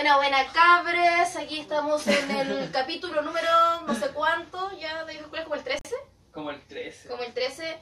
Buena, 0.00 0.16
buena 0.16 0.46
cabres, 0.50 1.36
aquí 1.36 1.60
estamos 1.60 2.06
en 2.06 2.30
el 2.30 2.70
capítulo 2.72 3.20
número 3.20 3.82
no 3.86 3.94
sé 3.94 4.08
cuánto, 4.14 4.72
ya 4.78 5.04
de 5.04 5.18
escuela 5.18 5.44
como 5.44 5.56
el 5.56 5.62
13, 5.62 5.80
Como 6.32 6.50
el 6.50 6.66
13. 6.66 7.08
como 7.10 7.22
el 7.22 7.34
13, 7.34 7.78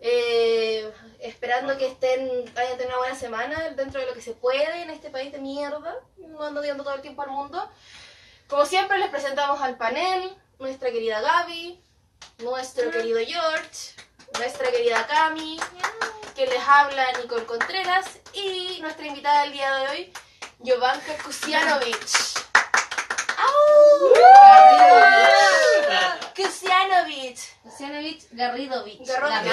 eh, 0.00 0.92
esperando 1.20 1.78
que 1.78 1.86
estén, 1.86 2.28
hayan 2.56 2.76
tenido 2.76 2.88
una 2.88 2.98
buena 2.98 3.14
semana 3.14 3.70
dentro 3.76 4.00
de 4.00 4.08
lo 4.08 4.14
que 4.14 4.20
se 4.20 4.32
puede 4.32 4.82
en 4.82 4.90
este 4.90 5.10
país 5.10 5.30
de 5.30 5.38
mierda, 5.38 5.94
no 6.16 6.42
ando 6.42 6.60
odiando 6.60 6.82
todo 6.82 6.96
el 6.96 7.02
tiempo 7.02 7.22
al 7.22 7.30
mundo. 7.30 7.70
Como 8.48 8.66
siempre 8.66 8.98
les 8.98 9.10
presentamos 9.10 9.60
al 9.60 9.76
panel, 9.76 10.36
nuestra 10.58 10.90
querida 10.90 11.20
Gaby, 11.20 11.80
nuestro 12.38 12.90
querido 12.90 13.20
George, 13.24 13.94
nuestra 14.40 14.72
querida 14.72 15.06
Cami, 15.06 15.56
que 16.34 16.46
les 16.46 16.66
habla 16.66 17.12
Nicole 17.22 17.46
Contreras 17.46 18.18
y 18.32 18.80
nuestra 18.80 19.06
invitada 19.06 19.42
del 19.42 19.52
día 19.52 19.72
de 19.76 19.88
hoy, 19.88 20.12
Jovanka 20.62 21.16
Kusianovich. 21.24 22.34
Kusianovich, 26.36 27.40
Lucianovich 27.64 28.28
Garridovich. 28.32 29.06
Garrodovich. 29.06 29.48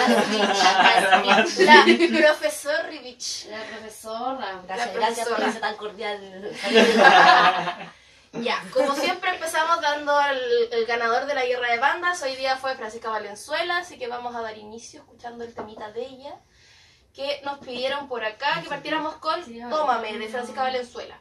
La 1.60 1.86
la 1.86 2.20
profesor 2.20 2.86
Rivich. 2.90 3.46
La 3.50 3.64
profesora. 3.64 4.40
La 4.40 4.62
Gracias, 4.68 4.94
gracias 4.96 5.28
por 5.30 5.42
ese 5.42 5.60
tan 5.60 5.78
cordial. 5.78 6.52
Ya, 8.34 8.62
como 8.74 8.94
siempre 8.94 9.32
empezamos 9.32 9.82
dando 9.82 10.14
el, 10.22 10.74
el 10.74 10.86
ganador 10.86 11.26
de 11.26 11.34
la 11.34 11.46
guerra 11.46 11.72
de 11.72 11.80
bandas. 11.80 12.22
Hoy 12.22 12.36
día 12.36 12.58
fue 12.58 12.76
Francisca 12.76 13.10
Valenzuela, 13.10 13.78
así 13.78 13.98
que 13.98 14.08
vamos 14.08 14.36
a 14.36 14.42
dar 14.42 14.58
inicio 14.58 15.00
escuchando 15.00 15.46
el 15.46 15.56
temita 15.56 15.90
de 15.92 16.02
ella. 16.02 16.36
Que 17.18 17.42
nos 17.44 17.58
pidieron 17.58 18.08
por 18.08 18.24
acá 18.24 18.62
que 18.62 18.70
partiéramos 18.70 19.16
con 19.16 19.42
Tómame 19.72 20.20
de 20.20 20.28
Francisca 20.28 20.62
Valenzuela. 20.62 21.20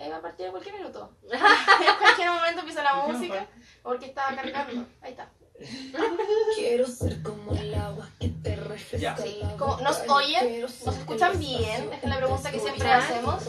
Ahí 0.00 0.08
va 0.10 0.18
a 0.18 0.22
partir 0.22 0.46
en 0.46 0.52
cualquier 0.52 0.76
minuto. 0.76 1.10
en 1.24 1.96
cualquier 1.98 2.30
momento 2.30 2.60
empieza 2.60 2.84
la 2.84 2.94
música. 2.94 3.44
Porque 3.82 4.06
estaba 4.06 4.36
cargando. 4.36 4.86
Ahí 5.02 5.10
está. 5.10 5.28
Quiero 6.54 6.86
ser 6.86 7.20
como 7.20 7.52
el 7.52 7.74
agua 7.74 8.08
que 8.20 8.28
te 8.28 8.54
refresca. 8.54 9.16
Sí. 9.16 9.40
Como, 9.58 9.78
¿Nos 9.78 10.08
oyen? 10.08 10.60
¿Nos 10.60 10.86
escuchan 10.86 11.36
bien? 11.40 11.92
Esta 11.92 11.96
es 11.96 12.04
la 12.04 12.16
pregunta 12.18 12.52
que 12.52 12.60
siempre 12.60 12.88
hacemos. 12.88 13.42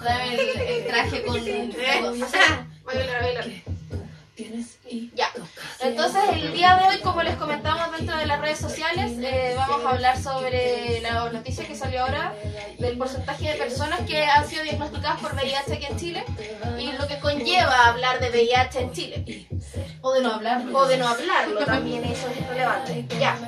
Trae 0.00 0.34
el, 0.40 0.58
el 0.58 0.86
traje 0.86 1.22
con. 1.22 1.34
Bailar, 2.84 3.22
bailar. 3.22 3.44
Tienes 4.34 4.78
y 4.88 5.10
Ya. 5.14 5.28
Entonces, 5.80 6.22
el 6.32 6.54
día 6.54 6.76
de 6.76 6.88
hoy, 6.88 7.00
como 7.02 7.22
les 7.22 7.36
comentamos 7.36 7.92
dentro 7.98 8.16
de 8.16 8.24
las 8.24 8.40
redes 8.40 8.58
sociales, 8.58 9.12
eh, 9.20 9.54
vamos 9.58 9.84
a 9.84 9.90
hablar 9.90 10.18
sobre 10.22 11.00
la 11.02 11.28
noticia 11.30 11.66
que 11.66 11.76
salió 11.76 12.02
ahora 12.02 12.32
del 12.78 12.96
porcentaje 12.96 13.50
de 13.52 13.54
personas 13.58 14.00
que 14.06 14.24
han 14.24 14.48
sido 14.48 14.62
diagnosticadas 14.64 15.20
por 15.20 15.34
VIH 15.34 15.74
aquí 15.74 15.84
en 15.84 15.96
Chile 15.98 16.24
y 16.78 16.92
lo 16.92 17.06
que 17.06 17.18
conlleva 17.20 17.88
hablar 17.88 18.20
de 18.20 18.30
VIH 18.30 18.80
en 18.80 18.92
Chile. 18.92 19.46
O 20.00 20.12
de 20.14 20.22
no 20.22 20.32
hablarlo. 20.34 20.78
O 20.78 20.86
de 20.86 20.96
no 20.96 21.08
hablarlo, 21.08 21.64
también 21.66 22.02
eso 22.04 22.26
es 22.28 22.46
relevante. 22.48 23.04
Ya. 23.20 23.38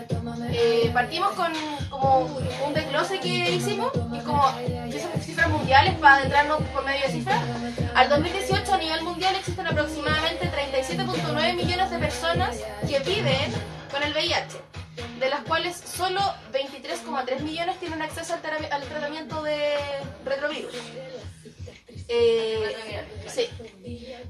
Eh, 0.53 0.91
partimos 0.93 1.33
con 1.33 1.53
como 1.89 2.27
un 2.67 2.75
desglose 2.75 3.21
que 3.21 3.51
hicimos 3.53 3.91
y 4.13 4.19
como 4.21 4.43
cifras- 5.21 5.49
mundiales 5.49 5.95
para 5.99 6.17
adentrarnos 6.17 6.63
por 6.75 6.85
medio 6.85 7.07
de 7.07 7.13
cifras. 7.13 7.41
Al 7.95 8.09
2018 8.09 8.75
a 8.75 8.79
nivel 8.79 9.03
mundial 9.03 9.35
existen 9.37 9.67
aproximadamente 9.67 10.51
37.9 10.51 10.53
millones 10.53 10.53
de 10.53 10.54
personas 12.35 12.57
que 12.89 12.99
viven 13.01 13.53
con 13.91 14.03
el 14.03 14.13
VIH, 14.13 14.59
de 15.21 15.29
las 15.29 15.41
cuales 15.45 15.77
solo 15.77 16.21
23,3 16.53 17.41
millones 17.41 17.79
tienen 17.79 18.03
acceso 18.03 18.35
al, 18.35 18.73
al 18.73 18.83
tratamiento 18.85 19.43
de 19.43 19.75
retrovirus. 20.25 20.75
Eh. 22.09 22.77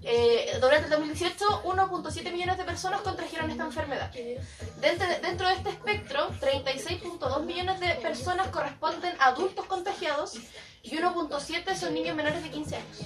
Eh, 0.02 0.58
durante 0.60 0.84
el 0.84 0.90
2018, 0.90 1.62
1.7 1.64 2.32
millones 2.32 2.58
de 2.58 2.64
personas 2.64 3.00
contrajeron 3.02 3.50
esta 3.50 3.64
enfermedad. 3.64 4.10
Dentro, 4.80 5.06
dentro 5.22 5.48
de 5.48 5.54
este 5.54 5.70
espectro, 5.70 6.30
36.2 6.40 7.42
millones 7.44 7.80
de 7.80 7.94
personas 7.96 8.48
corresponden 8.48 9.14
a 9.18 9.26
adultos 9.26 9.64
contagiados 9.66 10.38
y 10.84 10.98
1.7 10.98 11.74
son 11.74 11.94
niños 11.94 12.14
menores 12.14 12.42
de 12.42 12.50
15 12.50 12.76
años. 12.76 12.98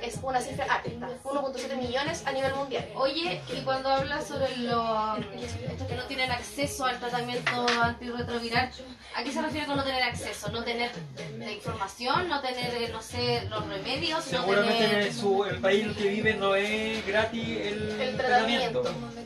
Es 0.00 0.20
una 0.22 0.40
cifra 0.40 0.64
alta, 0.72 1.08
1.7 1.24 1.76
millones 1.76 2.22
a 2.24 2.30
nivel 2.30 2.54
mundial. 2.54 2.88
Oye, 2.94 3.42
y 3.52 3.60
cuando 3.62 3.88
hablas 3.88 4.28
sobre 4.28 4.56
los 4.58 5.18
estos 5.68 5.88
que 5.88 5.96
no 5.96 6.04
tienen 6.04 6.30
acceso 6.30 6.84
al 6.84 7.00
tratamiento 7.00 7.66
antirretroviral, 7.82 8.70
¿a 9.16 9.24
qué 9.24 9.32
se 9.32 9.42
refiere 9.42 9.66
con 9.66 9.76
no 9.76 9.82
tener 9.82 10.04
acceso? 10.04 10.50
¿No 10.50 10.62
tener 10.62 10.92
la 11.36 11.50
información? 11.50 12.28
¿No 12.28 12.40
tener, 12.40 12.72
eh, 12.74 12.90
no 12.92 13.02
sé, 13.02 13.42
los 13.50 13.66
remedios? 13.66 14.24
¿No 14.32 14.40
Seguramente 14.40 14.86
tener... 14.86 15.06
en 15.08 15.14
su, 15.14 15.44
el 15.44 15.60
país 15.60 15.77
que 15.96 16.08
vive 16.08 16.34
no 16.34 16.54
es 16.54 17.06
gratis 17.06 17.42
el, 17.66 18.00
El 18.00 18.16
tratamiento. 18.16 18.82
tratamiento. 18.82 19.18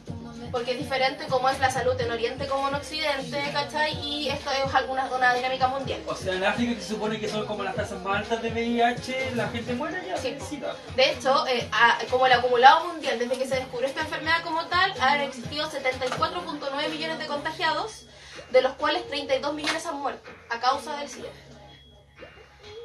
Porque 0.50 0.72
es 0.72 0.78
diferente 0.80 1.24
como 1.28 1.48
es 1.48 1.58
la 1.60 1.70
salud 1.70 1.98
en 1.98 2.10
Oriente 2.10 2.46
como 2.46 2.68
en 2.68 2.74
Occidente, 2.74 3.42
¿cachai? 3.54 3.98
Y 4.06 4.28
esto 4.28 4.50
es 4.50 4.74
alguna, 4.74 5.06
una 5.06 5.32
dinámica 5.32 5.66
mundial. 5.68 6.00
O 6.06 6.14
sea, 6.14 6.34
en 6.34 6.44
África, 6.44 6.74
que 6.74 6.80
se 6.82 6.88
supone 6.88 7.18
que 7.18 7.26
son 7.26 7.46
como 7.46 7.62
las 7.62 7.74
tasas 7.74 8.02
más 8.02 8.18
altas 8.18 8.42
de 8.42 8.50
VIH, 8.50 9.30
la 9.34 9.48
gente 9.48 9.72
muere 9.72 10.02
ya. 10.06 10.18
Sí. 10.18 10.36
Sí. 10.46 10.60
De 10.94 11.10
hecho, 11.10 11.46
eh, 11.46 11.66
a- 11.72 11.98
como 12.10 12.26
el 12.26 12.32
acumulado 12.32 12.86
mundial, 12.88 13.18
desde 13.18 13.38
que 13.38 13.46
se 13.48 13.54
descubrió 13.56 13.88
esta 13.88 14.02
enfermedad 14.02 14.42
como 14.44 14.66
tal, 14.66 14.92
han 15.00 15.22
existido 15.22 15.70
74.9 15.70 16.88
millones 16.90 17.18
de 17.18 17.26
contagiados, 17.28 18.04
de 18.50 18.60
los 18.60 18.72
cuales 18.74 19.08
32 19.08 19.54
millones 19.54 19.86
han 19.86 19.96
muerto 20.00 20.28
a 20.50 20.60
causa 20.60 20.98
del 20.98 21.08
SIDA. 21.08 21.30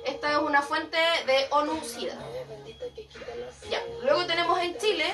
Esta 0.05 0.31
es 0.31 0.37
una 0.37 0.61
fuente 0.61 0.97
de 1.25 1.47
ONU-SIDA. 1.51 2.15
Ya. 3.69 3.81
Luego 4.03 4.25
tenemos 4.25 4.59
en 4.61 4.77
Chile, 4.77 5.05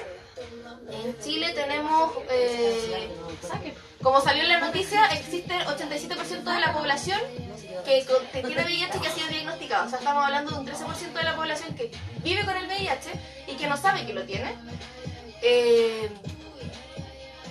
en 0.92 1.20
Chile 1.22 1.54
tenemos, 1.54 2.12
eh, 2.30 3.10
como 4.02 4.22
salió 4.22 4.44
en 4.44 4.50
la 4.50 4.60
noticia, 4.60 5.06
existe 5.08 5.56
el 5.56 5.66
87% 5.66 6.44
de 6.44 6.60
la 6.60 6.74
población 6.74 7.20
que, 7.86 8.06
que 8.32 8.44
tiene 8.44 8.64
VIH 8.64 9.00
que 9.00 9.08
ha 9.08 9.12
sido 9.12 9.28
diagnosticado. 9.30 9.88
O 9.88 9.90
sea, 9.90 10.00
estamos 10.00 10.24
hablando 10.24 10.52
de 10.52 10.60
un 10.60 10.68
13% 10.68 11.14
de 11.14 11.24
la 11.24 11.36
población 11.36 11.76
que 11.76 11.92
vive 12.24 12.46
con 12.46 12.56
el 12.56 12.68
VIH 12.68 13.12
y 13.48 13.56
que 13.56 13.68
no 13.68 13.78
sabe 13.78 14.06
que 14.06 14.14
lo 14.14 14.24
tiene. 14.24 14.54
Eh, 15.42 16.10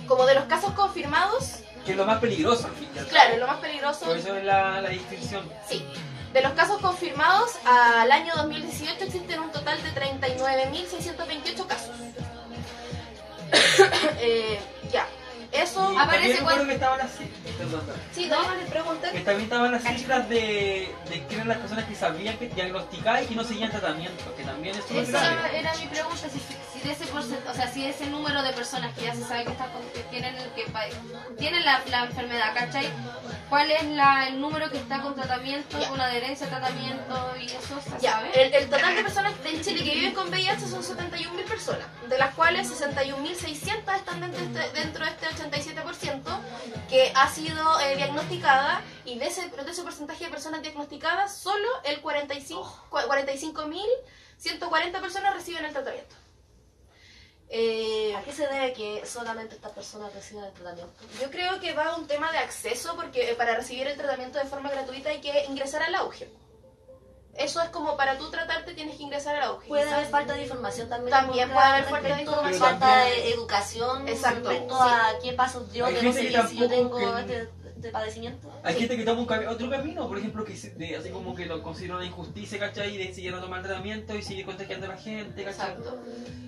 como 0.07 0.25
de 0.25 0.35
los 0.35 0.45
casos 0.45 0.71
confirmados, 0.73 1.59
Que 1.85 1.91
es 1.91 1.97
lo 1.97 2.05
más 2.05 2.19
peligroso, 2.19 2.69
y 2.81 2.85
claro, 3.09 3.37
lo 3.37 3.47
más 3.47 3.57
peligroso, 3.57 4.05
Por 4.05 4.17
eso 4.17 4.35
es 4.35 4.43
la, 4.43 4.81
la 4.81 4.89
distinción. 4.89 5.49
sí. 5.67 5.83
De 6.33 6.41
los 6.41 6.53
casos 6.53 6.81
confirmados, 6.81 7.51
al 7.65 8.11
año 8.11 8.33
2018 8.35 9.03
existen 9.05 9.39
un 9.39 9.51
total 9.51 9.77
de 9.83 9.91
39.628 9.93 11.67
casos. 11.67 11.95
Eh, 14.19 14.59
ya, 14.91 15.05
eso... 15.51 15.93
Aparece 15.99 16.41
cuando- 16.41 16.65
que 16.65 16.73
estaban 16.73 16.97
las. 16.97 17.11
Sí, 18.13 18.27
no. 18.27 18.37
Que 19.11 19.19
también 19.19 19.41
estaban 19.43 19.71
las 19.71 19.83
cifras 19.83 20.27
de, 20.29 20.91
de 21.09 21.23
quién 21.27 21.41
eran 21.41 21.47
las 21.49 21.57
personas 21.59 21.85
que 21.85 21.95
sabían 21.95 22.37
que 22.37 22.47
diagnosticaban 22.49 23.23
y 23.23 23.27
que 23.27 23.35
no 23.35 23.43
seguían 23.43 23.69
tratamiento, 23.69 24.35
que 24.35 24.43
también 24.43 24.75
es 24.75 24.87
grave. 24.89 25.03
Esa 25.03 25.51
era 25.51 25.75
mi 25.75 25.85
pregunta, 25.87 26.27
si, 26.29 26.39
si 26.83 26.89
de 26.89 26.93
ese 26.95 27.05
porcent- 27.05 27.49
o 27.49 27.53
sea, 27.53 27.71
si 27.71 27.85
ese 27.85 28.05
número 28.07 28.43
de 28.43 28.51
personas 28.53 28.93
que 28.93 29.05
ya 29.05 29.15
se 29.15 29.23
sabe 29.23 29.45
que, 29.45 29.51
está 29.51 29.67
con- 29.71 29.89
que 29.91 30.01
tienen, 30.11 30.35
que 30.55 30.65
tienen 31.39 31.63
la, 31.63 31.81
la 31.89 32.03
enfermedad, 32.05 32.53
¿cachai? 32.53 32.89
¿Cuál 33.49 33.71
es 33.71 33.83
la, 33.85 34.27
el 34.27 34.41
número 34.41 34.69
que 34.69 34.77
está 34.77 35.01
con 35.01 35.15
tratamiento, 35.15 35.79
Ya. 35.79 35.87
con 35.89 36.01
adherencia 36.01 36.47
a 36.47 36.49
tratamiento 36.49 37.35
y 37.39 37.45
eso 37.45 37.79
se 37.81 37.91
Ya, 38.01 38.13
sabe? 38.13 38.31
el, 38.47 38.53
el 38.53 38.69
total 38.69 38.95
de 38.95 39.03
personas 39.03 39.33
en 39.45 39.61
Chile 39.63 39.83
que 39.83 39.95
viven 39.95 40.13
con 40.13 40.27
VIH 40.29 40.67
son 40.67 40.83
71.000 40.83 41.45
personas, 41.45 41.87
de 42.09 42.17
las 42.17 42.33
cuales 42.35 42.69
61.600 42.69 43.95
están 43.95 44.19
dentro 44.21 44.39
de, 44.45 44.65
este, 44.65 44.79
dentro 44.81 45.05
de 45.05 45.11
este 45.11 45.27
87% 45.27 46.21
que 46.89 47.13
ha 47.15 47.29
sido 47.29 47.79
eh, 47.79 47.95
diagnosticada 47.95 48.81
y 49.05 49.17
de 49.19 49.27
ese, 49.27 49.47
de 49.49 49.71
ese 49.71 49.83
porcentaje 49.83 50.25
de 50.25 50.31
personas 50.31 50.61
diagnosticadas, 50.61 51.33
solo 51.37 51.67
el 51.85 52.01
45 52.01 52.87
cua- 52.91 53.07
45.140 53.07 54.99
personas 55.01 55.33
reciben 55.33 55.63
el 55.65 55.71
tratamiento. 55.73 56.15
Eh, 57.55 58.15
¿A 58.15 58.23
qué 58.23 58.33
se 58.33 58.47
debe 58.47 58.73
que 58.73 59.05
solamente 59.05 59.53
estas 59.53 59.71
personas 59.73 60.11
reciban 60.11 60.45
el 60.45 60.53
tratamiento? 60.53 61.03
yo 61.21 61.29
creo 61.29 61.59
que 61.59 61.73
va 61.75 61.83
a 61.91 61.95
un 61.97 62.07
tema 62.07 62.31
de 62.31 62.39
acceso 62.39 62.95
porque 62.95 63.29
eh, 63.29 63.35
para 63.35 63.55
recibir 63.55 63.85
el 63.87 63.95
tratamiento 63.95 64.39
de 64.39 64.45
forma 64.45 64.71
gratuita 64.71 65.09
hay 65.09 65.21
que 65.21 65.45
ingresar 65.45 65.83
al 65.83 65.93
auge. 65.93 66.27
Eso 67.35 67.61
es 67.61 67.69
como 67.69 67.95
para 67.95 68.17
tú 68.17 68.31
tratarte 68.31 68.73
tienes 68.73 68.97
que 68.97 69.03
ingresar 69.03 69.35
al 69.35 69.43
auge. 69.43 69.67
Puede 69.67 69.87
haber 69.87 70.07
falta 70.07 70.33
de 70.33 70.43
información 70.43 70.89
también. 70.89 71.11
También 71.11 71.51
puede 71.51 71.65
haber 71.65 71.83
falta 71.85 72.15
de 72.15 72.21
información. 72.21 72.59
Falta 72.59 72.97
de 73.05 73.29
educación 73.33 74.07
Exacto, 74.07 74.49
respecto 74.49 74.75
sí. 74.75 74.89
a 74.89 75.19
qué 75.21 75.33
paso 75.33 75.67
yo 75.71 75.85
Hay 75.85 75.93
que 75.95 76.03
no 76.03 76.13
sé 76.13 76.47
si 76.47 76.57
yo 76.57 76.67
tengo 76.67 76.97
que- 76.97 77.19
este, 77.19 77.49
padecimiento. 77.89 78.51
Hay 78.63 78.75
gente 78.75 78.97
que 78.97 79.03
toma 79.03 79.21
un 79.21 79.27
cami- 79.27 79.47
otro 79.47 79.69
camino, 79.69 80.07
por 80.07 80.17
ejemplo, 80.17 80.43
que 80.45 80.53
de- 80.53 80.95
así 80.97 81.09
como 81.09 81.35
que 81.35 81.45
lo 81.45 81.61
considera 81.63 81.95
una 81.97 82.05
injusticia, 82.05 82.59
¿cachai? 82.59 82.95
Y 82.95 82.97
decide 83.07 83.31
no 83.31 83.39
tomar 83.41 83.61
tratamiento 83.63 84.15
y 84.15 84.21
sigue 84.21 84.43
contagiando 84.45 84.85
a 84.87 84.89
la 84.89 84.97
gente, 84.97 85.43
¿cachai? 85.43 85.71
Exacto. 85.71 85.99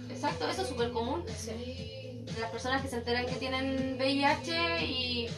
Exacto, 0.09 0.49
eso 0.49 0.61
es 0.63 0.67
súper 0.69 0.91
común. 0.91 1.23
Las 2.39 2.49
personas 2.51 2.81
que 2.81 2.87
se 2.87 2.95
enteran 2.97 3.25
que 3.25 3.35
tienen 3.35 3.97
VIH 3.99 4.83
y 4.85 5.29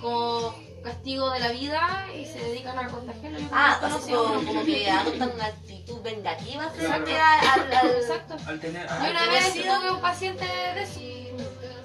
como 0.00 0.54
castigo 0.84 1.30
de 1.32 1.40
la 1.40 1.50
vida 1.50 2.06
y 2.14 2.24
se 2.26 2.38
dedican 2.38 2.78
a 2.78 2.88
contagiarlo. 2.88 3.38
Ah, 3.50 3.78
así 3.82 4.12
a 4.12 4.16
como, 4.16 4.64
que 4.64 4.88
adoptan 4.90 5.30
una 5.34 5.46
actitud 5.46 6.00
vengativa 6.02 6.68
frente 6.70 7.10
Claro. 7.10 7.16
a- 7.16 7.52
al, 7.54 7.72
al- 7.72 7.96
Exacto. 7.96 8.36
Al 8.46 8.60
tener. 8.60 8.86
Yo 8.86 8.94
una 9.10 9.24
que 9.24 9.30
vez 9.30 9.52
tuve 9.54 9.90
un 9.90 10.00
paciente 10.00 10.44
de 10.44 10.82
eso. 10.82 11.00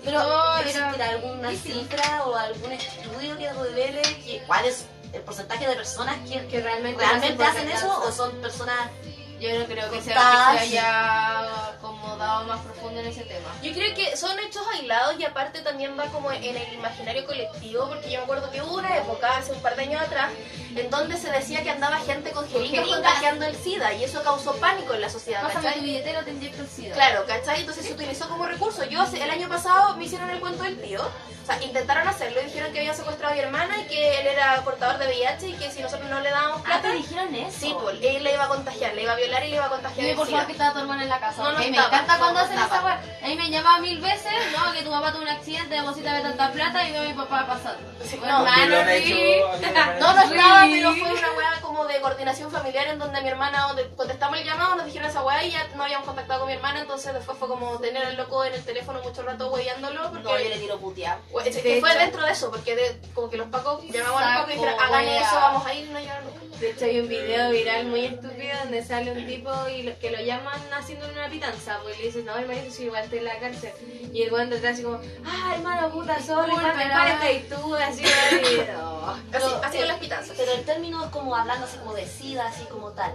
Pero 0.03 0.19
No, 0.19 0.57
era- 0.57 0.61
¿existirá 0.69 1.09
alguna 1.09 1.51
cifra 1.51 2.23
o 2.25 2.35
algún 2.35 2.71
estudio 2.71 3.37
que 3.37 3.53
revele 3.53 4.01
que, 4.01 4.43
cuál 4.47 4.65
es 4.65 4.85
el 5.13 5.21
porcentaje 5.21 5.67
de 5.67 5.75
personas 5.75 6.17
que 6.27 6.47
Que 6.47 6.61
realmente, 6.61 7.03
realmente 7.05 7.43
hacen 7.43 7.69
eso 7.69 8.01
o 8.01 8.11
son 8.11 8.31
personas 8.41 8.75
Yo 9.39 9.59
no 9.59 9.65
creo 9.65 9.91
que 9.91 10.01
sea 10.01 10.53
que 10.53 10.59
se 10.59 10.77
haya 10.77 11.77
como 11.81 12.00
dado 12.27 12.43
más 12.45 12.59
profundo 12.61 12.99
en 12.99 13.07
ese 13.07 13.23
tema. 13.23 13.49
Yo 13.61 13.71
creo 13.73 13.93
que 13.95 14.15
son 14.17 14.37
hechos 14.39 14.63
aislados 14.73 15.19
y 15.19 15.23
aparte 15.25 15.61
también 15.61 15.97
va 15.99 16.05
como 16.05 16.31
en 16.31 16.43
el 16.43 16.73
imaginario 16.73 17.25
colectivo, 17.25 17.87
porque 17.87 18.09
yo 18.11 18.19
me 18.19 18.23
acuerdo 18.23 18.49
que 18.51 18.61
hubo 18.61 18.75
una 18.75 18.97
época, 18.97 19.37
hace 19.37 19.51
un 19.51 19.61
par 19.61 19.75
de 19.75 19.83
años 19.83 20.01
atrás, 20.01 20.31
en 20.75 20.89
donde 20.89 21.17
se 21.17 21.29
decía 21.31 21.63
que 21.63 21.69
andaba 21.71 21.99
gente 21.99 22.31
con 22.31 22.47
jeringas 22.49 22.87
contagiando 22.87 23.45
el 23.45 23.55
SIDA 23.55 23.93
y 23.93 24.03
eso 24.03 24.23
causó 24.23 24.53
pánico 24.55 24.93
en 24.93 25.01
la 25.01 25.09
sociedad, 25.09 25.41
Pásame 25.43 25.73
tu 25.73 25.81
billetera, 25.81 26.23
te 26.23 26.31
inyecto 26.31 26.61
el 26.61 26.69
SIDA. 26.69 26.93
Claro, 26.95 27.25
¿cachai? 27.25 27.59
Entonces 27.61 27.85
se 27.85 27.93
utilizó 27.93 28.27
como 28.29 28.45
recurso. 28.45 28.83
Yo 28.85 29.03
el 29.03 29.29
año 29.29 29.49
pasado 29.49 29.95
me 29.97 30.05
hicieron 30.05 30.29
el 30.29 30.39
cuento 30.39 30.63
del 30.63 30.81
tío. 30.81 31.01
O 31.41 31.45
sea, 31.45 31.61
intentaron 31.63 32.07
hacerlo 32.07 32.39
y 32.39 32.45
dijeron 32.45 32.71
que 32.71 32.77
habían 32.79 32.95
secuestrado 32.95 33.33
a 33.33 33.35
mi 33.35 33.41
hermana 33.41 33.75
y 33.79 33.85
que 33.87 34.19
él 34.21 34.27
era 34.27 34.61
portador 34.63 34.99
de 34.99 35.07
VIH 35.07 35.47
y 35.49 35.53
que 35.53 35.71
si 35.71 35.81
nosotros 35.81 36.07
no 36.07 36.19
le 36.19 36.29
dábamos 36.29 36.59
Ah, 36.61 36.65
plata, 36.65 36.81
te 36.83 36.93
dijeron 36.93 37.33
eso. 37.33 37.57
sí, 37.59 37.75
pues, 37.81 37.95
él 37.99 38.23
le 38.23 38.33
iba 38.33 38.43
a 38.43 38.47
contagiar, 38.47 38.93
le 38.93 39.01
iba 39.03 39.13
a 39.13 39.15
violar 39.15 39.43
y 39.45 39.47
le 39.49 39.55
iba 39.55 39.65
a 39.65 39.69
contagiar 39.69 39.97
Dime 39.97 40.09
el 40.11 40.15
por 40.17 40.27
favor 40.27 40.41
SIDA. 40.41 40.45
que 40.45 40.51
estaba 40.53 40.73
tu 40.73 40.79
hermana 40.79 41.01
en 41.03 41.09
la 41.09 41.19
casa. 41.19 41.41
No, 41.41 41.51
no 41.53 41.57
me 41.57 41.65
estaba, 41.67 41.87
encanta 41.87 42.10
no, 42.13 42.19
cuando 42.19 42.39
hacen 42.41 42.57
esa 42.59 42.83
weá. 42.83 43.01
A 43.23 43.27
mí 43.27 43.35
me 43.35 43.49
llamaba 43.49 43.79
mil 43.79 43.99
veces, 44.01 44.31
no, 44.57 44.71
que 44.73 44.81
tu 44.83 44.89
papá 44.89 45.11
tuvo 45.11 45.21
un 45.21 45.27
accidente, 45.29 45.75
deposítame 45.75 46.21
tanta 46.21 46.51
plata 46.51 46.87
y 46.87 46.91
veo 46.91 47.01
a 47.03 47.05
mi 47.05 47.13
papá 47.13 47.45
pasando. 47.47 47.79
Sí, 48.03 48.17
no, 48.21 48.39
No, 49.99 50.13
no 50.13 50.21
estaba, 50.21 50.61
pero 50.69 50.93
fue 50.93 51.11
una 51.13 51.31
weá 51.33 51.61
como 51.61 51.85
de 51.85 51.99
coordinación 52.01 52.51
familiar 52.51 52.87
en 52.87 52.99
donde 52.99 53.21
mi 53.21 53.27
hermana, 53.29 53.67
donde 53.67 53.87
contestamos 53.95 54.39
el 54.39 54.45
llamado, 54.45 54.75
nos 54.75 54.85
dijeron 54.85 55.09
esa 55.09 55.23
weá 55.23 55.43
y 55.43 55.51
ya 55.51 55.67
no 55.75 55.83
habíamos 55.83 56.05
contactado 56.07 56.41
con 56.41 56.49
mi 56.49 56.55
hermana, 56.55 56.81
entonces 56.81 57.13
después 57.13 57.37
fue 57.37 57.47
como 57.47 57.77
tener 57.79 58.05
al 58.05 58.17
loco 58.17 58.43
en 58.45 58.53
el 58.53 58.63
teléfono 58.63 59.01
mucho 59.01 59.21
rato 59.23 59.49
weyándolo, 59.51 60.09
porque 60.09 60.23
No, 60.23 60.39
yo 60.39 60.49
le 60.49 60.57
tiro 60.57 60.77
putear. 60.79 61.19
es 61.45 61.55
De 61.55 61.61
que 61.61 61.79
fue 61.79 61.89
hecho. 61.91 61.99
dentro 61.99 62.23
de 62.25 62.31
eso, 62.31 62.49
porque 62.51 62.75
de- 62.75 63.01
como 63.13 63.29
que 63.29 63.37
los 63.37 63.47
pacos 63.47 63.83
llamaban 63.85 64.23
a 64.23 64.27
los 64.27 64.35
pacos 64.41 64.49
y 64.51 64.53
dijeron, 64.57 64.79
hagan 64.79 65.05
eso, 65.07 65.35
vamos 65.35 65.65
a 65.65 65.73
ir, 65.73 65.89
no 65.89 65.99
llegaron 65.99 66.25
nunca. 66.25 66.41
De 66.61 66.69
hecho 66.69 66.85
hay 66.85 66.99
un 66.99 67.07
video 67.07 67.49
viral 67.49 67.85
muy 67.87 68.05
estúpido 68.05 68.55
donde 68.63 68.83
sale 68.85 69.11
un 69.11 69.25
tipo 69.25 69.51
y 69.69 69.91
que 69.99 70.11
lo 70.11 70.19
llaman 70.21 70.61
haciendo 70.77 71.07
una 71.09 71.27
pitanza, 71.27 71.79
pues 71.81 71.97
le 72.01 72.07
dicen, 72.07 72.25
no 72.25 72.35
hermanito, 72.37 72.71
si 72.71 72.83
igual 72.85 73.03
estoy 73.03 73.19
en 73.19 73.25
la 73.25 73.39
cárcel. 73.39 73.71
Y 74.13 74.23
el 74.23 74.33
weón 74.33 74.49
detrás 74.49 74.73
así 74.73 74.83
como, 74.83 74.99
ah 75.25 75.53
hermano 75.55 75.89
puta, 75.91 76.19
sorry, 76.21 76.51
Disculpe, 76.51 76.73
¿cuál 76.75 76.87
la- 76.89 77.13
estás 77.29 77.31
y 77.31 77.61
tú? 77.61 77.75
Así, 77.75 78.03
Así, 79.09 79.21
Pero, 79.31 79.61
así 79.63 79.77
eh, 79.77 79.79
con 79.79 79.87
las 79.87 79.97
pitanzas. 79.99 80.37
Pero 80.37 80.51
el 80.53 80.63
término 80.65 81.03
es 81.03 81.09
como 81.09 81.35
hablando 81.35 81.65
así 81.65 81.77
como 81.77 81.93
de 81.93 82.05
SIDA, 82.07 82.47
así 82.47 82.63
como 82.65 82.91
tal. 82.91 83.11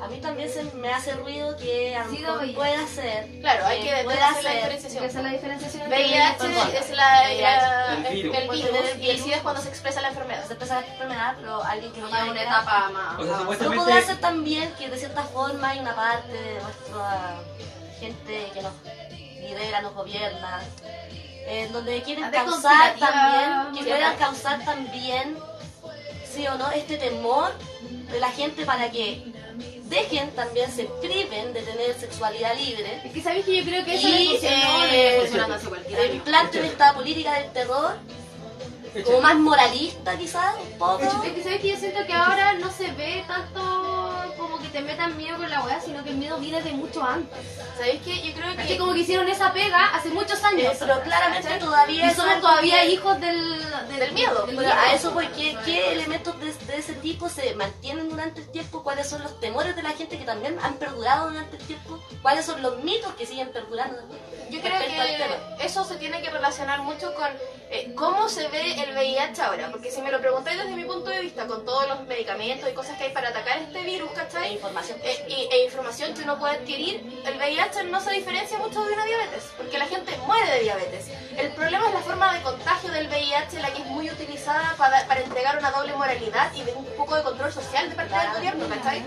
A 0.00 0.08
mí 0.08 0.20
también 0.20 0.50
se 0.52 0.62
me 0.64 0.92
hace 0.92 1.12
ruido 1.14 1.56
que 1.56 1.96
a 1.96 2.04
lo 2.04 2.10
SIDA 2.10 2.32
mejor 2.34 2.54
pueda 2.54 2.86
ser. 2.86 3.40
Claro, 3.40 3.66
hay 3.66 3.82
que 3.82 3.92
hacer 3.92 4.44
la 4.44 4.50
diferenciación. 4.52 5.04
Es 5.04 5.14
la 5.14 5.28
diferenciación 5.30 5.88
VIH 5.88 6.78
es 6.78 6.90
la, 6.90 7.22
VIH. 7.22 7.42
la- 7.42 7.92
El 7.94 8.06
el, 8.06 8.14
virus. 8.14 8.36
el 8.36 8.46
Puede 8.46 8.62
virus 8.62 8.76
tener 8.80 9.00
y 9.00 9.10
el. 9.10 9.20
SIDA 9.22 9.36
es 9.36 9.42
cuando 9.42 9.60
se 9.62 9.68
expresa 9.68 10.00
la 10.00 10.08
enfermedad. 10.08 10.46
Se 10.46 10.52
empieza 10.52 10.80
la 10.80 10.86
enfermedad, 10.86 11.34
pero 11.38 11.62
alguien 11.64 11.92
que 11.92 12.00
no 12.00 12.08
tiene 12.08 12.30
una 12.30 12.42
etapa 12.42 12.88
más. 12.90 13.18
O 13.18 13.22
sea, 13.24 13.32
No 13.32 13.38
supuestamente. 13.40 13.84
podrá 13.84 14.02
ser 14.02 14.20
también 14.20 14.72
que 14.74 14.88
de 14.88 14.98
cierta 14.98 15.22
forma 15.24 15.68
hay 15.70 15.78
una 15.80 15.94
parte 15.94 16.32
de 16.32 16.60
nuestra 16.62 17.36
gente 18.00 18.50
que 18.54 18.62
nos 18.62 18.72
lidera, 19.40 19.80
nos 19.80 19.94
gobierna, 19.94 20.60
en 21.48 21.72
donde 21.72 22.02
quieren 22.02 22.30
causar 22.30 22.96
también, 22.96 23.74
que 23.74 23.90
puedan 23.90 24.16
causar 24.16 24.64
también, 24.64 25.36
sí 26.30 26.46
o 26.46 26.56
no, 26.58 26.70
este 26.70 26.98
temor 26.98 27.52
de 28.10 28.20
la 28.20 28.30
gente 28.30 28.66
para 28.66 28.90
que 28.90 29.32
dejen 29.84 30.30
también, 30.32 30.70
se 30.70 30.84
priven 31.00 31.52
de 31.54 31.62
tener 31.62 31.98
sexualidad 31.98 32.54
libre. 32.56 33.00
Es 33.04 33.12
que 33.12 33.22
sabéis 33.22 33.46
que 33.46 33.56
yo 33.56 33.64
creo 33.64 33.84
que 33.84 33.94
eso 33.94 34.08
Y, 34.08 34.38
eh, 34.42 35.30
año. 35.40 36.14
Implanten 36.14 36.64
esta 36.66 36.92
política 36.92 37.32
del 37.34 37.50
terror, 37.52 37.96
como 39.04 39.20
más 39.22 39.36
moralista 39.36 40.18
quizás, 40.18 40.54
un 40.60 40.78
poco. 40.78 41.02
Es 41.02 41.32
que 41.32 41.42
sabes 41.42 41.60
que 41.60 41.68
yo 41.68 41.76
siento 41.76 42.06
que 42.06 42.12
ahora 42.12 42.54
no 42.54 42.70
se 42.70 42.92
ve 42.92 43.24
tanto 43.26 43.77
como 44.58 44.72
que 44.72 44.78
te 44.78 44.80
metan 44.84 45.16
miedo 45.16 45.36
con 45.36 45.48
la 45.50 45.62
weá, 45.62 45.80
sino 45.80 46.02
que 46.02 46.10
el 46.10 46.16
miedo 46.16 46.38
viene 46.38 46.60
de 46.62 46.72
mucho 46.72 47.02
antes. 47.02 47.38
¿Sabéis 47.76 48.02
qué? 48.02 48.20
Yo 48.22 48.32
creo 48.34 48.50
Es 48.50 48.66
que... 48.66 48.76
como 48.78 48.92
que 48.92 49.00
hicieron 49.00 49.28
esa 49.28 49.52
pega 49.52 49.94
hace 49.94 50.08
muchos 50.10 50.42
años. 50.42 50.74
pero 50.78 51.00
claramente 51.02 51.48
todavía 51.58 52.10
Y 52.10 52.14
somos 52.14 52.40
todavía 52.40 52.80
que- 52.82 52.90
hijos 52.90 53.20
del, 53.20 53.58
del, 53.88 53.98
Del 53.98 54.12
miedo. 54.12 54.46
del 54.46 54.56
miedo. 54.56 54.72
a 54.72 54.92
eso 54.92 55.12
voy, 55.12 55.26
¿qué, 55.28 55.56
qué 55.64 55.92
elementos 55.92 56.38
de, 56.40 56.52
de 56.52 56.76
ese 56.78 56.94
tipo 56.94 57.28
se 57.28 57.54
mantienen 57.54 58.08
durante 58.08 58.40
el 58.40 58.48
tiempo? 58.50 58.82
¿Cuáles 58.82 59.08
son 59.08 59.22
los 59.22 59.38
temores 59.40 59.76
de 59.76 59.82
la 59.82 59.90
gente 59.90 60.18
que 60.18 60.24
también 60.24 60.58
han 60.62 60.74
perdurado 60.74 61.28
durante 61.30 61.56
el 61.56 61.62
tiempo? 61.64 61.98
¿Cuáles 62.22 62.44
son 62.44 62.60
los 62.62 62.82
mitos 62.82 63.12
que 63.14 63.26
siguen 63.26 63.50
perdurando? 63.52 64.00
Yo 64.50 64.60
creo 64.60 64.78
que 64.78 65.64
eso 65.64 65.84
se 65.84 65.96
tiene 65.96 66.20
que 66.22 66.30
relacionar 66.30 66.80
mucho 66.82 67.14
con 67.14 67.28
eh, 67.70 67.92
cómo 67.94 68.28
se 68.28 68.48
ve 68.48 68.82
el 68.82 68.92
VIH 68.94 69.42
ahora. 69.42 69.68
Porque 69.70 69.90
si 69.90 70.00
me 70.02 70.10
lo 70.10 70.20
preguntáis 70.20 70.58
desde 70.58 70.74
mi 70.74 70.84
punto 70.84 71.10
de 71.10 71.20
vista, 71.20 71.46
con 71.46 71.64
todos 71.64 71.88
los 71.88 72.02
medicamentos 72.06 72.68
y 72.70 72.72
cosas 72.74 72.96
que 72.98 73.04
hay 73.04 73.12
para 73.12 73.28
atacar 73.28 73.58
este 73.58 73.82
virus, 73.82 74.10
¿cachai? 74.12 74.52
información. 74.54 74.98
Eh, 75.02 75.26
y- 75.28 75.48
e 75.54 75.64
información 75.64 76.14
que 76.14 76.22
uno 76.22 76.38
puede 76.38 76.54
adquirir, 76.56 76.96
el 77.26 77.36
VIH 77.36 77.84
no 77.84 78.00
se 78.00 78.12
diferencia 78.12 78.58
mucho 78.58 78.84
de 78.84 78.92
una 78.92 79.04
diabetes, 79.04 79.44
porque 79.56 79.78
la 79.78 79.86
gente 79.86 80.16
muere 80.26 80.50
de 80.50 80.60
diabetes. 80.60 81.06
El 81.36 81.50
problema 81.52 81.86
es 81.88 81.94
la 81.94 82.00
forma 82.00 82.34
de 82.34 82.42
contagio 82.42 82.90
del 82.90 83.08
VIH, 83.08 83.60
la 83.60 83.72
que 83.72 83.80
es 83.82 83.86
muy 83.86 84.10
utilizada 84.10 84.74
para, 84.76 85.06
para 85.06 85.20
entregar 85.20 85.58
una 85.58 85.70
doble 85.70 85.94
moralidad 85.94 86.52
y 86.54 86.62
de 86.62 86.72
un 86.72 86.84
poco 86.96 87.14
de 87.16 87.22
control 87.22 87.52
social 87.52 87.88
de 87.88 87.94
parte 87.96 88.14
del 88.16 88.30
gobierno, 88.34 88.68
¿cachai? 88.68 89.02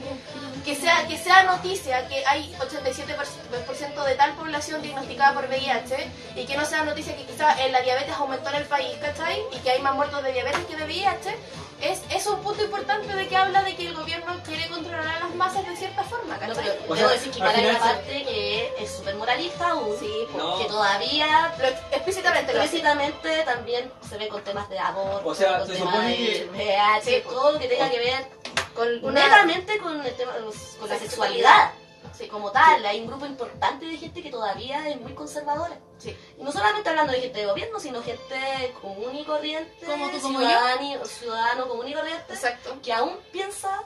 Que 0.63 0.75
sea, 0.75 1.07
que 1.07 1.17
sea 1.17 1.43
noticia 1.43 2.07
que 2.07 2.23
hay 2.25 2.53
87% 2.59 4.03
de 4.05 4.15
tal 4.15 4.33
población 4.35 4.81
diagnosticada 4.81 5.33
por 5.33 5.45
VIH 5.47 6.07
y 6.35 6.45
que 6.45 6.55
no 6.55 6.65
sea 6.65 6.83
noticia 6.83 7.15
que 7.15 7.25
quizá 7.25 7.59
eh, 7.63 7.71
la 7.71 7.81
diabetes 7.81 8.13
aumentó 8.15 8.49
en 8.49 8.55
el 8.57 8.65
país, 8.65 8.95
¿cachai? 9.01 9.41
Y 9.51 9.57
que 9.59 9.71
hay 9.71 9.81
más 9.81 9.95
muertos 9.95 10.21
de 10.23 10.31
diabetes 10.33 10.63
que 10.65 10.75
de 10.75 10.85
VIH, 10.85 11.35
es, 11.81 12.01
es 12.11 12.27
un 12.27 12.39
punto 12.41 12.63
importante 12.63 13.11
de 13.11 13.27
que 13.27 13.35
habla 13.35 13.63
de 13.63 13.75
que 13.75 13.87
el 13.87 13.95
gobierno 13.95 14.39
quiere 14.45 14.67
controlar 14.69 15.07
a 15.07 15.19
las 15.21 15.33
masas 15.35 15.65
de 15.67 15.75
cierta 15.75 16.03
forma, 16.03 16.35
No, 16.35 16.39
¿cachai? 16.39 16.55
pero 16.63 16.73
O 16.87 16.95
debo 16.95 17.07
sea, 17.09 17.17
decir 17.17 17.31
que 17.31 17.41
al 17.41 17.49
igual 17.49 17.55
hay 17.65 17.69
una 17.71 17.79
parte 17.79 18.23
que 18.23 18.73
es 18.77 18.91
súper 18.91 19.15
moralista 19.15 19.69
aún, 19.71 19.97
Sí, 19.99 20.27
No. 20.37 20.59
que 20.59 20.65
todavía 20.65 21.51
Lo 21.57 21.65
ex- 21.67 21.79
explícitamente 21.91 22.53
lo 22.53 22.59
explícitamente 22.61 23.43
también 23.43 23.91
se 24.07 24.17
ve 24.17 24.27
con 24.27 24.43
temas 24.43 24.69
de 24.69 24.77
aborto, 24.77 25.27
O 25.27 25.33
sea, 25.33 25.57
con 25.59 25.67
se 25.67 25.73
temas 25.73 25.89
supone 25.95 26.09
de 26.11 26.17
que- 26.17 26.45
VIH, 26.51 27.03
Sí, 27.03 27.23
todo 27.27 27.51
lo 27.53 27.59
que 27.59 27.67
tenga 27.67 27.89
que 27.89 27.97
ver 27.99 28.27
Con 28.75 28.88
una... 29.03 29.13
netamente 29.23 29.77
con, 29.79 30.00
el 30.06 30.15
tema, 30.15 30.33
con 30.79 30.89
la 30.89 31.00
sexualidad. 31.00 31.71
Sí. 32.13 32.27
como 32.27 32.51
tal, 32.51 32.86
hay 32.86 33.00
un 33.00 33.07
grupo 33.07 33.25
importante 33.25 33.86
de 33.86 33.95
gente 33.98 34.22
que 34.22 34.29
todavía 34.29 34.88
es 34.89 35.00
muy 35.00 35.13
conservadora. 35.13 35.79
Sí. 35.98 36.15
Y 36.38 36.43
no 36.43 36.51
solamente 36.51 36.89
hablando 36.89 37.13
de 37.13 37.22
gente 37.22 37.39
de 37.39 37.45
gobierno, 37.45 37.79
sino 37.79 38.01
gente 38.03 38.36
común 38.81 39.15
y 39.15 39.24
corriente, 39.24 39.86
Como 39.86 40.10
tú, 40.10 40.19
como 40.19 40.39
ciudadano, 40.39 41.05
ciudadano 41.05 41.67
común 41.67 41.88
y 41.88 41.93
corriente, 41.93 42.34
Exacto. 42.34 42.77
que 42.84 42.91
aún 42.91 43.17
piensa 43.31 43.84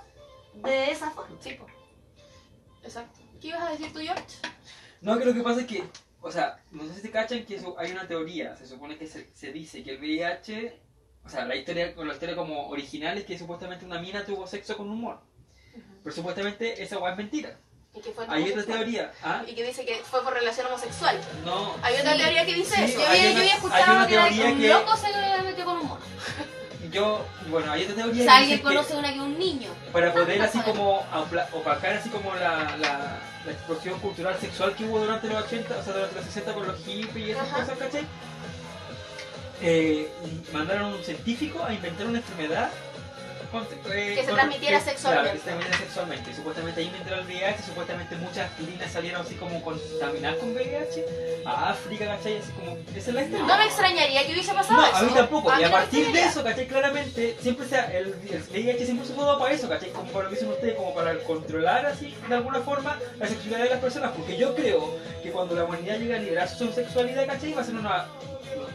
de 0.54 0.92
esa 0.92 1.12
forma. 1.12 1.36
Sí, 1.40 1.54
po. 1.54 1.68
Exacto. 2.84 3.20
¿Qué 3.40 3.50
ibas 3.50 3.62
a 3.64 3.72
decir 3.72 3.94
tú, 3.94 4.00
George? 4.00 4.24
No, 5.02 5.18
que 5.20 5.26
lo 5.26 5.34
que 5.34 5.42
pasa 5.42 5.62
es 5.62 5.68
que, 5.68 5.84
o 6.22 6.32
sea, 6.32 6.62
no 6.72 6.86
sé 6.88 6.96
si 6.96 7.02
te 7.04 7.12
cachan 7.12 7.46
que 7.46 7.56
eso- 7.58 7.76
hay 7.78 7.92
una 7.92 8.08
teoría, 8.08 8.56
se 8.56 8.66
supone 8.66 8.98
que 8.98 9.08
se, 9.08 9.30
se 9.36 9.52
dice 9.52 9.84
que 9.84 9.92
el 9.92 10.00
VIH, 10.00 10.80
o 11.26 11.30
sea, 11.30 11.46
la 11.46 11.56
historia, 11.56 11.94
la 11.98 12.14
historia 12.14 12.36
como 12.36 12.68
original 12.70 13.18
es 13.18 13.26
que 13.26 13.38
supuestamente 13.38 13.86
una 13.86 14.00
mina 14.00 14.24
tuvo 14.26 14.46
sexo 14.48 14.78
con 14.78 14.90
un 14.90 15.02
mono. 15.02 15.22
Pero 16.04 16.16
supuestamente 16.16 16.82
esa 16.84 16.98
guay 16.98 17.12
es 17.14 17.18
mentira. 17.18 17.58
Y 17.94 18.02
que 18.02 18.12
fue 18.12 18.26
Hay 18.30 18.52
otra 18.52 18.64
teoría, 18.64 19.12
¿ah? 19.24 19.42
Y 19.48 19.56
que 19.56 19.64
dice 19.64 19.86
que 19.86 19.96
fue 20.04 20.22
por 20.24 20.34
relación 20.34 20.68
homosexual. 20.68 21.20
No, 21.46 21.76
Hay 21.82 21.96
otra 21.96 22.12
Sí. 22.14 22.18
teoría 22.20 22.46
que 22.46 22.54
dice 22.54 22.76
Sí, 22.76 22.84
eso. 22.84 23.00
Yo 23.00 23.08
había, 23.08 23.22
una- 23.22 23.32
yo 23.32 23.40
había 23.40 23.56
escuchado 23.56 23.96
una 23.96 24.08
que, 24.08 24.14
era 24.14 24.26
un 24.52 24.60
que- 24.60 24.68
loco 24.70 24.98
se 24.98 25.08
metió 25.44 25.66
con 25.66 25.78
un 25.78 25.88
mono. 25.88 26.02
yo, 26.92 27.26
bueno, 27.50 27.72
hay 27.72 27.84
otra 27.84 27.94
O 27.94 27.98
teoría 27.98 28.24
sea, 28.24 28.34
que 28.34 28.38
alguien 28.38 28.50
dice 28.58 28.58
que 28.70 28.76
conoce 28.76 28.96
una 28.96 29.14
que 29.14 29.20
un 29.22 29.40
niño. 29.40 29.70
para 29.92 30.14
poder 30.14 30.42
así 30.42 30.60
como 30.60 31.06
opacar 31.54 31.94
así 31.94 32.10
como 32.10 32.34
la, 32.36 32.78
la, 32.78 33.20
la 33.46 33.52
explosión 33.52 34.00
cultural 34.00 34.38
sexual 34.40 34.76
que 34.76 34.84
hubo 34.86 35.00
durante 35.00 35.28
los 35.28 35.44
80, 35.44 35.78
o 35.78 35.84
sea, 35.84 35.94
durante 35.94 36.16
los 36.16 36.26
60 36.26 36.54
con 36.54 36.68
los 36.68 36.78
hippies 36.86 37.28
y 37.28 37.32
esas 37.32 37.48
Ajá. 37.48 37.62
cosas, 37.62 37.78
¿cachai? 37.78 38.06
Eh, 39.62 40.10
mandaron 40.52 40.84
a 40.94 40.96
un 40.98 41.04
científico 41.04 41.64
a 41.64 41.74
inventar 41.74 42.08
una 42.08 42.18
enfermedad 42.20 42.70
con- 43.52 43.64
eh, 43.94 44.12
Que 44.16 44.22
se 44.22 44.26
con- 44.26 44.36
transmitiera 44.36 44.80
que- 44.80 44.86
sexualmente. 44.86 45.30
Claro, 45.30 45.32
que 45.32 45.38
se 45.40 45.46
transmitiera 45.46 45.78
sexualmente. 45.78 46.34
Supuestamente 46.36 46.82
ahí 46.82 46.88
inventaron 46.88 47.20
el 47.22 47.26
VIH, 47.28 47.64
supuestamente 47.64 48.16
muchas 48.18 48.50
aspirinas 48.52 48.92
salieron 48.92 49.22
así 49.22 49.36
como 49.36 49.62
contaminadas 49.64 50.38
con 50.40 50.52
VIH 50.54 51.06
a 51.46 51.70
África, 51.70 52.06
¿cachai? 52.06 52.38
Así 52.40 52.52
como, 52.52 52.78
esa 52.94 52.98
es 52.98 53.14
la 53.16 53.22
historia. 53.22 53.46
No 53.46 53.58
me 53.58 53.66
extrañaría 53.66 54.26
que 54.26 54.34
hubiese 54.34 54.54
pasado 54.54 54.82
No, 54.82 54.88
eso. 54.88 54.96
a 54.98 55.02
mí 55.04 55.12
tampoco. 55.14 55.52
A 55.52 55.56
y 55.56 55.58
mí 55.60 55.64
a 55.64 55.68
no 55.70 55.74
partir 55.74 56.12
de 56.12 56.22
eso, 56.24 56.44
¿cachai? 56.44 56.68
Claramente, 56.68 57.38
siempre 57.42 57.66
sea, 57.68 57.86
el, 57.94 58.08
el 58.30 58.44
VIH 58.52 58.86
siempre 58.86 59.08
se 59.08 59.14
dado 59.14 59.40
para 59.40 59.54
eso, 59.54 59.70
¿cachai? 59.70 59.90
Como 59.92 60.12
para 60.12 60.24
lo 60.26 60.30
que 60.32 60.36
dicen 60.36 60.50
ustedes, 60.52 60.76
como 60.76 60.94
para 60.94 61.18
controlar 61.20 61.86
así, 61.86 62.14
de 62.28 62.36
alguna 62.36 62.60
forma, 62.60 63.00
la 63.20 63.28
sexualidad 63.28 63.64
de 63.64 63.70
las 63.70 63.80
personas. 63.80 64.12
Porque 64.12 64.36
yo 64.36 64.54
creo 64.54 64.98
que 65.24 65.32
cuando 65.32 65.56
la 65.56 65.64
humanidad 65.64 65.98
llegue 65.98 66.16
a 66.16 66.20
liberar 66.20 66.50
su 66.50 66.74
sexualidad, 66.74 67.26
¿cachai? 67.26 67.54
Va 67.54 67.62
a 67.62 67.64
ser 67.64 67.76
una... 67.76 68.06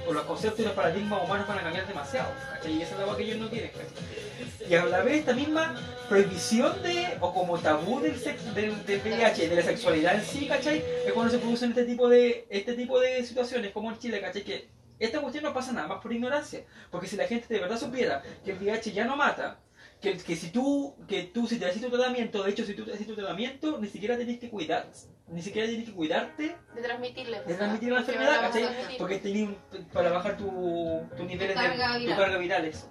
o 0.07 0.13
los 0.13 0.25
conceptos 0.25 0.61
y 0.61 0.65
los 0.65 0.73
paradigmas 0.73 1.23
humanos 1.25 1.47
van 1.49 1.59
a 1.59 1.63
cambiar 1.63 1.87
demasiado, 1.87 2.31
¿cachai? 2.53 2.73
Y 2.79 2.83
esa 2.83 3.01
es 3.01 3.07
la 3.09 3.17
que 3.17 3.23
ellos 3.25 3.39
no 3.39 3.49
quieren, 3.49 3.71
¿cachai? 3.71 4.69
Y 4.71 4.75
a 4.75 4.85
la 4.85 5.03
vez 5.03 5.19
esta 5.21 5.33
misma 5.35 5.75
prohibición 6.09 6.83
de, 6.83 7.17
o 7.21 7.33
como 7.35 7.59
tabú 7.59 8.01
del, 8.01 8.17
sex- 8.19 8.55
del, 8.55 8.85
del 8.87 9.01
VIH, 9.01 9.49
de 9.49 9.57
la 9.57 9.63
sexualidad 9.63 10.15
en 10.17 10.23
sí, 10.25 10.47
¿cachai? 10.47 10.85
Es 11.07 11.13
cuando 11.13 11.31
se 11.33 11.39
producen 11.39 11.71
este 11.71 11.85
tipo 11.85 12.09
de, 12.09 12.47
este 12.51 12.75
tipo 12.75 13.01
de 13.01 13.25
situaciones, 13.25 13.73
como 13.73 13.91
en 13.91 13.99
Chile, 13.99 14.21
¿cachai? 14.21 14.43
Que 14.45 14.69
esta 14.99 15.21
cuestión 15.21 15.45
no 15.45 15.55
pasa 15.55 15.73
nada 15.73 15.89
más 15.89 16.01
por 16.03 16.13
ignorancia. 16.13 16.65
Porque 16.91 17.07
si 17.07 17.17
la 17.17 17.27
gente 17.27 17.47
de 17.53 17.61
verdad 17.61 17.79
supiera 17.79 18.23
que 18.45 18.53
el 18.53 18.59
VIH 18.59 18.93
ya 18.93 19.05
no 19.05 19.17
mata, 19.17 19.59
que, 20.01 20.17
que 20.17 20.37
si 20.37 20.51
tú, 20.51 20.95
que 21.09 21.25
tú 21.25 21.47
si 21.47 21.59
te 21.59 21.67
haces 21.67 21.81
tu 21.83 21.91
tratamiento, 21.91 22.43
de 22.43 22.51
hecho 22.51 22.65
si 22.65 22.75
tú 22.75 22.85
te 22.85 22.93
haces 22.93 23.07
tu 23.07 23.15
tratamiento, 23.15 23.79
ni 23.79 23.89
siquiera 23.89 24.17
tenés 24.17 24.39
que 24.39 24.49
cuidar, 24.51 24.89
ni 25.31 25.43
siquiera 25.43 25.69
tenés 25.69 25.87
que 25.87 25.93
cuidarte 25.95 26.57
De 26.75 26.83
transmitirle. 26.83 27.41
de 27.43 27.55
transmitir 27.55 27.93
la 27.93 28.01
enfermedad, 28.01 28.41
¿cachai? 28.41 28.63
transmitir. 28.63 28.99
Porque 28.99 29.19
tenés 29.19 29.49
para 29.93 30.11
bajar 30.11 30.37
tu, 30.37 31.07
tu 31.17 31.25
niveles 31.25 31.55
Tu 31.57 31.61
carga 31.63 31.93
de 31.93 31.99
viral. 32.01 32.17
tu 32.17 32.21
carga 32.23 32.39
viral, 32.39 32.65
eso. 32.67 32.89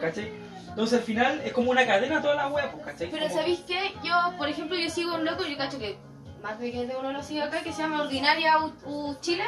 ¿Cachai? 0.00 0.32
Entonces 0.68 0.98
al 0.98 1.04
final 1.04 1.40
es 1.44 1.52
como 1.52 1.70
una 1.70 1.86
cadena 1.86 2.20
toda 2.20 2.34
la 2.34 2.48
wea, 2.48 2.70
pues, 2.70 2.84
¿cachai? 2.84 3.10
Pero 3.10 3.26
Como- 3.28 3.38
¿sabéis 3.40 3.60
qué? 3.60 3.94
Yo, 4.04 4.14
por 4.36 4.48
ejemplo, 4.48 4.76
yo 4.76 4.90
sigo 4.90 5.14
un 5.14 5.24
loco, 5.24 5.44
yo 5.46 5.56
cacho 5.56 5.78
que 5.78 5.96
más 6.42 6.58
de 6.58 6.70
que 6.72 6.86
de 6.86 6.96
uno 6.96 7.12
lo 7.12 7.22
sigue 7.22 7.42
acá, 7.42 7.62
que 7.62 7.72
se 7.72 7.82
llama 7.82 8.02
Ordinaria 8.02 8.58
U, 8.58 8.72
U 8.84 9.16
Chile, 9.20 9.44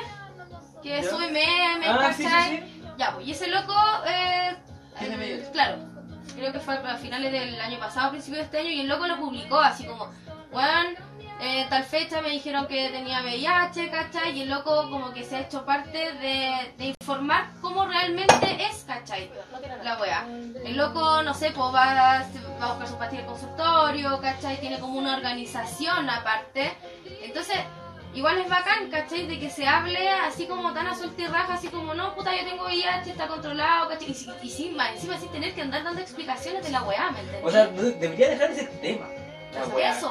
que 0.83 1.03
¿Ya? 1.03 1.11
sube 1.11 1.27
memes, 1.31 1.89
Ah, 1.89 1.99
¿cachai? 2.17 2.59
sí, 2.59 2.63
sí. 2.73 2.83
Ya, 2.97 3.13
pues, 3.15 3.27
y 3.27 3.33
ese 3.33 3.49
loco, 3.49 3.75
eh, 4.07 4.57
Tiene 4.99 5.15
eh, 5.15 5.19
medios. 5.19 5.49
claro, 5.51 5.79
creo 6.35 6.53
que 6.53 6.61
fue 6.61 6.75
a 6.77 6.97
finales 6.97 7.31
del 7.33 7.61
año 7.61 7.79
pasado, 7.79 8.09
a 8.09 8.11
principios 8.11 8.39
de 8.39 8.45
este 8.45 8.59
año, 8.59 8.71
y 8.71 8.81
el 8.81 8.89
loco 8.89 9.07
lo 9.07 9.19
publicó 9.19 9.59
así 9.61 9.85
como, 9.87 10.11
weón, 10.51 10.97
eh, 11.41 11.67
tal 11.71 11.85
fecha 11.85 12.21
me 12.21 12.31
dijeron 12.31 12.67
que 12.67 12.89
tenía 12.91 13.23
VIH, 13.23 13.91
¿cachai? 13.91 14.37
Y 14.37 14.43
el 14.43 14.49
loco 14.49 14.91
como 14.91 15.13
que 15.13 15.23
se 15.25 15.37
ha 15.37 15.41
hecho 15.43 15.65
parte 15.65 16.13
de, 16.15 16.95
informar 16.99 17.51
cómo 17.61 17.87
realmente 17.87 18.67
es, 18.69 18.85
¿cachai? 18.87 19.31
La 19.83 19.99
wea. 20.01 20.27
El 20.65 20.77
loco, 20.77 21.23
no 21.23 21.33
sé, 21.35 21.53
pues 21.53 21.75
va, 21.75 21.95
va 21.95 22.67
a 22.67 22.69
buscar 22.71 22.89
su 22.89 22.99
pastilla 22.99 23.23
de 23.23 23.29
consultorio, 23.29 24.21
¿cachai? 24.21 24.59
Tiene 24.61 24.81
como 24.81 24.99
una 24.99 25.17
organización 25.17 26.11
aparte. 26.11 26.73
Entonces, 27.23 27.57
igual 28.15 28.39
es 28.39 28.49
bacán, 28.49 28.91
¿cachai? 28.91 29.29
De 29.29 29.39
que 29.39 29.49
se 29.49 29.67
hable 29.67 30.11
así 30.11 30.47
como 30.47 30.73
tan 30.73 30.89
a 30.89 30.95
suelta 30.97 31.23
y 31.23 31.27
raja, 31.27 31.55
así 31.55 31.69
como, 31.69 31.95
no, 31.95 32.15
puta, 32.17 32.37
yo 32.37 32.45
tengo 32.49 32.65
VIH, 32.65 33.11
está 33.11 33.29
controlado, 33.29 33.89
¿cachai? 33.89 34.09
Y, 34.09 34.47
y 34.47 34.51
sin, 34.51 34.77
más, 34.77 34.95
encima 34.95 35.17
sin 35.19 35.31
tener 35.31 35.55
que 35.55 35.63
andar 35.63 35.85
dando 35.85 36.01
explicaciones 36.01 36.65
de 36.65 36.71
la 36.71 36.83
weá, 36.83 37.13
¿me 37.13 37.21
entendés? 37.21 37.45
O 37.45 37.51
sea, 37.51 37.69
debería 37.69 38.31
dejar 38.31 38.51
de 38.51 38.57
ser 38.57 38.71
Eso. 39.97 40.09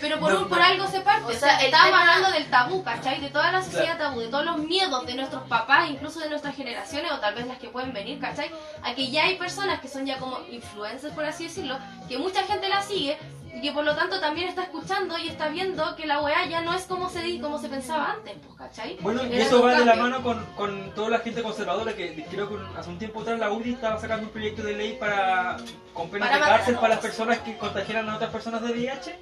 Pero 0.00 0.20
por, 0.20 0.32
no- 0.32 0.40
un- 0.42 0.48
por 0.48 0.58
no- 0.58 0.64
algo 0.64 0.86
se 0.86 1.00
parte. 1.00 1.24
O 1.24 1.38
sea, 1.38 1.60
estábamos 1.60 1.90
tema- 2.00 2.00
hablando 2.14 2.30
del 2.32 2.50
tabú, 2.50 2.82
¿cachai? 2.84 3.20
De 3.20 3.30
toda 3.30 3.50
la 3.50 3.62
sociedad 3.62 3.98
tabú, 3.98 4.20
de 4.20 4.28
todos 4.28 4.44
los 4.44 4.58
miedos 4.58 5.06
de 5.06 5.14
nuestros 5.14 5.42
papás, 5.48 5.88
incluso 5.90 6.20
de 6.20 6.28
nuestras 6.28 6.54
generaciones, 6.54 7.10
o 7.12 7.18
tal 7.18 7.34
vez 7.34 7.46
las 7.46 7.58
que 7.58 7.68
pueden 7.68 7.92
venir, 7.92 8.20
¿cachai? 8.20 8.50
A 8.82 8.94
que 8.94 9.10
ya 9.10 9.24
hay 9.24 9.36
personas 9.36 9.80
que 9.80 9.88
son 9.88 10.04
ya 10.06 10.18
como 10.18 10.38
influencers, 10.50 11.14
por 11.14 11.24
así 11.24 11.44
decirlo, 11.44 11.78
que 12.08 12.18
mucha 12.18 12.42
gente 12.44 12.68
la 12.68 12.82
sigue 12.82 13.18
y 13.54 13.60
que 13.60 13.72
por 13.72 13.84
lo 13.84 13.94
tanto 13.94 14.20
también 14.20 14.48
está 14.48 14.64
escuchando 14.64 15.16
y 15.16 15.28
está 15.28 15.48
viendo 15.48 15.94
que 15.94 16.06
la 16.06 16.20
weá 16.20 16.44
ya 16.46 16.60
no 16.60 16.74
es 16.74 16.84
como 16.86 17.08
se 17.08 17.22
di, 17.22 17.38
como 17.38 17.58
se 17.58 17.68
pensaba 17.68 18.12
antes, 18.12 18.34
pues, 18.44 18.58
¿cachai? 18.58 18.98
Bueno, 19.00 19.24
y 19.24 19.36
eso 19.36 19.62
va 19.62 19.78
de 19.78 19.84
la 19.84 19.94
mano 19.94 20.22
con, 20.22 20.44
con 20.56 20.90
toda 20.94 21.10
la 21.10 21.18
gente 21.20 21.42
conservadora 21.42 21.92
que 21.92 22.24
creo 22.28 22.48
que 22.48 22.56
hace 22.76 22.90
un 22.90 22.98
tiempo 22.98 23.20
atrás 23.20 23.38
la 23.38 23.52
UDI 23.52 23.74
estaba 23.74 24.00
sacando 24.00 24.26
un 24.26 24.32
proyecto 24.32 24.62
de 24.64 24.74
ley 24.74 24.96
para 24.98 25.56
con 25.92 26.10
penas 26.10 26.30
Para 26.30 26.44
de 26.44 26.50
cárcel 26.50 26.74
para 26.74 26.88
las 26.88 26.98
personas 26.98 27.38
que 27.38 27.56
contagiaran 27.56 28.08
a 28.08 28.16
otras 28.16 28.30
personas 28.30 28.60
de 28.62 28.72
VIH. 28.72 29.18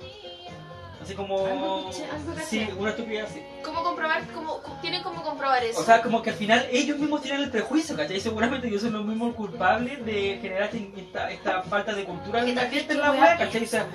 Así 1.02 1.14
como... 1.14 1.44
Algo 1.44 1.88
algo. 1.88 1.92
Sí, 2.46 2.66
una 2.78 2.90
estupidez 2.90 3.28
así. 3.28 3.42
¿Cómo 3.64 3.82
comprobar? 3.82 4.22
Cómo, 4.32 4.60
tienen 4.80 5.02
cómo 5.02 5.22
comprobar 5.22 5.62
eso? 5.64 5.80
O 5.80 5.82
sea, 5.82 6.00
como 6.00 6.22
que 6.22 6.30
al 6.30 6.36
final 6.36 6.66
ellos 6.70 6.96
mismos 6.98 7.22
tienen 7.22 7.42
el 7.42 7.50
prejuicio, 7.50 7.96
¿cachai? 7.96 8.20
Seguramente 8.20 8.68
ellos 8.68 8.82
son 8.82 8.92
los 8.92 9.04
mismos 9.04 9.34
culpables 9.34 10.04
de 10.06 10.38
generar 10.40 10.70
esta, 10.96 11.30
esta 11.30 11.62
falta 11.64 11.92
de 11.92 12.04
cultura 12.04 12.44
Que 12.44 12.54
la 12.54 12.66
gente 12.66 12.92
en 12.92 13.00
la 13.00 13.10
wea, 13.10 13.36
¿cachai? 13.36 13.64
O 13.64 13.66
sea, 13.66 13.86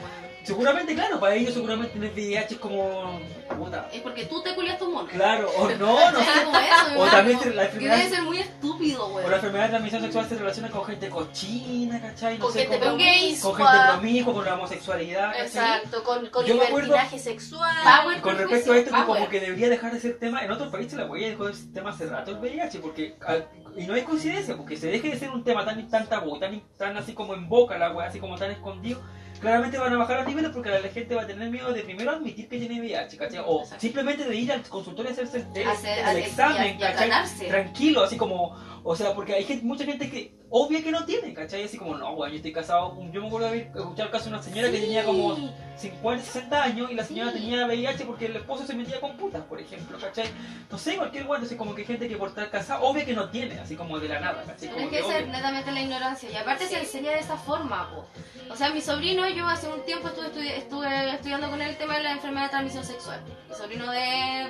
seguramente, 0.48 0.96
claro, 0.96 1.20
para 1.20 1.36
ellos 1.36 1.54
seguramente 1.54 1.94
tener 1.94 2.12
VIH 2.14 2.54
es 2.56 2.60
como... 2.60 3.20
Puta. 3.58 3.90
Es 3.92 4.02
porque 4.02 4.26
tú 4.26 4.42
te 4.44 4.54
culias 4.56 4.78
tu 4.78 4.90
mono. 4.92 5.08
Claro, 5.10 5.50
o 5.58 5.70
no, 5.80 6.12
no 6.12 6.20
sé. 6.20 6.26
como 6.46 6.58
eso, 6.58 6.90
mi 6.94 7.00
O 7.00 7.06
también 7.08 7.38
la 7.40 7.44
Que 7.44 7.66
enfermedad... 7.68 7.98
debe 7.98 8.10
ser 8.10 8.22
muy 8.24 8.38
estúpido, 8.40 9.06
O 9.14 9.30
la 9.30 9.36
enfermedad 9.36 9.64
de 9.66 9.70
transmisión 9.70 10.02
sexual 10.04 10.30
se 10.30 10.36
relaciona 10.36 10.70
con 10.70 10.86
gente 10.86 11.10
cochina, 11.10 12.02
¿cachai? 12.02 12.38
No 12.38 12.46
Con 12.46 12.54
sé, 12.54 12.60
gente 12.62 12.80
con, 12.80 12.88
promiscua. 12.88 13.52
con 13.52 13.66
gente 13.68 13.88
promiscua, 13.92 14.34
con 14.34 14.46
la 14.46 14.54
homosexualidad, 14.56 15.32
¿cachai? 15.32 15.46
Exacto, 15.46 16.04
con, 16.04 16.28
con 16.30 16.46
Yo 16.46 16.54
libertinaje 16.54 17.20
sexual. 17.20 17.76
Power 17.84 18.18
Y 18.18 18.22
con 18.22 18.38
respecto 18.38 18.72
a 18.74 18.78
esto, 18.78 18.92
que 18.92 18.98
power. 19.04 19.06
como 19.20 19.30
que 19.30 19.40
debería 19.40 19.70
dejar 19.70 19.92
de 19.94 20.00
ser 20.00 20.18
tema, 20.20 20.44
en 20.44 20.52
otros 20.52 20.70
países 20.72 20.94
la 20.94 21.06
huella 21.06 21.28
dejó 21.30 21.48
de 21.48 21.54
ser 21.56 21.74
tema 21.74 21.90
hace 21.90 22.06
rato 22.06 22.32
el 22.32 22.38
VIH, 22.38 22.80
porque, 22.80 23.16
al- 23.26 23.48
y 23.76 23.86
no 23.86 23.96
es 23.96 24.04
coincidencia, 24.06 24.56
porque 24.56 24.78
se 24.78 24.88
deje 24.88 25.10
de 25.10 25.18
ser 25.20 25.30
un 25.32 25.44
tema 25.44 25.66
tan, 25.66 25.88
tan 25.90 26.08
tabú, 26.08 26.40
tan, 26.40 26.62
tan 26.78 26.96
así 26.98 27.14
como 27.14 27.34
en 27.34 27.48
boca 27.50 27.78
la 27.78 27.92
hueá, 27.92 28.08
así 28.08 28.20
como 28.20 28.38
tan 28.38 28.52
escondido, 28.52 29.02
claramente 29.40 29.78
van 29.78 29.94
a 29.94 29.98
bajar 29.98 30.18
los 30.20 30.28
niveles 30.28 30.52
porque 30.52 30.70
la 30.70 30.80
gente 30.90 31.16
va 31.16 31.24
a 31.24 31.28
tener 31.28 31.50
miedo 31.50 31.72
de 31.74 31.82
primero 31.84 32.12
admitir 32.12 32.48
que 32.48 32.58
tiene 32.60 32.80
VIH, 32.82 33.18
¿cachai? 33.18 33.44
O 33.46 33.62
Exacto. 33.62 33.82
simplemente 33.82 34.24
de 34.26 34.36
ir 34.36 34.52
al 34.52 34.62
consultorio 34.64 35.10
a 35.10 35.14
hacerse 35.14 35.38
el, 35.54 35.62
el- 35.62 35.68
Hacer- 35.68 36.08
el 36.10 36.18
examen, 36.18 36.64
y 36.64 36.68
a- 36.68 36.72
y 36.72 36.74
a 36.84 36.92
¿cachai? 36.92 37.08
tratarse. 37.10 37.46
Tranquilo, 37.48 38.04
así 38.04 38.18
como, 38.18 38.56
o 38.84 38.96
sea, 38.96 39.14
porque 39.14 39.34
hay 39.34 39.44
gente, 39.44 39.66
mucha 39.66 39.86
gente 39.86 40.10
que 40.10 40.37
obvia 40.50 40.82
que 40.84 40.92
no 40.92 41.04
tiene, 41.06 41.34
¿cachai? 41.34 41.64
Así 41.64 41.78
como, 41.78 41.96
no, 41.96 42.12
weón, 42.14 42.32
yo 42.32 42.38
estoy 42.38 42.54
casado, 42.54 42.96
yo 43.12 43.22
me 43.22 43.28
acuerdo 43.28 43.48
de 43.48 43.54
haber 43.54 43.68
escuchado 43.68 44.04
el 44.04 44.12
caso 44.12 44.26
de 44.26 44.30
una 44.32 44.44
señora 44.44 44.72
que 44.72 44.80
tenía 44.80 45.04
como 45.04 45.36
Sí. 45.36 45.52
50, 45.78 46.24
60 46.24 46.64
años 46.64 46.90
y 46.92 46.96
la 46.96 47.04
señora 47.04 47.32
Sí. 47.32 47.40
tenía 47.40 47.66
VIH 47.68 48.06
porque 48.06 48.26
el 48.28 48.36
esposo 48.38 48.66
se 48.66 48.74
metía 48.74 49.00
con 49.00 49.16
putas, 49.18 49.44
por 49.44 49.60
ejemplo, 49.60 49.98
¿cachai? 50.00 50.28
No 50.72 50.78
sé, 50.78 50.96
cualquier 50.96 51.26
guante, 51.26 51.46
así 51.48 51.56
como 51.56 51.76
que 51.76 51.82
hay 51.82 51.88
gente 51.88 52.08
que 52.08 52.16
por 52.18 52.30
estar 52.30 52.50
casada, 52.50 52.82
obvio 52.82 53.06
que 53.06 53.14
no 53.14 53.30
tiene, 53.30 53.60
así 53.60 53.76
como 53.76 54.00
de 54.00 54.08
la 54.08 54.20
nada, 54.20 54.44
¿cachai? 54.44 54.70
Pero 54.70 54.74
Como 54.74 54.86
es 54.86 54.92
que 54.92 55.00
esa 55.00 55.20
es 55.20 55.28
netamente 55.28 55.72
la 55.72 55.82
ignorancia. 55.82 56.32
Y 56.32 56.36
aparte 56.36 56.66
se 56.66 56.80
enseña 56.80 57.12
de 57.12 57.20
esa 57.20 57.38
forma, 57.38 57.90
po. 57.92 58.06
O 58.52 58.56
sea, 58.56 58.70
mi 58.72 58.82
sobrino, 58.82 59.28
yo 59.30 59.46
hace 59.48 59.68
un 59.68 59.84
tiempo 59.86 60.08
estuve, 60.08 60.58
estuve 60.58 61.12
estudiando 61.12 61.50
con 61.50 61.62
él 61.62 61.70
el 61.72 61.78
tema 61.78 61.98
de 61.98 62.04
la 62.04 62.12
enfermedad 62.14 62.46
de 62.46 62.50
transmisión 62.52 62.84
sexual. 62.86 63.22
Mi 63.50 63.56
sobrino 63.56 63.92
de... 63.92 64.48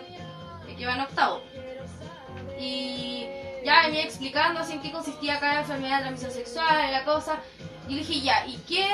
de 0.68 0.75
que 0.77 0.86
va 0.86 0.94
en 0.96 1.01
octavo. 1.01 1.42
Y 2.60 3.25
ya 3.68 3.82
venía 3.86 4.04
explicando 4.04 4.62
así 4.62 4.74
en 4.74 4.82
qué 4.82 4.94
consistía 4.94 5.42
cada 5.42 5.60
enfermedad 5.60 5.98
de 5.98 6.04
transmisión 6.04 6.32
sexual 6.32 6.90
la 6.90 7.04
cosa. 7.04 7.40
Y 7.90 7.96
le 7.96 8.00
dije, 8.00 8.22
ya, 8.22 8.46
¿y 8.48 8.56
qué, 8.60 8.88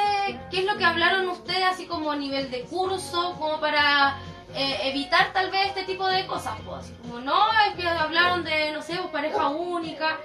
qué 0.49 0.59
es 0.61 0.65
lo 0.65 0.77
que 0.77 0.83
hablaron 0.83 1.29
ustedes 1.29 1.63
así 1.63 1.85
como 1.85 2.11
a 2.11 2.15
nivel 2.15 2.49
de 2.49 2.61
curso, 2.61 3.35
como 3.37 3.59
para 3.59 4.17
eh, 4.55 4.79
evitar 4.85 5.31
tal 5.31 5.51
vez 5.51 5.67
este 5.67 5.83
tipo 5.83 6.07
de 6.07 6.25
cosas? 6.25 6.55
Pues, 6.65 6.91
como, 7.03 7.19
no, 7.19 7.39
es 7.67 7.75
que 7.75 7.87
hablaron 7.87 8.43
de, 8.43 8.71
no 8.71 8.81
sé, 8.81 8.95
pues, 8.95 9.11
pareja 9.11 9.47
única. 9.49 10.17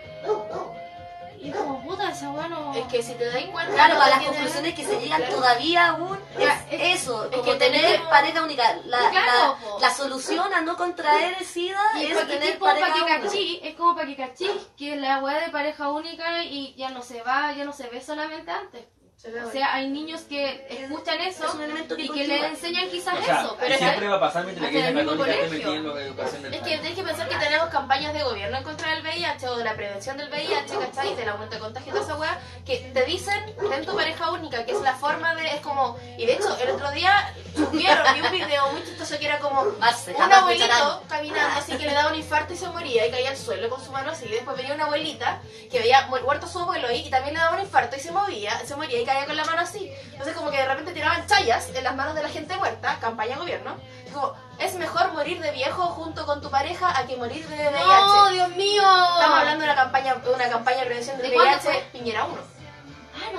Y 1.40 1.50
es 1.50 1.57
como, 1.57 1.83
puta, 1.83 2.11
esa 2.11 2.30
weá 2.30 2.49
no... 2.49 2.75
Es 2.75 2.85
que 2.87 3.02
si 3.02 3.14
te 3.14 3.25
das 3.30 3.45
cuenta. 3.45 3.73
Claro, 3.75 3.97
para 3.97 4.11
las 4.11 4.18
tiene- 4.21 4.35
conclusiones 4.35 4.75
que 4.75 4.85
se 4.85 5.00
llegan 5.00 5.21
Claro. 5.23 5.37
todavía 5.37 5.87
aún 5.90 6.18
es 6.38 6.49
es- 6.71 7.02
eso, 7.02 7.25
es 7.26 7.30
como 7.30 7.42
que 7.45 7.54
tener 7.54 7.80
tenemos- 7.83 8.09
pareja 8.09 8.42
única. 8.42 8.76
La, 8.87 9.11
Claro, 9.11 9.57
la, 9.80 9.88
la 9.88 9.95
solución 9.95 10.52
a 10.52 10.61
no 10.62 10.76
contraer 10.76 11.37
el 11.38 11.45
SIDA 11.47 11.80
Y 12.00 12.07
es, 12.07 12.18
es 12.18 12.26
tener 12.28 12.59
como 12.59 12.73
para 12.73 12.80
pareja 12.88 13.21
que 13.30 13.61
es 13.68 13.75
como 13.76 13.95
para 13.95 14.07
que 14.09 14.16
cachí 14.16 14.50
que 14.76 14.97
la 14.97 15.18
weá 15.18 15.40
de 15.40 15.50
pareja 15.50 15.88
única 15.90 16.42
y 16.45 16.75
ya 16.76 16.90
no 16.90 17.02
se 17.02 17.23
va, 17.23 17.52
ya 17.52 17.64
no 17.64 17.73
se 17.73 17.88
ve 17.88 18.00
solamente 18.00 18.50
antes. 18.50 18.85
O 19.25 19.50
sea, 19.50 19.75
hay 19.75 19.88
niños 19.90 20.20
que 20.22 20.64
escuchan 20.70 21.20
eso 21.22 21.44
Es 21.44 21.50
que 21.52 21.94
y 21.94 22.02
que 22.02 22.06
continúa. 22.06 22.26
le 22.26 22.46
enseñan 22.46 22.88
quizás 22.88 23.18
O 23.18 23.25
sea, 23.25 23.40
eso, 23.40 23.56
pero 23.58 23.76
siempre 23.76 24.06
va 24.06 24.16
a 24.16 24.20
pasar 24.20 24.44
mientras 24.44 24.72
la 24.72 24.80
católica 24.80 25.02
esté 25.02 25.16
colegio. 25.18 25.50
metida 25.50 25.75
en 25.75 25.94
la 25.96 26.02
educación 26.02 26.42
del 26.42 26.54
Es 26.54 26.60
que 26.60 26.68
tienes 26.68 26.94
que 26.94 27.02
pensar 27.02 27.28
que 27.28 27.34
tenemos 27.37 27.68
campañas 27.68 28.14
de 28.14 28.22
gobierno 28.22 28.56
en 28.58 28.62
contra 28.62 28.90
del 28.94 29.02
VIH 29.02 29.48
o 29.48 29.56
de 29.56 29.64
la 29.64 29.75
prevención 29.75 30.16
del 30.18 30.30
VIH, 30.30 30.78
¿cachai? 30.78 31.16
Del 31.16 31.28
aumento 31.30 31.56
de 31.56 31.60
contagio 31.60 31.88
y 31.88 31.92
toda 31.94 32.04
esa 32.04 32.14
weá, 32.16 32.38
que 32.64 32.76
te 32.94 33.04
dicen, 33.06 33.56
ten 33.68 33.84
tu 33.84 33.96
pareja 33.96 34.30
única, 34.30 34.64
que 34.64 34.70
es 34.70 34.80
la 34.82 34.94
forma 34.94 35.34
de, 35.34 35.48
es 35.48 35.60
como, 35.62 35.98
y 36.16 36.25
de 36.25 36.34
hecho, 36.34 36.56
el 36.62 36.70
otro 36.70 36.90
día 36.92 37.34
subieron 37.59 38.15
vi 38.15 38.21
un 38.21 38.33
video 38.33 38.71
muy 38.73 38.83
chistoso 38.85 39.19
que 39.19 39.27
era 39.27 39.38
como 39.38 39.65
Marce, 39.79 40.12
un 40.15 40.33
abuelito 40.38 41.03
caminando 41.09 41.59
así 41.59 41.73
que 41.77 41.87
le 41.87 41.93
daba 41.93 42.09
un 42.11 42.17
infarto 42.17 42.53
y 42.55 42.57
se 42.57 42.69
moría 42.69 43.07
y 43.07 43.11
caía 43.11 43.31
al 43.31 43.37
suelo 43.37 43.69
con 43.69 43.85
su 43.85 43.93
mano 43.93 44.11
así, 44.12 44.25
y 44.27 44.29
después 44.31 44.57
venía 44.57 44.75
una 44.75 44.85
abuelita 44.85 45.41
que 45.71 45.79
veía 45.81 46.07
mu- 46.07 46.21
muerto 46.21 46.47
a 46.47 46.49
su 46.49 46.59
abuelo 46.61 46.88
ahí 46.88 47.07
y 47.07 47.11
también 47.11 47.35
le 47.35 47.41
daba 47.41 47.57
un 47.57 47.62
infarto 47.62 47.97
y 47.97 48.00
se 48.00 48.12
movía, 48.12 48.59
se 48.67 48.77
moría 48.77 49.00
y 49.00 49.05
caía 49.05 49.27
con 49.27 49.37
la 49.37 49.45
mano 49.45 49.61
así. 49.62 49.93
Entonces 50.12 50.35
como 50.35 50.50
que 50.50 50.57
de 50.59 50.67
repente 50.67 50.93
tiraban 50.93 51.27
chayas 51.27 51.69
en 51.75 51.85
las 51.85 51.95
manos 51.95 52.15
de 52.15 52.23
la 52.23 52.29
gente 52.29 52.57
muerta, 52.57 52.99
campaña 53.00 53.37
gobierno, 53.37 53.77
y 54.07 54.11
como, 54.11 54.35
es 54.59 54.75
mejor 54.75 55.12
morir 55.12 55.41
de 55.41 55.50
viejo 55.53 55.83
junto 55.88 56.25
con 56.27 56.41
tu 56.41 56.50
pareja 56.50 56.97
a 56.99 57.07
que 57.07 57.17
morir 57.17 57.47
de 57.47 57.57
VIH. 57.57 57.85
¡No, 57.87 58.29
Dios 58.31 58.49
mío! 58.50 58.83
Estamos 58.83 59.38
hablando 59.38 59.65
de 59.65 59.71
una 59.71 59.75
campaña, 59.77 60.15
de 60.15 60.31
una 60.31 60.49
campaña 60.49 60.79
de 60.79 60.87
prevención 60.87 61.19
¿De 61.19 61.29
VIH? 61.29 61.88
Piñera 61.93 62.25
1. 62.25 62.58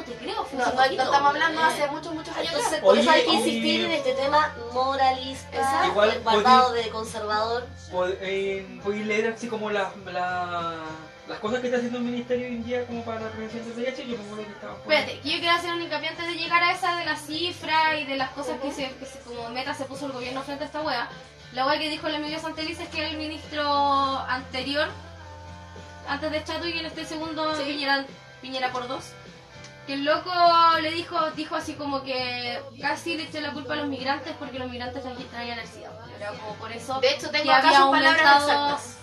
Te 0.09 0.15
creo, 0.15 0.43
fue 0.45 0.59
No, 0.59 0.65
no, 0.65 0.73
no 0.75 0.83
estamos 0.83 1.21
hablando 1.29 1.63
hace 1.63 1.87
muchos, 1.87 2.13
muchos 2.13 2.35
años 2.35 2.53
Entonces, 2.53 2.79
por 2.81 2.97
eso 2.97 3.11
hay 3.11 3.23
que 3.25 3.33
insistir 3.33 3.81
y- 3.81 3.85
en 3.85 3.91
este 3.91 4.13
tema 4.13 4.55
moralista, 4.73 5.57
Exacto. 5.57 5.87
Igual 5.87 6.21
guardado 6.23 6.73
de 6.73 6.89
conservador. 6.89 7.67
Pod- 7.91 8.17
eh, 8.21 8.79
Podéis 8.83 9.05
leer 9.05 9.33
así 9.33 9.47
como 9.47 9.69
las 9.69 9.95
la, 10.05 10.75
las 11.27 11.39
cosas 11.39 11.59
que 11.59 11.67
está 11.67 11.77
haciendo 11.77 11.99
el 11.99 12.03
ministerio 12.05 12.47
hoy 12.47 12.55
en 12.55 12.63
día 12.65 12.85
como 12.87 13.03
para 13.05 13.21
la 13.21 13.29
prevención 13.29 13.63
del 13.63 13.73
VIH, 13.73 14.07
yo 14.07 14.17
me 14.17 14.23
acuerdo 14.23 14.45
que 14.45 14.51
estaba 14.51 14.73
por- 14.75 14.93
Espérate, 14.93 15.19
que 15.21 15.29
yo 15.29 15.39
quiero 15.39 15.55
hacer 15.55 15.73
un 15.73 15.81
hincapié 15.81 16.09
antes 16.09 16.25
de 16.27 16.33
llegar 16.35 16.63
a 16.63 16.71
esa 16.73 16.95
de 16.97 17.05
la 17.05 17.15
cifra 17.15 17.95
y 17.99 18.05
de 18.05 18.15
las 18.17 18.29
cosas 18.31 18.59
que, 18.59 18.71
se, 18.71 18.89
que 18.95 19.05
se- 19.05 19.19
como 19.19 19.49
meta 19.49 19.73
se 19.73 19.85
puso 19.85 20.07
el 20.07 20.11
gobierno 20.11 20.41
frente 20.43 20.63
a 20.63 20.67
esta 20.67 20.81
wea. 20.81 21.07
La 21.53 21.65
wea 21.65 21.79
que 21.79 21.89
dijo 21.89 22.07
el 22.07 22.15
Emilio 22.15 22.39
Santeliz 22.39 22.79
es 22.79 22.89
que 22.89 23.05
el 23.07 23.17
ministro 23.17 23.63
anterior 24.27 24.87
antes 26.07 26.31
de 26.31 26.43
Chato 26.43 26.67
y 26.67 26.77
en 26.79 26.85
este 26.85 27.05
segundo 27.05 27.55
Sí. 27.55 27.63
Piñera, 27.63 28.05
Piñera 28.41 28.71
por 28.71 28.87
dos. 28.87 29.05
Que 29.89 29.95
el 29.95 30.05
loco 30.05 30.31
le 30.83 30.91
dijo, 30.91 31.31
dijo 31.31 31.55
así 31.55 31.73
como 31.73 32.03
que 32.03 32.59
casi 32.79 33.17
le 33.17 33.23
echó 33.23 33.41
la 33.41 33.53
culpa 33.53 33.73
a 33.73 33.77
los 33.77 33.87
migrantes 33.87 34.33
porque 34.37 34.59
los 34.59 34.69
migrantes 34.69 35.03
tra- 35.03 35.15
traían 35.31 35.57
el 35.57 35.67
SIDA. 35.67 35.89
Era 36.15 36.29
como 36.29 36.53
por 36.57 36.71
eso 36.71 36.99
De 36.99 37.09
hecho, 37.09 37.31
tengo 37.31 37.45
que 37.45 37.51
acá 37.51 37.69
sus 37.75 37.89
palabras 37.89 38.43
exactas. 38.43 38.95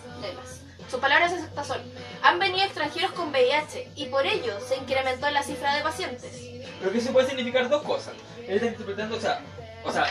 Sus 0.88 1.00
palabras 1.00 1.32
exactas 1.32 1.66
son, 1.66 1.78
han 2.22 2.38
venido 2.38 2.64
extranjeros 2.64 3.10
con 3.10 3.30
VIH 3.30 3.90
y 3.96 4.04
por 4.06 4.24
ello 4.26 4.56
se 4.60 4.76
incrementó 4.76 5.28
la 5.30 5.42
cifra 5.42 5.74
de 5.74 5.82
pacientes. 5.82 6.30
Pero 6.78 6.92
que 6.92 6.98
eso 6.98 7.12
puede 7.12 7.26
significar 7.26 7.68
dos 7.68 7.82
cosas. 7.82 8.14
Él 8.46 8.54
está 8.54 8.66
interpretando, 8.66 9.16
o 9.16 9.20
sea, 9.20 9.40
o 9.84 9.90
sea 9.90 10.06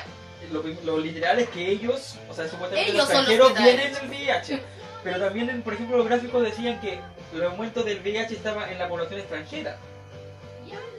lo, 0.51 0.61
lo 0.83 0.97
literal 0.99 1.39
es 1.39 1.47
que 1.51 1.71
ellos, 1.71 2.15
o 2.29 2.33
sea, 2.33 2.49
supuestamente 2.49 2.91
Ellos 2.91 2.97
los 2.97 3.07
son 3.07 3.23
los 3.23 3.29
extranjeros 3.33 3.57
vienen 3.63 3.93
del 3.93 4.09
VIH. 4.09 4.63
Pero 5.05 5.19
también, 5.21 5.49
en- 5.49 5.61
por 5.61 5.73
ejemplo, 5.73 5.95
los 5.95 6.05
gráficos 6.07 6.43
decían 6.43 6.81
que 6.81 6.99
el 7.33 7.43
aumento 7.45 7.81
del 7.83 8.01
VIH 8.01 8.33
estaba 8.35 8.69
en 8.69 8.77
la 8.77 8.89
población 8.89 9.21
extranjera, 9.21 9.77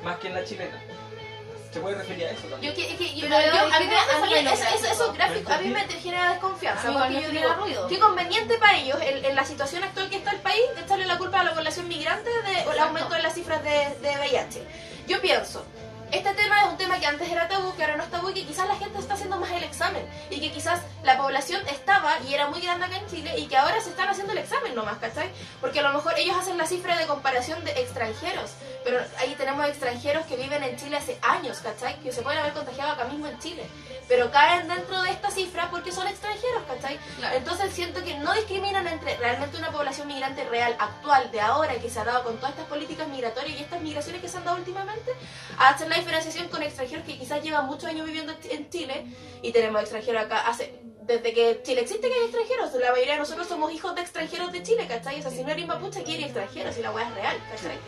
más 0.07 0.17
que 0.19 0.29
en 0.29 0.35
la 0.35 0.45
chilena. 0.45 0.81
Se 1.73 1.81
puede 1.81 1.97
referir 1.97 2.25
a 2.27 2.31
eso 2.31 2.47
también. 2.47 2.73
Yo, 2.73 2.77
que, 2.77 2.97
que- 2.97 3.15
yo- 3.17 3.27
Pero 3.29 3.55
yo- 3.55 3.61
a 3.61 3.67
mí, 3.67 3.73
¿qué 3.79 3.85
me- 3.85 3.91
te 3.91 3.97
a 3.99 4.19
mí 4.19 4.35
hacen 4.35 4.45
los 4.45 4.53
eso- 4.61 4.69
eso- 4.77 4.87
esos 4.93 5.15
gráficos? 5.15 5.45
gráficos 5.45 5.53
a 5.53 5.59
mí 5.59 5.69
me 5.69 6.01
genera 6.01 6.31
desconfianza. 6.31 6.93
Porque 6.93 7.21
yo 7.23 7.29
digo, 7.31 7.55
ruido. 7.55 7.89
qué 7.89 7.99
conveniente 7.99 8.57
para 8.59 8.79
ellos, 8.79 8.99
en, 9.03 9.25
en 9.25 9.35
la 9.37 9.45
situación 9.45 9.83
actual 9.85 10.09
que 10.09 10.17
está 10.17 10.31
el 10.31 10.39
país, 10.41 10.63
echarle 10.83 11.05
la 11.07 11.19
culpa 11.19 11.41
a 11.41 11.45
la 11.45 11.55
población 11.55 11.87
migrante 11.89 12.31
del 12.31 12.79
aumento 12.79 13.13
de 13.15 13.23
las 13.23 13.35
cifras 13.35 13.63
de, 13.63 13.71
de 14.01 14.17
VIH. 14.17 14.63
Yo 15.09 15.21
pienso, 15.21 15.67
este 16.13 16.35
tema 16.35 16.63
es 16.63 16.69
un 16.69 16.77
tema 16.77 16.99
que 16.99 17.07
antes 17.07 17.29
era 17.29 17.49
tabú, 17.49 17.75
que 17.75 17.83
ahora 17.83 17.97
no 17.97 18.05
es 18.05 18.11
tabú 18.11 18.31
y 18.31 18.35
que 18.35 18.45
quizás 18.47 18.69
la 18.69 18.77
gente 18.77 18.99
está 18.99 19.15
haciendo 19.15 19.39
más 19.39 19.51
el 19.51 19.65
examen. 19.65 20.07
Y 20.31 20.41
que 20.41 20.53
quizás 20.53 20.81
la 21.03 21.17
población 21.17 21.61
estaba 21.69 22.19
y 22.29 22.35
era 22.35 22.49
muy 22.49 22.61
grande 22.61 22.87
acá 22.87 22.97
en 22.97 23.07
Chile 23.07 23.35
y 23.39 23.47
que 23.47 23.57
ahora 23.57 23.81
se 23.81 23.91
están 23.91 24.09
haciendo 24.09 24.33
el 24.33 24.39
examen 24.39 24.75
nomás, 24.75 24.99
¿cachai? 24.99 25.31
Porque 25.61 25.81
a 25.81 25.83
lo 25.83 25.93
mejor 25.93 26.15
ellos 26.17 26.37
hacen 26.37 26.57
la 26.59 26.67
cifra 26.67 26.97
de 26.97 27.07
comparación 27.07 27.65
de 27.65 27.73
extranjeros, 27.73 28.53
pero 28.85 29.01
ahí 29.19 29.35
tenemos 29.37 29.67
extranjeros 29.67 30.27
que 30.27 30.37
viven 30.37 30.63
en 30.63 30.77
Chile 30.77 30.97
hace 30.97 31.19
años, 31.23 31.59
¿cachai? 31.59 31.99
Que 32.01 32.13
se 32.13 32.23
pueden 32.23 32.41
haber 32.41 32.53
contagiado 32.53 32.93
acá 32.93 33.05
mismo 33.05 33.27
en 33.27 33.39
Chile. 33.39 33.65
Pero 34.09 34.31
caen 34.31 34.69
dentro 34.69 35.03
de 35.03 35.11
esta 35.11 35.31
cifra 35.31 35.69
porque 35.71 35.91
son 35.91 36.07
extranjeros, 36.07 36.63
¿cachai? 36.69 36.99
Claro. 37.19 37.37
Entonces 37.37 37.73
siento 37.73 38.05
que 38.05 38.17
no 38.19 38.33
discriminan 38.35 38.87
entre 38.87 39.17
realmente 39.17 39.57
una 39.57 39.73
población 39.73 40.07
migrante 40.07 40.45
real, 40.45 40.77
actual, 40.79 41.31
de 41.33 41.41
ahora, 41.41 41.75
que 41.75 41.91
se 41.91 41.99
ha 41.99 42.05
dado 42.05 42.23
con 42.23 42.37
todas 42.37 42.51
estas 42.51 42.67
políticas 42.67 43.09
migratorias 43.09 43.59
y 43.59 43.63
estas 43.63 43.81
migraciones 43.81 44.23
que 44.23 44.29
se 44.29 44.37
han 44.37 44.45
dado 44.45 44.59
últimamente, 44.59 45.13
a 45.59 45.71
hacer 45.71 45.89
la 45.89 45.96
diferenciación 45.97 46.49
con 46.49 46.63
extranjeros 46.63 47.05
que 47.05 47.19
quizás 47.19 47.43
llevan 47.43 47.67
muchos 47.67 47.85
años 47.85 48.07
viviendo 48.07 48.33
en 48.51 48.71
Chile 48.71 49.05
y 49.43 49.53
tenemos 49.53 49.81
extranjeros 49.83 50.23
acá 50.25 50.47
hace 50.47 50.75
desde 51.03 51.33
que 51.33 51.63
Chile 51.63 51.83
existe 51.83 52.09
que 52.09 52.15
hay 52.15 52.23
extranjeros, 52.25 52.73
la 52.75 52.91
mayoría 52.91 53.13
de 53.15 53.21
nosotros 53.21 53.47
somos 53.47 53.73
hijos 53.73 53.95
de 53.95 54.01
extranjeros 54.03 54.51
de 54.51 54.63
Chile, 54.65 54.89
¿cachai? 54.89 55.21
O 55.21 55.23
sea, 55.23 55.31
si 55.31 55.45
no 55.45 55.51
eres 55.53 55.65
mapuche, 55.65 56.01
aquí 56.01 56.15
eres 56.15 56.27
extranjero, 56.27 56.73
si 56.73 56.83
la 56.83 56.91
weá 56.91 57.07
es 57.07 57.15
real, 57.15 57.37
¿cachai? 57.49 57.79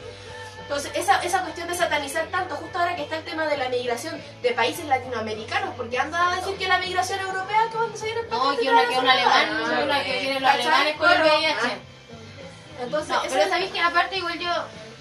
Entonces, 0.62 0.92
esa, 0.94 1.20
esa 1.24 1.40
cuestión 1.42 1.66
de 1.66 1.74
satanizar 1.74 2.26
tanto, 2.26 2.54
justo 2.54 2.78
ahora 2.78 2.94
que 2.94 3.02
está 3.02 3.16
el 3.16 3.24
tema 3.24 3.46
de 3.46 3.56
la 3.56 3.68
migración 3.70 4.22
de 4.42 4.50
países 4.52 4.84
latinoamericanos, 4.84 5.74
porque 5.76 5.98
anda 5.98 6.30
a 6.30 6.36
decir 6.36 6.56
que 6.58 6.68
la 6.68 6.78
migración 6.78 7.18
europea, 7.18 7.62
para 7.72 8.44
No, 8.44 8.56
que 8.56 8.70
una 8.70 8.86
que 8.88 8.98
un 8.98 9.08
alemán, 9.08 9.82
una 9.82 10.04
que 10.04 10.20
vienen 10.20 10.42
los 10.42 10.50
alemanes 10.52 10.96
con 10.96 11.10
el. 11.10 11.22
VIH. 11.22 11.56
Entonces, 12.82 13.08
No, 13.08 13.22
eso 13.24 13.30
pero 13.30 13.42
es- 13.42 13.48
sabéis 13.48 13.72
que 13.72 13.80
aparte 13.80 14.16
igual 14.18 14.38
yo 14.38 14.50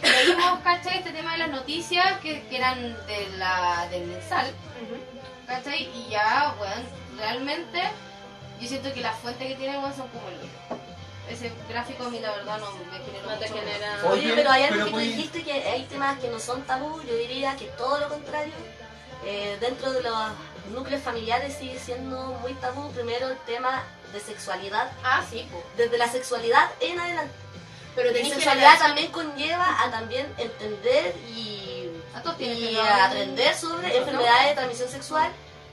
leímos, 0.01 0.59
¿cachai? 0.63 0.97
Este 0.97 1.11
tema 1.11 1.33
de 1.33 1.37
las 1.39 1.49
noticias 1.49 2.19
que, 2.21 2.43
que 2.47 2.57
eran 2.57 2.81
de 3.07 3.29
la, 3.37 3.87
del 3.89 4.05
mensal. 4.07 4.51
¿cachai? 5.47 5.89
Y 5.95 6.09
ya, 6.09 6.53
bueno, 6.57 6.75
realmente 7.17 7.81
yo 8.59 8.67
siento 8.67 8.93
que 8.93 9.01
las 9.01 9.17
fuentes 9.19 9.47
que 9.47 9.55
tienen 9.55 9.79
weón, 9.79 9.95
son 9.95 10.07
como 10.09 10.27
el. 10.29 10.37
Ese 11.33 11.51
gráfico 11.67 12.05
a 12.05 12.09
mí 12.09 12.19
la 12.19 12.31
verdad 12.31 12.57
no 12.57 12.71
me 12.71 12.99
generó 12.99 13.29
No 13.29 13.37
te 13.37 13.49
genera... 13.49 13.99
Oye, 14.09 14.31
pero 14.33 14.49
hay 14.49 14.63
algo 14.63 14.75
pero 14.75 14.85
que 14.85 14.91
tú 14.91 14.97
dijiste 14.99 15.43
que 15.43 15.51
hay 15.51 15.83
temas 15.83 16.17
que 16.19 16.29
no 16.29 16.39
son 16.39 16.61
tabú, 16.63 17.01
yo 17.03 17.13
diría 17.17 17.53
que 17.57 17.65
todo 17.77 17.99
lo 17.99 18.07
contrario. 18.07 18.53
Eh, 19.25 19.57
dentro 19.59 19.91
de 19.91 20.03
los 20.03 20.15
núcleos 20.71 21.01
familiares 21.01 21.57
sigue 21.57 21.77
siendo 21.79 22.17
muy 22.41 22.53
tabú. 22.53 22.89
Primero 22.91 23.29
el 23.29 23.37
tema 23.39 23.83
de 24.13 24.21
sexualidad, 24.21 24.89
Ah, 25.03 25.21
sí, 25.29 25.45
po. 25.51 25.61
desde 25.75 25.97
la 25.97 26.07
sexualidad 26.07 26.69
en 26.79 26.97
adelante. 26.97 27.33
Pero 27.97 28.13
que 28.13 28.23
sexualidad 28.29 28.77
también 28.79 29.11
conlleva 29.11 29.83
a 29.83 29.89
también 29.89 30.31
entender 30.37 31.15
y, 31.35 31.89
y 32.39 32.77
aprender 32.77 33.55
sobre 33.55 33.87
¿No? 33.89 33.93
enfermedades 33.95 34.49
de 34.49 34.53
transmisión 34.53 34.89
sexual, 34.89 35.31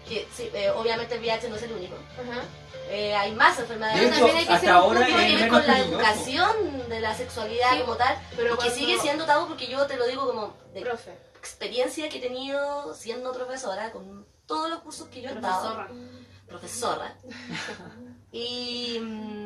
que 0.08 0.26
sí, 0.34 0.50
eh, 0.54 0.70
obviamente 0.70 1.14
el 1.14 1.20
VIH 1.20 1.50
no 1.50 1.56
es 1.56 1.62
el 1.62 1.72
único. 1.72 1.94
Ajá. 2.14 2.40
Eh, 2.88 3.14
hay 3.14 3.32
más 3.32 3.58
enfermedades. 3.58 4.00
De 4.00 4.06
Pero 4.06 4.14
hecho, 4.16 4.24
también 4.26 4.36
hay 4.38 4.46
que 4.46 4.52
hasta 4.54 4.66
ser 4.66 4.74
ahora 4.74 5.06
que 5.06 5.14
ver 5.14 5.48
con 5.48 5.66
la 5.66 5.78
educación 5.78 6.88
de 6.88 7.00
la 7.00 7.14
sexualidad 7.14 7.72
Sí, 7.72 7.80
como 7.80 7.96
tal, 7.96 8.18
pero 8.36 8.54
y 8.54 8.58
que 8.58 8.70
sigue 8.70 8.98
siendo 8.98 9.26
tabú 9.26 9.46
porque 9.48 9.66
yo 9.66 9.86
te 9.86 9.96
lo 9.96 10.06
digo 10.06 10.26
como 10.26 10.56
de 10.72 10.80
Profe. 10.80 11.12
experiencia 11.38 12.08
que 12.08 12.18
he 12.18 12.20
tenido 12.22 12.94
siendo 12.94 13.32
profesora 13.32 13.90
con 13.92 14.26
todos 14.46 14.70
los 14.70 14.80
cursos 14.80 15.08
que 15.08 15.20
yo 15.22 15.30
he 15.30 15.34
dado. 15.34 15.86
Profesora. 16.46 17.14
Profesora. 17.14 17.16
Y 18.36 18.98
mm, 19.00 19.43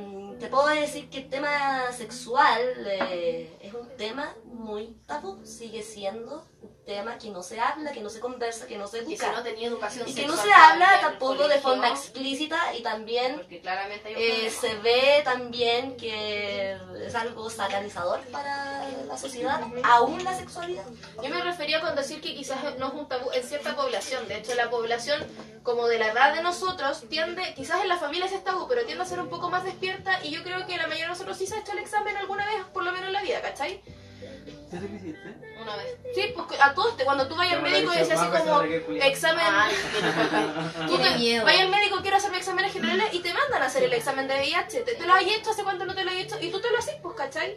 puedo 0.51 0.69
decir 0.69 1.09
que 1.11 1.19
el 1.19 1.29
tema 1.29 1.93
sexual 1.93 2.61
eh, 2.87 3.57
es 3.61 3.75
un 3.75 3.89
tema 3.97 4.35
muy 4.45 4.97
tabú, 5.07 5.45
sigue 5.45 5.83
siendo 5.83 6.47
tema 6.89 7.19
que 7.19 7.29
no 7.29 7.43
se 7.43 7.61
habla, 7.61 7.93
que 7.93 8.01
no 8.01 8.09
se 8.09 8.19
conversa, 8.19 8.67
que 8.67 8.79
no 8.79 8.89
se 8.89 9.03
Y 9.03 9.07
si 9.07 9.15
educa. 9.15 9.33
no 9.33 9.43
tenía 9.43 9.69
educación 9.69 10.09
Y 10.09 10.15
que 10.15 10.27
no 10.27 10.35
se 10.35 10.51
habla 10.51 11.01
tampoco 11.03 11.47
de 11.47 11.59
forma 11.61 11.89
explícita 11.91 12.75
y 12.75 12.83
también 12.83 13.37
Porque 13.37 13.61
claramente 13.61 14.09
hay 14.09 14.15
un 14.15 14.21
eh, 14.23 14.51
se 14.51 14.75
ve 14.77 15.21
también 15.23 15.97
que 15.99 16.79
es 17.05 17.15
algo 17.15 17.51
satanizador 17.51 18.21
para 18.33 18.89
la 19.07 19.19
sociedad, 19.19 19.61
aún 19.85 20.25
la 20.25 20.35
sexualidad. 20.35 20.85
Yo 21.23 21.29
me 21.29 21.43
refería 21.43 21.81
con 21.83 21.95
decir 21.95 22.23
que 22.23 22.35
quizás 22.35 22.59
no 22.79 22.89
es 22.89 22.95
un 22.95 23.07
tabú 23.07 23.31
en 23.33 23.45
cierta 23.45 23.77
población. 23.77 24.27
De 24.27 24.39
hecho, 24.39 24.55
la 24.55 24.71
población 24.71 25.25
como 25.63 25.87
de 25.89 25.99
la 25.99 26.13
edad 26.13 26.35
de 26.35 26.43
nosotros 26.43 27.05
tiende, 27.11 27.43
quizás 27.55 27.83
en 27.83 27.89
la 27.89 27.99
familia 27.99 28.27
es 28.27 28.43
tabú, 28.43 28.67
pero 28.67 28.87
tiende 28.87 29.05
a 29.05 29.07
ser 29.07 29.21
un 29.21 29.29
poco 29.29 29.51
más 29.51 29.63
despierta 29.65 30.25
y 30.25 30.31
yo 30.31 30.43
creo 30.43 30.67
que 30.67 30.77
la 30.79 30.85
mayoría 30.85 31.05
de 31.05 31.11
nosotros 31.11 31.37
sí 31.37 31.47
se 31.47 31.57
ha 31.57 31.61
hecho 31.61 31.73
el 31.73 31.81
examen 31.81 32.17
alguna 32.17 32.47
vez, 32.47 32.65
por 32.73 32.83
lo 32.83 32.93
menos 32.93 33.09
en 33.09 33.13
la 33.13 33.23
vida, 33.23 33.43
¿cachai? 33.43 33.83
¿Sí 34.71 34.79
te 34.79 34.97
hiciste? 34.97 35.35
Una 35.69 35.77
vez. 35.77 35.97
Sí, 36.15 36.35
pues 36.35 36.61
a 36.61 36.75
todos, 36.75 36.97
te- 36.97 37.05
cuando 37.05 37.29
tú 37.29 37.37
vayas 37.37 37.55
al 37.55 37.63
médico 37.63 37.93
y 37.95 37.99
dices 37.99 38.19
así 38.19 38.27
como 38.29 38.63
examen... 38.63 39.45
Ay, 39.51 39.75
Tú 40.87 40.97
Tiene 40.97 41.11
te- 41.13 41.19
miedo. 41.19 41.45
Vaya 41.45 41.63
al 41.63 41.69
médico, 41.69 41.99
quiero 42.03 42.17
hacerme 42.17 42.39
exámenes 42.39 42.73
generales 42.73 43.09
y 43.13 43.21
te 43.21 43.33
mandan 43.35 43.63
a 43.63 43.67
hacer 43.67 43.83
el 43.85 43.93
examen 43.93 44.27
de 44.29 44.35
VIH. 44.35 44.81
¿Te, 44.81 44.95
te 44.95 45.07
lo 45.07 45.15
has 45.15 45.23
hecho? 45.23 45.51
¿Hace 45.51 45.65
cuánto 45.65 45.85
no 45.85 45.95
te 45.95 46.05
lo 46.05 46.11
has 46.11 46.17
hecho? 46.17 46.37
Y 46.41 46.51
tú 46.51 46.61
te 46.61 46.71
lo 46.71 46.79
haces, 46.79 46.97
pues, 47.03 47.15
¿cachai? 47.17 47.57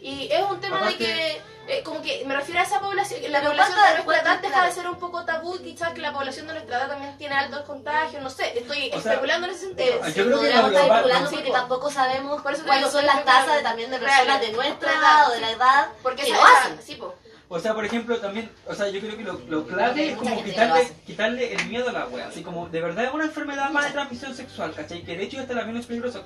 Y 0.00 0.28
es 0.32 0.42
un 0.50 0.60
tema 0.60 0.78
Aparte- 0.78 0.98
de 0.98 1.04
que, 1.04 1.42
eh, 1.68 1.82
como 1.84 2.02
que 2.02 2.24
me 2.26 2.34
refiero 2.34 2.58
a 2.60 2.64
esa 2.64 2.80
población, 2.80 3.20
la 3.30 3.40
población 3.40 3.76
¿cuánto- 3.78 3.98
de 3.98 4.04
nuestra 4.04 4.32
edad 4.32 4.40
deja 4.42 4.52
claro. 4.54 4.66
de 4.68 4.72
ser 4.74 4.88
un 4.90 4.98
poco 4.98 5.24
tabú 5.24 5.56
quizás 5.62 5.92
que 5.92 6.00
la 6.00 6.12
población 6.12 6.48
de 6.48 6.54
nuestra 6.54 6.76
edad 6.78 6.88
también 6.88 7.16
tiene 7.18 7.36
altos 7.36 7.60
contagios, 7.62 8.20
no 8.20 8.28
sé, 8.28 8.58
estoy 8.58 8.90
O 8.92 9.00
sea, 9.00 9.12
especulando 9.12 9.46
en 9.46 9.52
ese 9.54 9.66
sentido. 9.66 10.00
Ah, 10.02 10.06
sí, 10.08 10.14
yo 10.14 10.24
creo 10.24 10.40
que 10.40 10.46
podríamos 10.46 10.72
lo 10.72 10.76
estar 10.78 10.90
especulando 10.96 11.30
porque 11.30 11.46
po. 11.46 11.52
tampoco 11.52 11.90
sabemos 11.92 12.42
cuáles 12.42 12.90
son 12.90 13.06
las 13.06 13.24
tasas 13.24 13.54
de, 13.58 13.62
también 13.62 13.90
de 13.92 13.98
personas 14.00 14.40
de 14.40 14.46
de 14.48 14.52
nuestra 14.54 14.92
edad 14.92 15.28
o 15.28 15.30
de 15.30 15.36
sí. 15.36 15.40
la 15.42 15.50
edad 15.52 15.88
Porque 16.02 16.22
que 16.24 16.30
esa- 16.32 16.36
lo 16.40 16.46
esa- 16.48 16.58
hacen. 16.64 16.82
sí, 16.82 16.94
po. 16.96 17.14
O 17.54 17.60
sea, 17.60 17.74
por 17.74 17.84
ejemplo, 17.84 18.16
también, 18.16 18.50
o 18.66 18.74
sea, 18.74 18.88
yo 18.88 18.98
creo 18.98 19.14
que 19.14 19.24
lo, 19.24 19.38
lo 19.46 19.66
clave 19.66 20.12
es 20.12 20.16
como 20.16 20.42
quitarle, 20.42 20.88
quitarle 21.04 21.52
el 21.52 21.66
miedo 21.66 21.86
a 21.90 21.92
la 21.92 22.06
wea. 22.06 22.28
Así 22.28 22.42
como, 22.42 22.66
de 22.70 22.80
verdad 22.80 23.04
es 23.04 23.12
una 23.12 23.24
enfermedad 23.24 23.70
más 23.70 23.84
de 23.84 23.90
transmisión 23.90 24.34
sexual, 24.34 24.72
¿cachai? 24.74 25.02
Que 25.02 25.18
de 25.18 25.24
hecho 25.24 25.38
esta 25.38 25.52
es 25.52 25.58
la 25.58 25.66
menos 25.66 25.84
peligrosa. 25.84 26.22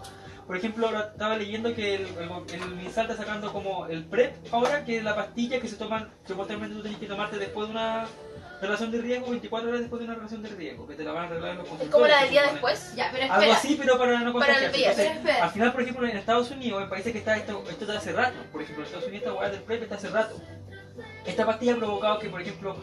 Por 0.47 0.57
ejemplo, 0.57 0.87
ahora 0.87 1.11
estaba 1.13 1.37
leyendo 1.37 1.75
que 1.75 1.97
el, 1.97 2.03
el, 2.03 2.31
el 2.63 2.71
MinSal 2.77 3.11
está 3.11 3.17
sacando 3.17 3.53
como 3.53 3.87
el 3.89 4.05
PrEP 4.05 4.37
ahora, 4.53 4.85
que 4.85 4.99
es 4.99 5.03
la 5.03 5.17
pastilla 5.17 5.59
que 5.61 5.67
se 5.67 5.75
toman, 5.75 6.09
supuestamente 6.29 6.77
tú 6.77 6.83
tienes 6.83 7.01
que 7.01 7.07
tomarte 7.07 7.39
después 7.39 7.67
de 7.67 7.73
una 7.73 8.07
relación 8.63 8.93
de 8.93 8.99
riesgo, 9.03 9.29
24 9.31 9.69
horas 9.69 9.81
después 9.81 9.99
de 9.99 10.07
una 10.07 10.15
relación 10.15 10.43
de 10.45 10.49
riesgo, 10.51 10.87
que 10.87 10.95
te 10.95 11.03
la 11.03 11.11
van 11.11 11.25
a 11.25 11.27
arreglar 11.27 11.51
en 11.51 11.57
los 11.59 11.65
Es 11.67 11.71
consultorios. 11.71 11.93
como 11.93 12.07
la 12.07 12.21
del 12.23 12.31
día 12.31 12.43
después. 12.53 12.93
Ya, 12.95 13.09
pero 13.11 13.25
Algo 13.25 13.35
espera. 13.35 13.57
así, 13.57 13.77
pero 13.81 13.99
para 13.99 14.21
no 14.21 14.33
Para 14.33 14.55
el 14.55 14.63
contagiarse. 14.63 15.07
Entonces, 15.09 15.43
al 15.43 15.51
final, 15.51 15.73
por 15.73 15.83
ejemplo, 15.83 16.07
en 16.07 16.17
Estados 16.17 16.51
Unidos, 16.53 16.83
en 16.85 16.89
países 16.89 17.13
que 17.13 17.19
está 17.19 17.37
esto, 17.37 17.65
esto 17.69 17.85
está 17.85 17.99
hace 17.99 18.13
rato, 18.13 18.37
por 18.53 18.63
ejemplo, 18.63 18.85
en 18.85 18.87
Estados 18.87 19.09
Unidos 19.09 19.25
esta 19.27 19.35
hueá 19.37 19.51
del 19.51 19.63
PrEP 19.63 19.83
está 19.83 19.97
hace 19.97 20.09
rato. 20.11 20.41
Esta 21.25 21.45
pastilla 21.47 21.75
ha 21.75 21.77
provocado 21.77 22.19
que, 22.19 22.29
por 22.29 22.41
ejemplo, 22.41 22.77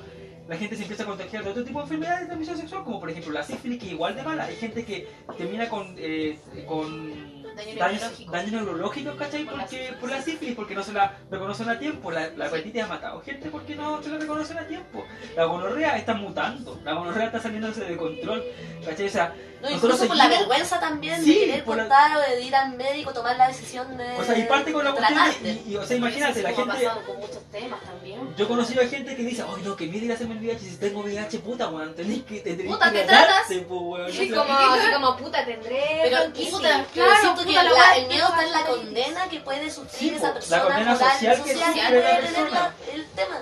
la 0.48 0.58
gente 0.58 0.76
se 0.76 0.82
empieza 0.82 1.04
a 1.04 1.06
contagiar 1.06 1.44
de 1.44 1.50
otro 1.52 1.64
tipo 1.64 1.80
de 1.80 1.84
enfermedades 1.84 2.22
de 2.22 2.26
transmisión 2.28 2.58
sexual, 2.58 2.84
como 2.84 3.00
por 3.00 3.10
ejemplo 3.10 3.32
la 3.32 3.44
sífilis, 3.44 3.80
que 3.80 3.88
igual 3.88 4.16
de 4.16 4.24
mala. 4.24 4.44
Hay 4.46 4.56
gente 4.58 4.84
que 4.84 5.08
termina 5.38 5.70
con, 5.70 5.96
eh, 5.98 6.38
con 6.68 7.42
Daño 7.56 7.76
daños, 7.78 8.02
neurológico. 8.02 8.32
daños 8.32 8.52
neurológicos, 8.52 9.16
¿cachai? 9.16 9.46
Por 9.46 9.54
la 9.54 9.60
Porque, 9.64 9.78
sífilis. 9.78 10.00
por 10.00 10.10
la 10.10 10.22
sífilis, 10.22 10.56
porque 10.56 10.76
no 10.76 10.84
se 10.84 10.92
la 10.94 11.18
reconocen 11.30 11.70
a 11.70 11.80
tiempo. 11.80 12.12
La, 12.12 12.30
la 12.32 12.48
hepatitis 12.48 12.82
ha 12.84 12.88
matado 12.88 13.22
gente 13.22 13.50
porque 13.50 13.76
no 13.76 14.02
se 14.02 14.10
la 14.10 14.18
reconocen 14.18 14.58
a 14.58 14.68
tiempo. 14.68 15.06
La 15.36 15.46
gonorrea 15.46 15.98
está 15.98 16.14
mutando, 16.16 16.80
la 16.84 16.94
gonorrea 16.94 17.28
está 17.28 17.40
saliéndose 17.40 17.86
de 17.86 17.96
control, 17.96 18.44
¿cachai? 18.84 19.06
O 19.06 19.10
sea, 19.12 19.36
No, 19.64 19.70
incluso 19.72 20.08
por 20.08 20.16
la 20.18 20.28
vergüenza 20.28 20.78
también 20.80 21.24
Sí, 21.24 21.34
de 21.40 21.46
querer 21.46 21.64
por 21.64 21.78
la- 21.78 21.84
contar 21.84 22.18
o 22.18 22.20
de 22.20 22.42
ir 22.42 22.54
al 22.54 22.74
médico, 22.76 23.14
tomar 23.14 23.38
la 23.38 23.48
decisión 23.48 23.96
de. 23.96 24.18
O 24.18 24.24
sea, 24.26 24.38
y 24.38 24.44
parte 24.44 24.74
con 24.74 24.84
la 24.84 24.92
cuestión 24.92 25.22
y, 25.66 25.72
y, 25.72 25.76
o 25.78 25.86
sea, 25.86 25.96
imagínate, 25.96 26.42
la 26.42 26.50
gente... 26.54 26.90
con 27.08 27.18
muchos 27.18 27.44
temas 27.50 27.80
también. 27.82 28.36
Yo 28.36 28.44
he 28.44 28.48
conocido 28.50 28.82
a 28.82 28.86
gente 28.88 29.16
que 29.16 29.24
dice, 29.24 29.44
ay 29.48 29.62
no, 29.64 29.76
que 29.78 29.88
miedo 29.88 30.04
ir 30.06 30.12
a 30.12 30.16
hacerme 30.16 30.34
el 30.34 30.40
VIH, 30.42 30.60
si 30.60 30.76
tengo 30.76 31.00
VIH, 31.02 31.40
puta, 31.40 31.70
weón, 31.70 31.96
tenéis 31.96 32.24
que, 32.24 32.42
te 32.42 32.56
tenés 32.56 32.72
Puta, 32.74 32.92
que 32.92 33.00
te 33.00 33.06
tratas. 33.06 33.48
po, 33.70 33.76
weón. 33.80 34.12
Sea, 34.12 34.36
como, 34.36 34.54
así 34.60 34.92
como 34.92 35.18
puta, 35.18 35.46
tendré 35.46 35.84
Pero 36.04 36.34
puta, 36.34 36.60
claro, 36.60 36.86
pero 36.94 37.16
siento 37.22 37.42
que 37.42 37.48
Puta, 37.48 37.64
la 37.64 37.72
la- 37.72 37.96
el 37.96 38.08
miedo 38.08 38.28
está 38.28 38.44
en 38.46 38.52
la 38.52 38.66
condena 38.66 39.30
que 39.30 39.40
puede 39.40 39.72
sufrir 39.72 40.10
Sí, 40.12 40.16
esa 40.18 40.34
persona 40.34 40.58
la 40.58 40.64
condena 40.64 40.96
social 40.98 41.44
que 41.44 41.54
sufre 41.54 41.74
que 41.74 42.96
el 42.96 43.06
tema. 43.16 43.40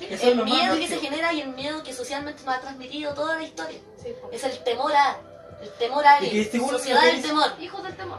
El 0.00 0.44
miedo 0.44 0.74
que 0.74 0.88
se 0.88 0.96
brígido. 0.96 1.00
genera 1.00 1.32
y 1.32 1.40
el 1.42 1.48
miedo 1.50 1.82
que 1.84 1.92
socialmente 1.92 2.42
nos 2.44 2.54
ha 2.56 2.60
transmitido 2.60 3.14
toda 3.14 3.36
la 3.36 3.42
historia. 3.42 3.78
Sí. 4.02 4.08
Es 4.32 4.42
el 4.44 4.58
temor 4.64 4.92
a. 4.94 5.18
El 5.62 5.70
temor 5.72 6.06
a. 6.06 6.18
Seguro 6.18 6.76
que 6.76 6.78
sociedad 6.78 7.02
del 7.02 7.22
temor. 7.22 7.52
Hijos 7.60 7.82
del 7.82 7.96
temor. 7.96 8.18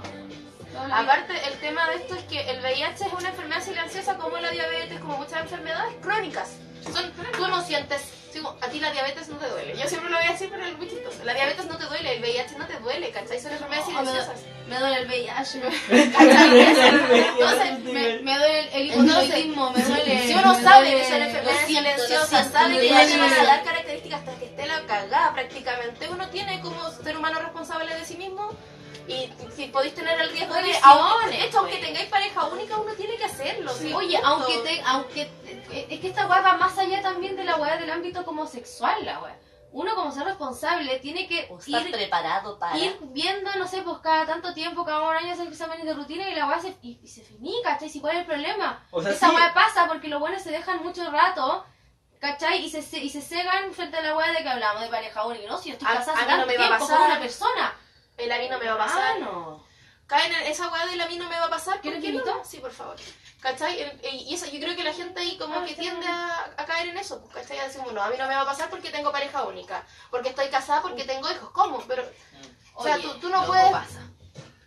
Aparte, 0.92 1.34
el 1.48 1.60
tema 1.60 1.90
de 1.90 1.98
esto 1.98 2.16
es 2.16 2.24
que 2.24 2.50
el 2.50 2.62
VIH 2.62 3.06
es 3.06 3.14
una 3.14 3.30
enfermedad 3.30 3.62
silenciosa 3.62 4.18
como 4.18 4.38
la 4.38 4.50
diabetes, 4.52 5.00
como 5.00 5.18
muchas 5.18 5.42
enfermedades 5.42 5.96
crónicas. 6.02 6.50
Son, 6.92 7.12
tú 7.34 7.48
no 7.48 7.62
sientes, 7.64 8.02
sí, 8.32 8.40
a 8.62 8.68
ti 8.68 8.80
la 8.80 8.92
diabetes 8.92 9.28
no 9.30 9.38
te 9.38 9.48
duele. 9.48 9.78
Yo 9.78 9.88
siempre 9.88 10.10
lo 10.10 10.18
voy 10.18 10.28
a 10.28 10.32
decir, 10.32 10.50
pero 10.52 10.66
es 10.66 10.78
muy 10.78 10.88
chistoso. 10.88 11.24
La 11.24 11.34
diabetes 11.34 11.66
no 11.66 11.78
te 11.78 11.86
duele, 11.86 12.16
el 12.16 12.22
VIH 12.22 12.58
no 12.58 12.68
te 12.68 12.80
duele, 12.80 13.12
¿cachai? 13.12 13.40
Son 13.40 13.52
enfermedades 13.52 13.88
me, 13.88 14.00
silenciosas. 14.00 14.42
me 14.68 14.80
duele 14.80 14.98
el 14.98 15.08
VIH, 15.08 15.62
Entonces, 17.32 17.80
me, 17.84 18.20
me 18.20 18.38
duele 18.38 18.70
el 18.74 18.88
hipotiroidismo, 18.88 19.72
me 19.72 19.84
duele... 19.84 20.28
Si 20.28 20.34
uno 20.34 20.62
sabe 20.62 20.92
que 20.92 21.06
son 21.06 21.22
enfermedades 21.22 21.68
silenciosas, 21.68 22.52
sabe 22.52 22.80
que 22.80 22.90
ya 22.90 23.06
te 23.06 23.18
van 23.18 23.34
a 23.34 23.44
dar 23.44 23.64
características 23.64 24.20
hasta 24.20 24.36
que 24.40 24.46
esté 24.46 24.66
la 24.66 24.86
cagada 24.86 25.34
prácticamente, 25.34 26.10
uno 26.10 26.28
tiene 26.30 26.62
como 26.62 26.90
ser 26.92 27.18
humano 27.18 27.40
responsable 27.40 27.94
de 27.94 28.06
sí 28.06 28.18
mismo 28.18 28.52
y 29.12 29.52
si 29.56 29.68
podéis 29.68 29.94
tener 29.96 30.20
el 30.20 30.30
riesgo 30.32 30.54
de... 30.54 30.74
Aunque- 30.84 31.46
hecho, 31.46 31.60
aunque 31.60 31.78
tengáis 31.78 32.10
pareja 32.10 32.46
única, 32.46 32.78
uno 32.78 32.94
tiene 32.94 33.16
que 33.18 33.26
hacerlo. 33.26 33.72
sí, 33.74 33.94
Oye, 33.94 34.16
punto. 34.18 34.28
aunque 34.28 34.58
te, 34.60 34.82
aunque 34.86 35.26
te- 35.70 35.94
es 35.94 36.00
que 36.00 36.08
esta 36.08 36.28
weá 36.28 36.42
va 36.42 36.58
más 36.58 36.78
allá 36.78 37.02
también 37.02 37.36
de 37.36 37.44
la 37.44 37.58
weá 37.58 37.78
del 37.78 37.92
ámbito 37.92 38.24
como 38.26 38.48
sexual, 38.48 39.04
la 39.06 39.20
weá. 39.20 39.38
Uno 39.74 39.96
como 39.96 40.12
ser 40.12 40.26
responsable 40.26 41.00
tiene 41.00 41.30
que 41.30 41.48
O 41.50 41.58
estar 41.58 41.82
ir, 41.88 41.92
preparado 41.94 42.60
para. 42.60 42.78
ir 42.78 42.98
viendo, 43.14 43.50
no 43.56 43.66
sé, 43.68 43.82
pues 43.84 44.00
cada 44.00 44.26
tanto 44.26 44.54
tiempo, 44.54 44.84
cada 44.84 45.00
un 45.08 45.16
año 45.16 45.32
hacer 45.32 45.48
exámenes 45.48 45.86
de 45.86 45.94
rutina 45.94 46.30
y 46.30 46.36
la 46.36 46.46
weá 46.48 46.60
se, 46.60 46.76
y, 46.82 47.00
y 47.02 47.08
se 47.08 47.22
finí, 47.22 47.54
¿cachai? 47.64 47.90
Si 47.90 48.02
cuál 48.02 48.16
es 48.16 48.20
el 48.22 48.26
problema. 48.26 48.86
O 48.92 49.02
sea, 49.02 49.14
Esa 49.14 49.30
sí. 49.30 49.36
weá 49.36 49.54
pasa 49.54 49.88
porque 49.88 50.10
los 50.10 50.20
buenos 50.20 50.42
se 50.42 50.52
dejan 50.52 50.84
mucho 50.84 51.10
rato, 51.10 51.66
¿cachai? 52.20 52.66
Y 52.66 52.70
se, 52.70 52.82
se- 52.82 53.00
y 53.00 53.10
se 53.10 53.22
cegan 53.22 53.74
frente 53.74 53.96
a 53.96 54.02
la 54.02 54.16
weá 54.18 54.34
de 54.34 54.44
que 54.44 54.50
hablamos 54.50 54.82
de 54.82 54.90
pareja 54.90 55.26
única. 55.26 55.48
No, 55.48 55.58
si 55.58 55.70
yo 55.70 55.74
estoy 55.76 55.88
casada 55.88 56.20
hace 56.20 56.38
no 56.38 56.46
me 56.46 56.58
va 56.58 56.64
a 56.66 56.68
tiempo 56.68 56.78
con 56.80 56.88
pasar. 56.90 57.10
una 57.10 57.20
persona. 57.22 57.74
El 58.24 58.32
a 58.32 58.38
mí 58.38 58.48
no 58.50 58.60
me 58.60 58.66
va 58.68 58.74
a 58.74 58.78
pasar. 58.78 59.16
Ah, 59.16 59.20
no. 59.20 59.64
Caen 60.08 60.34
en 60.34 60.44
esa 60.48 60.68
weá 60.70 60.86
del 60.88 61.00
a 61.02 61.08
mí 61.08 61.18
no 61.18 61.30
me 61.30 61.40
va 61.40 61.46
a 61.46 61.50
pasar. 61.50 61.76
¿Por 61.76 61.82
¿Quieres 61.84 62.02
qué 62.04 62.12
no? 62.12 62.44
Sí, 62.46 62.58
por 62.58 62.72
favor. 62.72 62.96
¿Cachai? 63.40 63.82
El- 63.82 64.00
Y 64.04 64.34
eso, 64.36 64.46
yo 64.46 64.60
creo 64.60 64.76
que 64.76 64.84
la 64.84 64.94
gente 64.94 65.20
ahí 65.22 65.38
como 65.38 65.60
Ah, 65.60 65.66
que 65.66 65.74
tiende 65.76 66.06
a, 66.06 66.54
a 66.58 66.66
caer 66.66 66.90
en 66.90 66.98
eso. 66.98 67.22
pues, 67.22 67.34
¿Cachai? 67.48 67.60
A 67.60 67.64
decir, 67.68 67.82
bueno, 67.82 68.02
a 68.04 68.10
mí 68.10 68.16
no 68.18 68.28
me 68.28 68.36
va 68.36 68.42
a 68.42 68.46
pasar 68.46 68.70
porque 68.70 68.90
tengo 68.92 69.12
pareja 69.12 69.44
única. 69.44 69.84
Porque 70.10 70.30
estoy 70.30 70.50
casada, 70.50 70.82
porque 70.82 71.06
tengo 71.06 71.32
hijos. 71.32 71.50
¿Cómo? 71.52 71.80
Pero, 71.88 72.04
o 72.76 72.84
sea, 72.84 72.96
Oye, 72.96 73.04
tú, 73.04 73.20
tú 73.20 73.30
no 73.30 73.46
puedes... 73.46 73.72
pasa. 73.72 74.02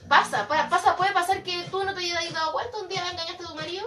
Pasa, 0.08 0.46
pa- 0.48 0.68
pasa, 0.68 0.96
puede 0.96 1.12
pasar 1.12 1.42
que 1.42 1.62
tú 1.70 1.82
no 1.82 1.94
te 1.94 2.00
hayas 2.00 2.32
dado 2.34 2.52
cuenta, 2.52 2.76
un 2.78 2.88
día 2.88 3.08
engañaste 3.10 3.42
a 3.44 3.46
tu 3.48 3.54
marido 3.54 3.86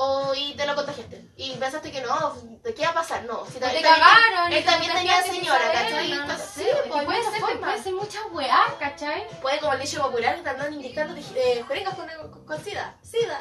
o, 0.00 0.32
y 0.34 0.54
te 0.54 0.64
lo 0.66 0.74
contagiaste. 0.76 1.28
Y 1.36 1.52
pensaste 1.56 1.90
que 1.90 2.00
no, 2.00 2.32
¿de 2.62 2.72
qué 2.72 2.82
va 2.84 2.90
a 2.90 2.94
pasar? 2.94 3.24
No, 3.24 3.44
si 3.46 3.58
te 3.58 3.66
él 3.66 3.82
también- 3.82 3.82
cagaron. 3.84 4.52
Él 4.52 4.64
también 4.64 4.92
te 4.92 4.98
tenía 4.98 5.22
señora, 5.22 5.72
¿cachai? 5.72 6.10
no, 6.10 6.26
no 6.26 6.34
sí, 6.38 6.62
pues, 6.88 7.04
puede 7.04 7.18
muchas 7.18 7.32
ser, 7.48 7.58
puede 7.60 7.82
ser 7.82 7.92
muchas 7.94 8.22
weas, 8.32 8.72
¿cachai? 8.78 9.26
Puede, 9.42 9.58
como 9.58 9.72
el 9.74 9.80
dicho 9.80 10.00
popular, 10.02 10.36
que 10.36 10.42
te 10.42 10.48
andan 10.50 10.72
inyectando 10.74 11.14
eh, 11.16 11.64
jeringas 11.66 11.94
con, 11.94 12.06
con, 12.30 12.46
con 12.46 12.64
sida. 12.64 12.96
Sida. 13.02 13.40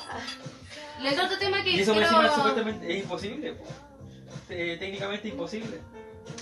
El 1.03 1.19
otro 1.19 1.37
tema 1.37 1.63
que 1.63 1.69
Y 1.71 1.81
eso 1.81 1.93
quiero... 1.93 2.07
encima 2.07 2.33
supuestamente 2.35 2.91
es 2.91 3.03
imposible, 3.03 3.53
po. 3.53 3.65
Eh, 4.49 4.77
técnicamente 4.79 5.27
imposible. 5.27 5.79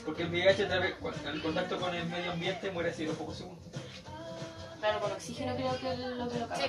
Porque 0.06 0.23
el 0.23 0.30
VIH 0.30 0.63
a 0.63 0.67
través- 0.69 0.95
el 1.25 1.41
contacto 1.41 1.78
con 1.80 1.93
el 1.93 2.06
medio 2.06 2.32
ambiente 2.32 2.71
muere 2.71 2.89
así 2.91 3.04
en 3.04 3.15
pocos 3.15 3.38
segundos. 3.38 3.65
Claro, 4.85 4.99
con 4.99 5.11
oxígeno 5.13 5.55
creo 5.55 5.79
que 5.79 5.91
es 5.93 5.97
lo 5.99 6.29
que 6.29 6.37
lo 6.39 6.47
causa. 6.47 6.67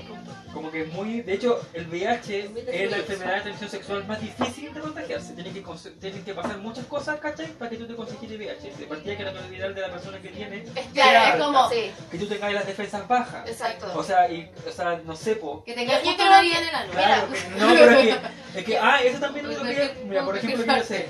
Como 0.54 0.70
que 0.70 0.82
es 0.84 0.88
muy. 0.88 1.20
De 1.20 1.34
hecho, 1.34 1.60
el 1.74 1.86
VIH 1.86 2.48
Muy 2.48 2.62
es 2.66 2.90
la 2.90 2.96
enfermedad 2.96 3.34
de 3.34 3.40
transmisión 3.42 3.70
sexual 3.70 4.06
más 4.06 4.20
difícil 4.22 4.72
de 4.72 4.80
contagiarse. 4.80 5.34
Tienen 5.34 5.52
que, 5.52 5.62
tienen 6.00 6.24
que 6.24 6.32
pasar 6.32 6.56
muchas 6.56 6.86
cosas, 6.86 7.20
¿cachai? 7.20 7.48
Para 7.58 7.70
que 7.70 7.76
tú 7.76 7.86
te 7.86 7.94
contagies 7.94 8.30
el 8.30 8.38
VIH. 8.38 8.70
De 8.78 8.86
partida 8.86 9.16
que 9.18 9.22
la 9.24 9.32
probabilidad 9.32 9.68
de 9.68 9.80
la 9.82 9.90
persona 9.90 10.18
que 10.22 10.28
tiene. 10.30 10.64
Es 10.74 10.86
Claro, 10.94 11.18
alta. 11.18 11.36
es 11.36 11.44
como 11.44 11.68
Sí, 11.68 11.90
Que 12.10 12.18
tú 12.18 12.26
tengas 12.26 12.52
las 12.54 12.66
defensas 12.66 13.06
bajas. 13.06 13.46
exacto. 13.50 13.92
O 13.94 14.02
sea, 14.02 14.30
y, 14.32 14.50
o 14.66 14.72
sea, 14.72 14.98
no 15.04 15.14
sé, 15.14 15.36
po. 15.36 15.62
que 15.62 15.74
tenga 15.74 15.92
Yo- 15.92 15.98
yo 15.98 16.04
justo 16.06 16.16
creo 16.16 16.28
una 16.28 16.40
vida 16.40 16.58
en 16.58 16.68
el 16.68 16.74
ano. 16.74 16.92
Claro, 16.92 17.28
que- 17.30 17.60
no, 17.60 17.68
pero 17.68 17.90
es 17.90 17.98
que, 17.98 18.58
es 18.60 18.64
que, 18.64 18.78
ah, 18.78 18.98
eso 19.02 19.18
también 19.20 19.50
es 19.50 19.58
lo 19.58 19.62
que, 19.64 19.94
mira, 20.06 20.24
por 20.24 20.38
ejemplo, 20.38 20.64
yo 20.64 20.84
sé, 20.84 21.06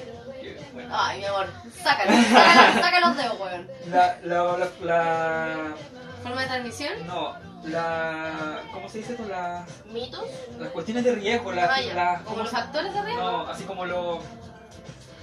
bueno, 0.72 0.88
Ay, 0.92 1.20
mi 1.20 1.24
amor, 1.26 1.46
sácalo, 1.82 2.10
sácalo, 2.32 2.82
saca 2.82 3.00
los 3.00 3.16
dedos, 3.16 3.40
weón. 3.40 3.68
la, 3.90 4.18
la, 4.24 4.42
la, 4.58 4.68
la, 4.82 5.74
Forma 6.22 6.40
de 6.42 6.46
transmisión. 6.48 7.06
no, 7.06 7.34
la, 7.64 8.60
¿cómo 8.72 8.88
se 8.88 8.98
dice 8.98 9.12
esto? 9.12 9.26
Las, 9.28 9.68
¿Mitos? 9.86 10.24
las 10.58 10.68
cuestiones 10.70 11.04
de 11.04 11.14
riesgo, 11.14 11.52
las, 11.52 11.70
Ah, 11.70 12.14
Como 12.18 12.30
¿cómo 12.30 12.42
los 12.42 12.50
factores 12.50 12.92
de 12.94 13.02
riesgo. 13.02 13.22
no, 13.22 13.46
así 13.48 13.64
como 13.64 13.84
los, 13.86 14.18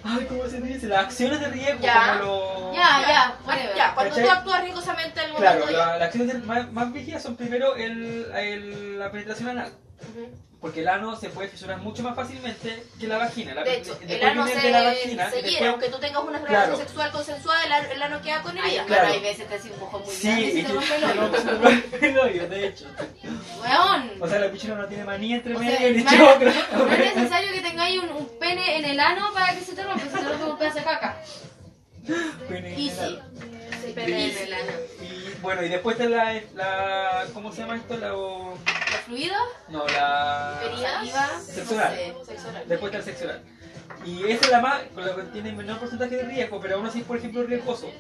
ay, 0.04 0.26
¿cómo 0.28 0.46
se 0.48 0.60
dice? 0.62 0.88
Las 0.88 1.06
acciones 1.06 1.40
de 1.40 1.48
riesgo, 1.50 1.82
Ya. 1.82 2.18
como 2.20 2.26
los, 2.26 2.76
Ya, 2.76 3.02
ya. 3.02 3.38
Ya, 3.76 3.94
cuando 3.94 4.16
¿Cachai? 4.16 4.26
tú 4.26 4.32
actúas 4.32 4.62
riesgosamente 4.62 5.22
en 5.24 5.30
el 5.30 5.36
claro, 5.36 5.60
momento 5.60 5.80
la- 5.80 5.98
las 5.98 6.02
acciones 6.08 6.34
de- 6.34 6.40
más, 6.48 6.72
más 6.72 6.94
vigías 6.94 7.22
son 7.24 7.36
primero 7.36 7.76
el, 7.76 8.26
el, 8.36 9.00
la 9.00 9.12
penetración 9.12 9.50
anal. 9.50 9.72
Porque 10.62 10.80
el 10.80 10.88
ano 10.88 11.14
se 11.18 11.28
puede 11.30 11.50
fisurar 11.50 11.78
mucho 11.80 12.04
más 12.04 12.16
fácilmente 12.16 12.86
que 12.98 13.06
la 13.06 13.18
vagina. 13.18 13.54
La, 13.54 13.64
De 13.66 13.80
hecho, 13.80 14.00
el 14.08 14.24
ano 14.24 14.48
se, 14.48 14.56
de 14.56 14.72
la 14.72 14.84
vagina 14.84 15.24
y 15.28 15.30
se 15.30 15.36
después- 15.36 15.52
hiere, 15.52 15.68
aunque 15.68 15.90
tú 15.90 16.00
tengas 16.00 16.24
una 16.24 16.40
Claro. 16.40 16.54
relación 16.54 16.78
sexual 16.78 17.12
consensuada, 17.12 17.64
el 17.66 17.72
ano, 17.74 17.88
el 17.92 18.02
ano 18.02 18.22
queda 18.22 18.42
con 18.44 18.58
Ay, 18.58 18.64
herida. 18.70 18.84
hermano, 18.84 19.02
Claro. 19.02 19.14
hay 19.14 19.20
veces 19.20 19.48
te 19.50 19.56
hace 19.56 19.72
un 19.74 19.80
mojón 19.82 20.04
muy 20.06 20.16
Sí, 20.16 20.28
grande 20.28 20.46
y 20.46 20.52
se 20.52 20.60
y 20.60 20.62
te 20.64 20.68
que 20.70 20.74
rompe 20.74 20.96
el 22.08 22.18
hoyo. 22.20 22.44
el 22.44 22.50
de 22.50 22.68
hecho. 22.68 22.86
Weón. 23.62 24.12
O 24.22 24.28
sea, 24.30 24.40
la 24.40 24.52
pichula 24.52 24.76
no 24.76 24.88
tiene 24.88 25.04
manía 25.04 25.36
entre 25.36 25.54
medio 25.58 25.92
ni 25.92 25.98
hermano, 26.00 26.18
choclo. 26.34 26.52
No 26.78 26.94
es 26.94 27.16
necesario 27.16 27.52
que 27.52 27.60
tengáis 27.62 28.02
un, 28.02 28.10
un 28.12 28.40
pene 28.40 28.78
en 28.78 28.86
el 28.86 29.00
ano 29.02 29.34
para 29.34 29.54
que 29.54 29.66
se 29.66 29.74
te 29.74 29.84
rompa, 29.84 30.00
se 30.06 30.18
te 30.18 30.30
rompe 30.30 30.46
un 30.46 30.58
pedazo 30.58 30.78
de 30.78 30.84
caca. 30.86 31.22
Pene 32.48 32.74
en 32.74 32.80
el- 32.80 33.22
Sí, 33.86 33.92
pene 33.94 34.32
en 34.32 34.38
el 34.48 34.54
ano. 34.54 34.72
Bueno, 35.44 35.62
y 35.64 35.70
después 35.70 36.00
está 36.00 36.10
la, 36.10 36.42
la. 36.56 37.26
¿Cómo 37.34 37.52
se 37.52 37.62
llama 37.62 37.76
esto? 37.76 37.98
La. 37.98 38.16
o- 38.16 38.58
Los 38.58 39.02
fluidos, 39.06 39.38
No, 39.68 39.86
la. 39.88 40.60
Saliva, 40.82 41.30
Sexo 41.40 41.76
no 41.76 41.82
sé. 41.82 42.16
Después 42.66 42.84
está 42.94 42.98
el 42.98 43.04
sexo 43.04 43.26
oral. 43.26 43.44
Y 44.06 44.24
esa 44.32 44.46
es 44.46 44.52
la 44.52 44.60
más. 44.62 44.82
con 44.96 45.06
la 45.06 45.16
que 45.16 45.22
tiene 45.24 45.52
menor 45.52 45.78
porcentaje 45.80 46.16
de 46.16 46.24
riesgo, 46.24 46.60
pero 46.62 46.76
aún 46.78 46.88
así, 46.88 47.02
por 47.02 47.18
ejemplo, 47.18 47.44
riesgoso. 47.44 47.92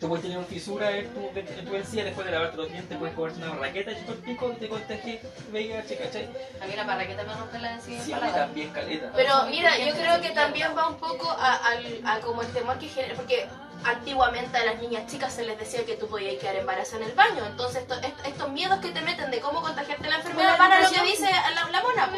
Tú 0.00 0.06
puedes 0.08 0.22
tener 0.22 0.38
una 0.38 0.46
fisura 0.46 0.96
en 0.96 1.08
tu, 1.12 1.28
en 1.36 1.64
tu 1.66 1.74
encía 1.74 2.04
después 2.04 2.24
de 2.24 2.32
lavarte 2.32 2.56
los 2.56 2.70
dientes, 2.70 2.96
puedes 2.98 3.16
comerte 3.16 3.42
una 3.42 3.56
raqueta 3.56 3.90
y 3.90 3.96
el 3.96 4.14
pico 4.18 4.52
y 4.52 4.60
te 4.60 4.68
contagies 4.68 5.20
VIH, 5.50 5.96
¿cachai? 5.96 6.28
A 6.62 6.66
mí 6.66 6.76
la 6.76 6.86
parraqueta 6.86 7.24
me 7.24 7.34
rompe 7.34 7.58
la 7.58 7.72
encía 7.74 8.00
Sí, 8.00 8.12
del 8.12 8.22
a 8.22 8.26
mí 8.26 8.32
también 8.32 8.70
caleta. 8.70 9.10
Pero 9.16 9.46
mira, 9.50 9.76
yo 9.76 9.92
creo 9.94 10.20
que 10.20 10.30
también 10.30 10.68
va 10.76 10.88
un 10.88 10.98
poco 10.98 11.28
a, 11.30 11.56
al- 11.66 12.00
a 12.04 12.20
como 12.20 12.42
el 12.42 12.48
temor 12.52 12.78
que 12.78 12.86
genera, 12.88 13.16
porque 13.16 13.48
antiguamente 13.84 14.56
a 14.58 14.64
las 14.64 14.80
niñas 14.80 15.06
chicas 15.10 15.32
se 15.32 15.44
les 15.44 15.58
decía 15.58 15.84
que 15.86 15.94
tú 15.96 16.06
podías 16.08 16.36
quedar 16.40 16.56
embarazada 16.56 17.02
en 17.04 17.10
el 17.10 17.14
baño, 17.16 17.44
entonces 17.46 17.82
esto- 17.82 17.94
est- 18.00 18.26
estos 18.26 18.50
miedos 18.50 18.78
que 18.80 18.90
te 18.90 19.00
meten 19.00 19.30
de 19.30 19.40
cómo 19.40 19.62
contagiarte 19.62 20.08
la 20.08 20.16
enfermedad 20.16 20.58
van 20.58 20.72
a 20.72 20.80
lo 20.80 20.90
que 20.90 21.02
dice 21.02 21.30
la, 21.54 21.68
la 21.70 21.82
mona, 21.82 22.10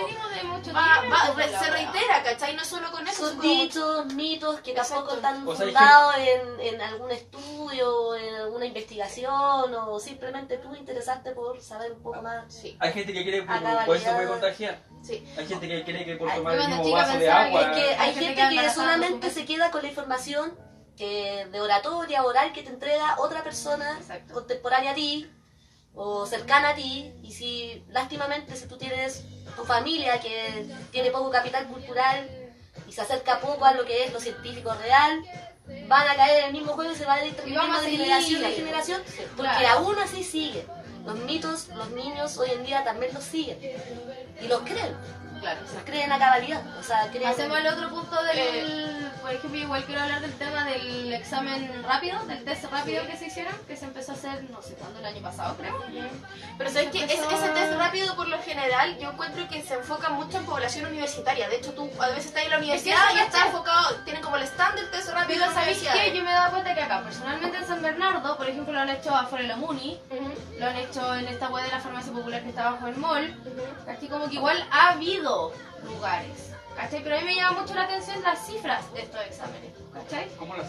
Va- 0.75 1.03
va- 1.11 1.59
se 1.64 1.70
reitera, 1.70 2.23
¿cachai? 2.23 2.55
No 2.55 2.64
solo 2.64 2.90
con 2.90 3.07
eso, 3.07 3.29
Son 3.29 3.37
como- 3.38 3.42
dichos, 3.49 4.07
mitos 4.14 4.61
que 4.61 4.73
tampoco 4.73 5.14
están 5.14 5.46
O 5.46 5.55
sea, 5.55 5.66
hay 5.66 5.73
fundados 5.73 6.14
en, 6.18 6.75
en 6.75 6.81
algún 6.83 7.11
estudio, 7.11 8.14
en 8.16 8.35
alguna 8.37 8.66
investigación, 8.66 9.75
o 9.75 9.99
simplemente 9.99 10.59
tú 10.59 10.75
interesarte 10.75 11.33
por 11.33 11.61
saber 11.61 11.92
un 11.92 12.03
poco 12.03 12.23
más. 12.23 12.53
Sí, 12.53 12.77
Hay 12.81 12.92
gente 12.92 13.12
que 13.12 13.23
cree 13.23 13.40
que 13.40 13.46
por 13.87 13.96
eso 13.96 14.12
puede 14.14 14.29
contagiar. 14.29 14.83
sí. 15.03 15.27
Hay 15.37 15.46
gente 15.46 15.68
que 15.68 15.85
cree 15.85 16.05
que 16.05 16.16
por 16.16 16.33
tomar 16.35 16.55
el 16.59 16.68
mismo 16.68 16.90
vaso 16.92 17.18
de 17.18 17.31
agua. 17.31 17.61
Es 17.62 17.77
que 17.77 17.94
hay 17.94 18.09
Hay 18.11 18.14
gente 18.14 18.49
que 18.57 18.70
solamente 18.70 19.31
se 19.31 19.44
queda 19.44 19.70
con 19.70 19.83
la 19.83 19.88
información 19.88 20.59
que 20.96 21.46
de 21.50 21.61
oratoria, 21.61 22.22
oral 22.24 22.53
que 22.53 22.62
te 22.62 22.68
entrega 22.70 23.16
otra 23.18 23.42
persona 23.42 23.96
Exacto. 23.98 24.35
contemporánea 24.35 24.92
a 24.92 24.94
ti 24.94 25.31
o 25.94 26.24
cercana 26.26 26.70
a 26.70 26.74
ti 26.74 27.12
y 27.22 27.33
si 27.33 27.85
lástimamente 27.90 28.55
si 28.57 28.66
tú 28.68 28.76
tienes 28.76 29.24
tu 29.57 29.64
familia 29.64 30.20
que 30.20 30.66
tiene 30.92 31.11
poco 31.11 31.31
capital 31.31 31.66
cultural 31.66 32.29
y 32.88 32.92
se 32.92 33.00
acerca 33.00 33.40
poco 33.40 33.64
a 33.64 33.74
lo 33.74 33.85
que 33.85 34.05
es 34.05 34.12
lo 34.12 34.20
científico 34.20 34.72
real 34.74 35.20
van 35.88 36.09
a 36.09 36.14
caer 36.16 36.40
en 36.40 36.46
el 36.46 36.53
mismo 36.53 36.72
juego 36.74 36.92
y 36.92 36.96
se 36.96 37.05
va 37.05 37.14
a 37.14 37.24
ir 37.26 37.35
transmitiendo 37.35 37.76
a 37.76 37.81
de 37.81 37.90
generación 37.90 38.44
en 38.44 38.53
generación 38.55 39.03
porque 39.37 39.50
Claro. 39.59 39.68
aún 39.81 39.98
así 39.98 40.22
sigue 40.22 40.64
los 41.05 41.16
mitos 41.20 41.68
los 41.68 41.90
niños 41.90 42.37
hoy 42.38 42.50
en 42.50 42.64
día 42.64 42.85
también 42.85 43.12
los 43.14 43.24
siguen 43.24 43.59
y 44.40 44.46
los 44.46 44.61
creen 44.61 44.96
Claro. 45.40 45.61
los 45.62 45.83
creen 45.85 46.12
a 46.12 46.18
cabalidad 46.18 46.62
o 46.79 46.83
sea 46.83 47.09
creen 47.11 47.29
Hacemos 47.29 47.59
el 47.59 47.66
otro 47.66 47.88
punto 47.90 48.22
del, 48.24 48.38
Eh. 48.38 49.11
por 49.22 49.33
ejemplo, 49.33 49.59
igual 49.59 49.85
quiero 49.85 50.03
hablar 50.03 50.20
del 50.20 50.33
tema 50.35 50.64
del 50.64 51.12
examen 51.12 51.83
rápido, 51.85 52.18
del 52.26 52.44
test 52.44 52.64
rápido 52.70 53.07
que 53.07 53.16
se 53.16 53.26
hicieron, 53.26 53.55
que 53.66 53.76
se 53.76 53.85
empezó 53.85 54.12
a 54.12 54.14
hacer, 54.16 54.42
no 54.50 54.61
sé 54.62 54.74
cuándo, 54.74 54.98
el 55.00 55.07
año 55.07 55.22
pasado 55.22 55.57
creo. 55.57 55.83
Pero 56.59 56.70
sabes 56.70 56.90
que 56.90 57.05
ese, 57.05 57.14
ese 57.14 57.48
test 57.50 57.72
rápido 57.74 58.14
por 58.16 58.29
lo 58.29 58.38
general 58.42 58.98
yo 58.98 59.11
encuentro 59.11 59.48
que 59.48 59.62
se 59.62 59.74
enfoca 59.74 60.11
mucho 60.11 60.38
en 60.38 60.44
población 60.46 60.87
universitaria. 60.87 61.48
De 61.48 61.57
hecho 61.57 61.72
tú 61.72 61.88
a 62.00 62.09
veces 62.09 62.26
estás 62.26 62.44
en 62.44 62.50
la 62.50 62.59
universidad 62.59 62.98
y 63.12 63.16
me 63.16 63.22
está 63.22 63.46
enfocado, 63.46 63.96
tienen 64.05 64.22
como 64.22 64.37
el 64.37 64.42
stand 64.42 64.76
del 64.76 64.90
test 64.90 65.09
rápido 65.11 65.40
Pero 65.46 65.55
sabéis 65.55 65.79
qué? 65.92 66.12
Yo 66.16 66.22
me 66.24 66.31
he 66.31 66.35
dado 66.35 66.50
cuenta 66.53 66.74
que 66.74 66.83
acá, 66.83 67.03
personalmente 67.03 67.57
en 67.57 67.66
San 67.66 67.83
Bernardo, 67.83 68.37
por 68.37 68.48
ejemplo, 68.48 68.72
lo 68.72 68.81
han 68.81 68.90
hecho 68.90 69.14
afuera 69.14 69.42
de 69.42 69.48
la 69.48 69.57
Muni, 69.57 69.98
lo 70.59 70.66
han 70.66 70.76
hecho 70.76 71.14
en 71.14 71.29
esta 71.29 71.48
web 71.48 71.64
de 71.64 71.70
la 71.70 71.81
farmacia 71.81 72.12
popular 72.12 72.42
que 72.42 72.48
está 72.50 72.70
bajo 72.72 72.87
el 72.88 72.96
mall. 72.96 73.37
¿cachai? 73.87 74.09
Como 74.09 74.29
que 74.29 74.35
igual 74.35 74.62
ha 74.70 74.90
habido 74.90 75.30
lugares, 75.85 76.51
¿cachai? 76.77 77.03
Pero 77.03 77.16
a 77.16 77.21
mí 77.21 77.25
me 77.27 77.35
llama 77.35 77.61
mucho 77.61 77.75
la 77.75 77.83
atención 77.85 78.23
las 78.23 78.47
cifras 78.47 78.93
de 78.93 79.03
estos 79.03 79.21
exámenes, 79.23 79.73
¿cachai? 79.93 80.29
¿Cómo 80.38 80.57
las.? 80.57 80.66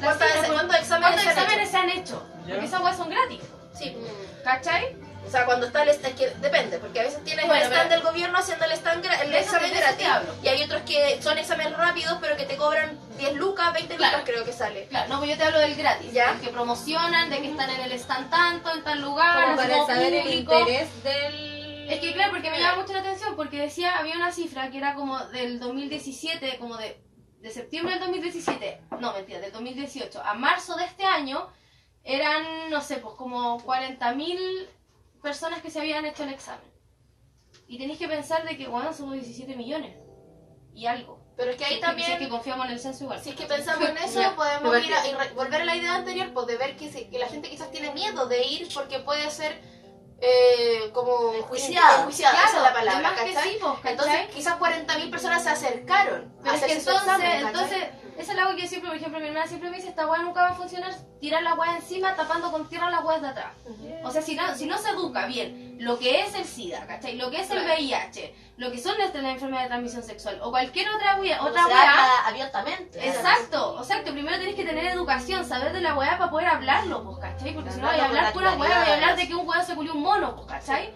Las 0.00 0.16
¿Cuántas- 0.16 0.32
cifras, 0.32 0.50
¿Cuántos 0.52 0.76
exámenes 0.78 1.14
¿Cuántos 1.14 1.22
se 1.22 1.28
han 1.30 1.38
exámenes 1.38 1.70
se 1.70 1.76
han 1.76 1.90
hecho? 1.90 2.26
Ya. 2.46 2.52
Porque 2.54 2.66
esas 2.66 2.82
weas 2.82 2.96
son 2.96 3.10
gratis, 3.10 3.40
Sí. 3.78 3.96
¿cachai? 4.44 4.96
O 5.26 5.30
sea, 5.30 5.44
cuando 5.44 5.66
está 5.66 5.82
el 5.82 5.90
es 5.90 5.98
que 5.98 6.30
depende, 6.40 6.78
porque 6.78 7.00
a 7.00 7.02
veces 7.02 7.22
tienes 7.22 7.44
Bueno, 7.46 7.60
el 7.62 7.70
stand 7.70 7.88
pero- 7.90 8.00
del 8.00 8.10
gobierno 8.12 8.38
haciendo 8.38 8.64
el 8.64 8.72
stand 8.72 9.04
gra- 9.04 9.20
el 9.20 9.34
eso- 9.34 9.56
examen 9.56 9.76
gratis 9.76 10.06
y 10.42 10.48
hay 10.48 10.62
otros 10.62 10.82
que 10.82 11.20
son 11.20 11.36
exámenes 11.36 11.76
rápidos 11.76 12.16
pero 12.20 12.34
que 12.36 12.44
te 12.46 12.56
cobran 12.56 12.98
10 13.18 13.34
lucas, 13.34 13.72
20 13.74 13.96
Claro. 13.96 14.18
lucas 14.18 14.30
creo 14.32 14.44
que 14.46 14.52
sale. 14.54 14.86
Claro, 14.86 15.08
no, 15.10 15.18
pues 15.18 15.30
yo 15.30 15.36
te 15.36 15.44
hablo 15.44 15.58
del 15.58 15.74
gratis, 15.74 16.12
Ya. 16.12 16.32
del 16.32 16.40
que 16.40 16.48
promocionan, 16.48 17.28
de 17.28 17.42
que 17.42 17.50
están 17.50 17.68
en 17.68 17.80
el 17.80 17.92
stand 17.92 18.30
tanto, 18.30 18.72
en 18.72 18.82
tal 18.84 19.00
lugar, 19.02 19.44
Como 19.44 19.56
para 19.56 19.86
saber 19.86 20.14
el 20.14 20.22
público. 20.22 20.58
interés 20.60 21.02
del... 21.04 21.47
Es 21.88 22.00
que 22.00 22.12
claro, 22.12 22.32
porque 22.32 22.50
me 22.50 22.58
llama 22.60 22.82
mucho 22.82 22.92
la 22.92 23.00
atención, 23.00 23.34
porque 23.36 23.58
decía, 23.58 23.96
había 23.98 24.16
una 24.16 24.30
cifra 24.32 24.70
que 24.70 24.78
era 24.78 24.94
como 24.94 25.18
del 25.26 25.58
2017, 25.60 26.58
como 26.58 26.76
de, 26.76 27.02
de 27.40 27.50
septiembre 27.50 27.94
del 27.94 28.00
2017, 28.04 28.80
no 29.00 29.12
mentira, 29.12 29.40
del 29.40 29.52
2018 29.52 30.22
a 30.22 30.34
marzo 30.34 30.76
de 30.76 30.84
este 30.84 31.04
año, 31.04 31.48
eran, 32.04 32.70
no 32.70 32.80
sé, 32.80 32.96
pues 32.98 33.14
como 33.14 33.58
40.000 33.60 34.66
personas 35.22 35.60
que 35.62 35.70
se 35.70 35.80
habían 35.80 36.04
hecho 36.04 36.24
el 36.24 36.30
examen. 36.30 36.68
Y 37.66 37.78
tenéis 37.78 37.98
que 37.98 38.08
pensar 38.08 38.46
de 38.48 38.56
que, 38.56 38.66
bueno, 38.66 38.92
somos 38.92 39.14
17 39.14 39.54
millones 39.56 39.96
y 40.74 40.86
algo. 40.86 41.18
Pero 41.36 41.50
es 41.52 41.56
que 41.56 41.64
ahí 41.64 41.74
que- 41.74 41.76
si 41.76 41.82
es 41.84 41.92
que 41.94 42.02
también, 42.04 42.28
confiamos 42.30 42.66
en 42.66 42.72
el 42.72 42.80
censo 42.80 43.04
igual. 43.04 43.20
si 43.22 43.30
es 43.30 43.36
que 43.36 43.44
pensamos 43.46 43.88
en 43.88 43.96
eso, 44.04 44.20
Ya. 44.20 44.34
podemos 44.34 44.84
ir 44.84 44.92
a, 44.94 45.06
y 45.08 45.12
re- 45.14 45.32
volver 45.34 45.62
a 45.62 45.64
la 45.64 45.76
idea 45.76 45.94
anterior, 45.94 46.32
pues 46.32 46.46
de 46.46 46.56
ver 46.56 46.76
que, 46.76 46.90
se- 46.90 47.08
que 47.08 47.18
la 47.18 47.28
gente 47.28 47.48
quizás 47.50 47.70
tiene 47.70 47.92
miedo 47.92 48.26
de 48.26 48.44
ir 48.46 48.68
porque 48.74 48.98
puede 49.00 49.30
ser 49.30 49.60
eh, 50.20 50.90
como 50.92 51.32
enjuiciada, 51.34 52.06
esa 52.08 52.56
es 52.56 52.62
la 52.62 52.72
palabra, 52.72 53.14
pues, 53.20 53.34
¿cachai? 53.34 53.58
Entonces 53.84 54.28
quizás 54.34 54.58
40.000 54.58 55.10
personas 55.10 55.42
se 55.44 55.50
acercaron 55.50 56.32
Pero 56.42 56.52
a 56.52 56.56
es 56.56 56.64
que 56.64 56.72
hacerse 56.72 56.90
su 56.90 56.98
entonces, 56.98 57.42
entonces, 57.42 57.88
eso 58.18 58.32
es 58.32 58.38
algo 58.38 58.56
que 58.56 58.62
yo 58.62 58.68
siempre, 58.68 58.90
por 58.90 58.96
ejemplo, 58.96 59.20
mi 59.20 59.28
hermana 59.28 59.46
siempre 59.46 59.70
me 59.70 59.76
dice, 59.76 59.88
esta 59.88 60.06
weá 60.06 60.22
nunca 60.22 60.42
va 60.42 60.48
a 60.48 60.54
funcionar, 60.54 60.92
tirar 61.20 61.42
la 61.42 61.54
weá 61.54 61.76
encima 61.76 62.16
tapando 62.16 62.50
con 62.50 62.68
tierra 62.68 62.90
las 62.90 63.04
weas 63.04 63.22
de 63.22 63.28
atrás. 63.28 63.52
O 64.02 64.10
sea, 64.10 64.22
si 64.22 64.34
no, 64.34 64.54
si 64.56 64.66
no 64.66 64.76
se 64.76 64.90
educa 64.90 65.26
bien 65.26 65.76
lo 65.78 65.98
que 66.00 66.22
es 66.22 66.34
el 66.34 66.44
SIDA, 66.44 66.86
¿cachai? 66.86 67.16
Lo 67.16 67.30
que 67.30 67.40
es 67.40 67.50
el. 67.50 67.58
VIH, 67.64 68.34
lo 68.56 68.72
que 68.72 68.78
son 68.78 68.98
las, 68.98 69.14
las 69.14 69.24
enfermedades 69.24 69.66
de 69.66 69.68
transmisión 69.68 70.02
sexual, 70.02 70.40
o 70.42 70.50
cualquier 70.50 70.88
otra 70.88 71.20
wea, 71.20 71.42
otra 71.42 71.62
habla 71.62 72.26
abiertamente. 72.26 73.06
Exacto, 73.06 73.78
exacto. 73.78 74.10
Primero 74.12 74.36
tenés 74.36 74.56
que 74.56 74.64
tener 74.64 74.86
educación, 74.86 75.44
saber 75.44 75.72
de 75.72 75.80
la 75.80 75.94
weá 75.94 76.18
para 76.18 76.30
poder 76.30 76.48
hablarlo, 76.48 77.04
pues, 77.04 77.18
¿cachai? 77.18 77.54
Porque 77.54 77.70
si 77.70 77.80
no, 77.80 77.86
voy 77.86 77.94
a 77.94 77.98
con 77.98 78.06
hablar 78.06 78.32
pura 78.32 78.54
weá, 78.54 78.80
voy 78.80 78.90
a 78.90 78.94
hablar 78.94 79.16
de 79.16 79.28
que 79.28 79.34
un 79.36 79.48
weón 79.48 79.64
se 79.64 79.76
culió 79.76 79.94
un 79.94 80.02
mono, 80.02 80.34
pues, 80.34 80.48
¿cachai? 80.48 80.92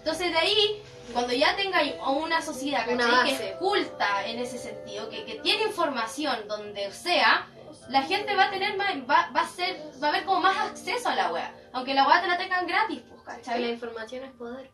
Entonces 0.00 0.32
de 0.32 0.38
ahí, 0.38 0.82
cuando 1.12 1.32
ya 1.32 1.54
tengáis 1.56 1.94
a 2.00 2.10
una 2.10 2.40
sociedad, 2.42 2.86
Una 2.88 3.04
¿cachai? 3.06 3.36
Que 3.36 3.48
es 3.50 3.56
culta 3.56 4.26
en 4.26 4.38
ese 4.38 4.58
sentido, 4.58 5.08
que, 5.08 5.24
que 5.24 5.36
tiene 5.40 5.64
información 5.64 6.48
donde 6.48 6.90
sea, 6.92 7.46
la 7.88 8.02
gente 8.02 8.34
va 8.34 8.44
a 8.44 8.50
tener 8.50 8.76
más, 8.76 8.94
va, 9.08 9.30
va 9.34 9.40
a 9.42 9.48
ser, 9.48 9.78
va 10.02 10.08
a 10.08 10.10
haber 10.10 10.24
como 10.24 10.40
más 10.40 10.56
acceso 10.56 11.08
a 11.08 11.14
la 11.14 11.30
weá. 11.32 11.54
Aunque 11.72 11.94
la 11.94 12.06
weá 12.06 12.20
te 12.20 12.28
la 12.28 12.38
tengan 12.38 12.66
gratis, 12.66 13.02
pues, 13.08 13.20
Que 13.22 13.30
la 13.30 13.36
¿cachai? 13.36 13.70
información 13.70 14.24
es 14.24 14.32
poder. 14.32 14.70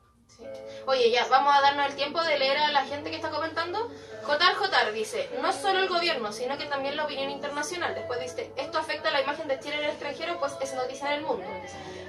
Oye, 0.87 1.11
ya, 1.11 1.27
vamos 1.27 1.55
a 1.57 1.61
darnos 1.61 1.87
el 1.87 1.97
tiempo 1.97 2.23
de 2.23 2.39
leer 2.39 2.59
a 2.59 2.71
la 2.71 2.85
gente 2.85 3.11
que 3.11 3.17
está 3.17 3.31
comentando. 3.31 3.91
Jotar 4.23 4.55
Jotar 4.55 4.93
dice, 4.93 5.31
no 5.41 5.53
solo 5.53 5.81
el 5.81 5.89
gobierno, 5.89 6.33
sino 6.33 6.59
que 6.59 6.67
también 6.67 6.97
la 6.97 7.05
opinión 7.05 7.31
internacional. 7.31 7.95
Después 7.95 8.21
dice, 8.21 8.53
esto 8.57 8.79
afecta 8.79 9.11
la 9.11 9.23
imagen 9.23 9.49
de 9.49 9.59
Chile 9.59 9.77
en 9.77 9.85
el 9.85 9.91
extranjero, 9.91 10.39
pues 10.39 10.53
es 10.61 10.75
noticia 10.75 11.09
en 11.09 11.15
el 11.19 11.23
mundo. 11.23 11.47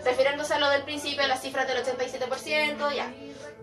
Refiriéndose 0.03 0.53
a 0.53 0.60
lo 0.60 0.69
del 0.69 0.84
principio, 0.84 1.23
a 1.23 1.27
las 1.27 1.41
cifras 1.41 1.67
del 1.67 1.84
87%, 1.84 2.95
ya. 2.95 3.12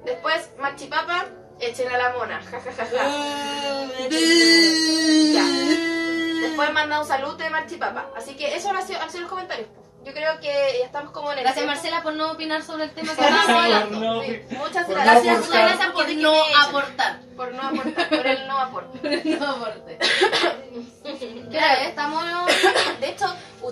Después, 0.04 0.50
Machipapa, 0.58 1.26
echen 1.60 1.88
a 1.92 1.98
la 1.98 2.12
mona. 2.12 2.40
Ya. 5.32 5.44
Después 6.40 6.72
manda 6.72 7.00
un 7.00 7.06
saludo 7.06 7.36
de 7.36 7.50
Marchipapa. 7.50 8.10
Así 8.16 8.36
que 8.36 8.54
eso 8.54 8.70
han 8.70 8.86
sido, 8.86 9.00
han 9.00 9.10
sido 9.10 9.22
los 9.22 9.30
comentarios. 9.30 9.68
Yo 10.04 10.12
creo 10.12 10.38
que 10.40 10.76
ya 10.80 10.84
estamos 10.86 11.12
como 11.12 11.32
en 11.32 11.38
el 11.38 11.44
Gracias 11.44 11.64
tiempo. 11.64 11.74
Marcela 11.74 12.02
por 12.02 12.12
no 12.14 12.32
opinar 12.32 12.62
sobre 12.62 12.84
el 12.84 12.90
tema 12.90 13.10
que 13.12 13.16
Por 13.16 13.24
estábamos 13.24 13.64
hablando. 13.64 14.00
no. 14.00 14.22
sí, 14.22 14.40
Muchas 14.50 14.86
Por 14.86 14.94
gracias. 14.94 15.48
no 15.48 15.54
gracias 15.54 15.90
por 15.92 16.08
no 16.16 16.34
aportar. 16.62 17.20
Por 17.36 17.52
no 17.54 17.62
aportar, 17.62 18.08
por 18.10 18.26
el 18.26 18.46
no 18.48 18.58
aporte. 18.58 19.22
no 19.40 19.46
aporte. 19.50 19.98
¿Qué 21.02 21.56
hora 21.56 21.74
es? 21.82 21.88
Estamos... 21.88 22.24
De 23.00 23.08
hecho, 23.08 23.26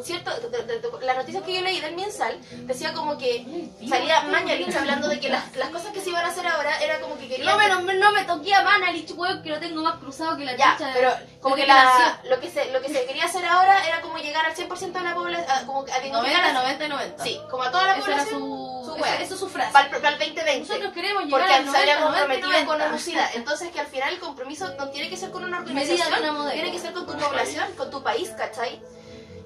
cierto, 0.05 0.31
de- 0.49 0.63
de- 0.65 0.79
de- 0.81 1.07
las 1.07 1.17
noticias 1.17 1.43
que 1.43 1.55
yo 1.55 1.61
leí 1.61 1.81
del 1.81 1.95
Miensal 1.95 2.39
decía 2.67 2.93
como 2.95 3.19
que 3.19 3.45
salía 3.89 4.23
Mañalich 4.23 4.75
hablando 4.75 5.09
de 5.09 5.21
que 5.21 5.29
las, 5.29 5.55
las 5.57 5.69
cosas 5.71 5.93
que 5.93 6.01
se 6.01 6.11
iban 6.11 6.25
a 6.25 6.29
hacer 6.29 6.47
ahora 6.47 6.79
era 6.83 7.01
como 7.01 7.19
que 7.19 7.29
querían. 7.29 7.47
No 7.47 7.57
me, 7.59 7.69
no, 7.69 7.81
no 7.81 8.13
me 8.13 8.25
toqué 8.25 8.55
a 8.55 8.63
Manalich, 8.63 9.13
weón, 9.17 9.43
que 9.43 9.51
lo 9.51 9.59
tengo 9.61 9.83
más 9.83 9.97
cruzado 9.97 10.37
que 10.37 10.45
la 10.45 10.57
Ya, 10.57 10.73
chucha 10.77 10.89
de- 10.89 10.93
pero 10.95 11.13
como 11.41 11.57
que 11.57 11.67
la, 11.67 12.21
lo, 12.25 12.41
que 12.41 12.51
se, 12.51 12.71
lo 12.73 12.81
que 12.81 12.89
se 12.89 13.05
quería 13.07 13.25
hacer 13.25 13.45
ahora 13.45 13.87
era 13.87 14.01
como 14.01 14.17
llegar 14.19 14.47
al 14.47 14.55
100% 14.55 14.93
de 14.93 15.01
la 15.01 15.15
población, 15.15 15.67
como 15.67 15.85
que 15.85 15.93
a 15.93 16.01
dignificar 16.01 16.33
90, 16.43 16.49
a- 16.49 16.63
90, 16.63 16.89
90. 16.89 17.25
Sí, 17.25 17.41
como 17.51 17.63
a 17.65 17.71
toda 17.71 17.85
la 17.85 17.93
Esa 17.97 18.01
población. 18.03 18.41
su, 18.41 18.83
su 18.87 18.95
wea. 18.95 19.21
eso 19.23 19.35
es 19.35 19.41
su 19.41 19.49
frase. 19.49 19.73
Para 19.73 19.87
el, 19.87 20.19
2020. 20.19 20.59
Nosotros 20.61 20.93
queremos 20.93 21.25
llegar 21.25 21.41
Porque 21.41 21.55
al 21.55 21.61
se 21.65 21.67
90, 21.67 21.81
había 21.81 22.01
90, 22.01 22.19
comprometido 22.19 22.67
con 22.67 22.79
90. 22.79 22.89
Lucida. 22.93 23.31
Entonces 23.35 23.71
que 23.71 23.81
al 23.81 23.87
final 23.87 24.13
el 24.15 24.19
compromiso 24.21 24.75
no 24.79 24.89
tiene 24.89 25.09
que 25.11 25.17
ser 25.17 25.31
con 25.31 25.45
una 25.45 25.59
organización, 25.59 26.09
una 26.37 26.51
tiene 26.53 26.73
que 26.73 26.79
ser 26.79 26.92
con 26.93 27.07
tu 27.07 27.17
población, 27.17 27.67
con 27.77 27.91
tu 27.91 28.03
país, 28.03 28.31
¿cachai? 28.37 28.81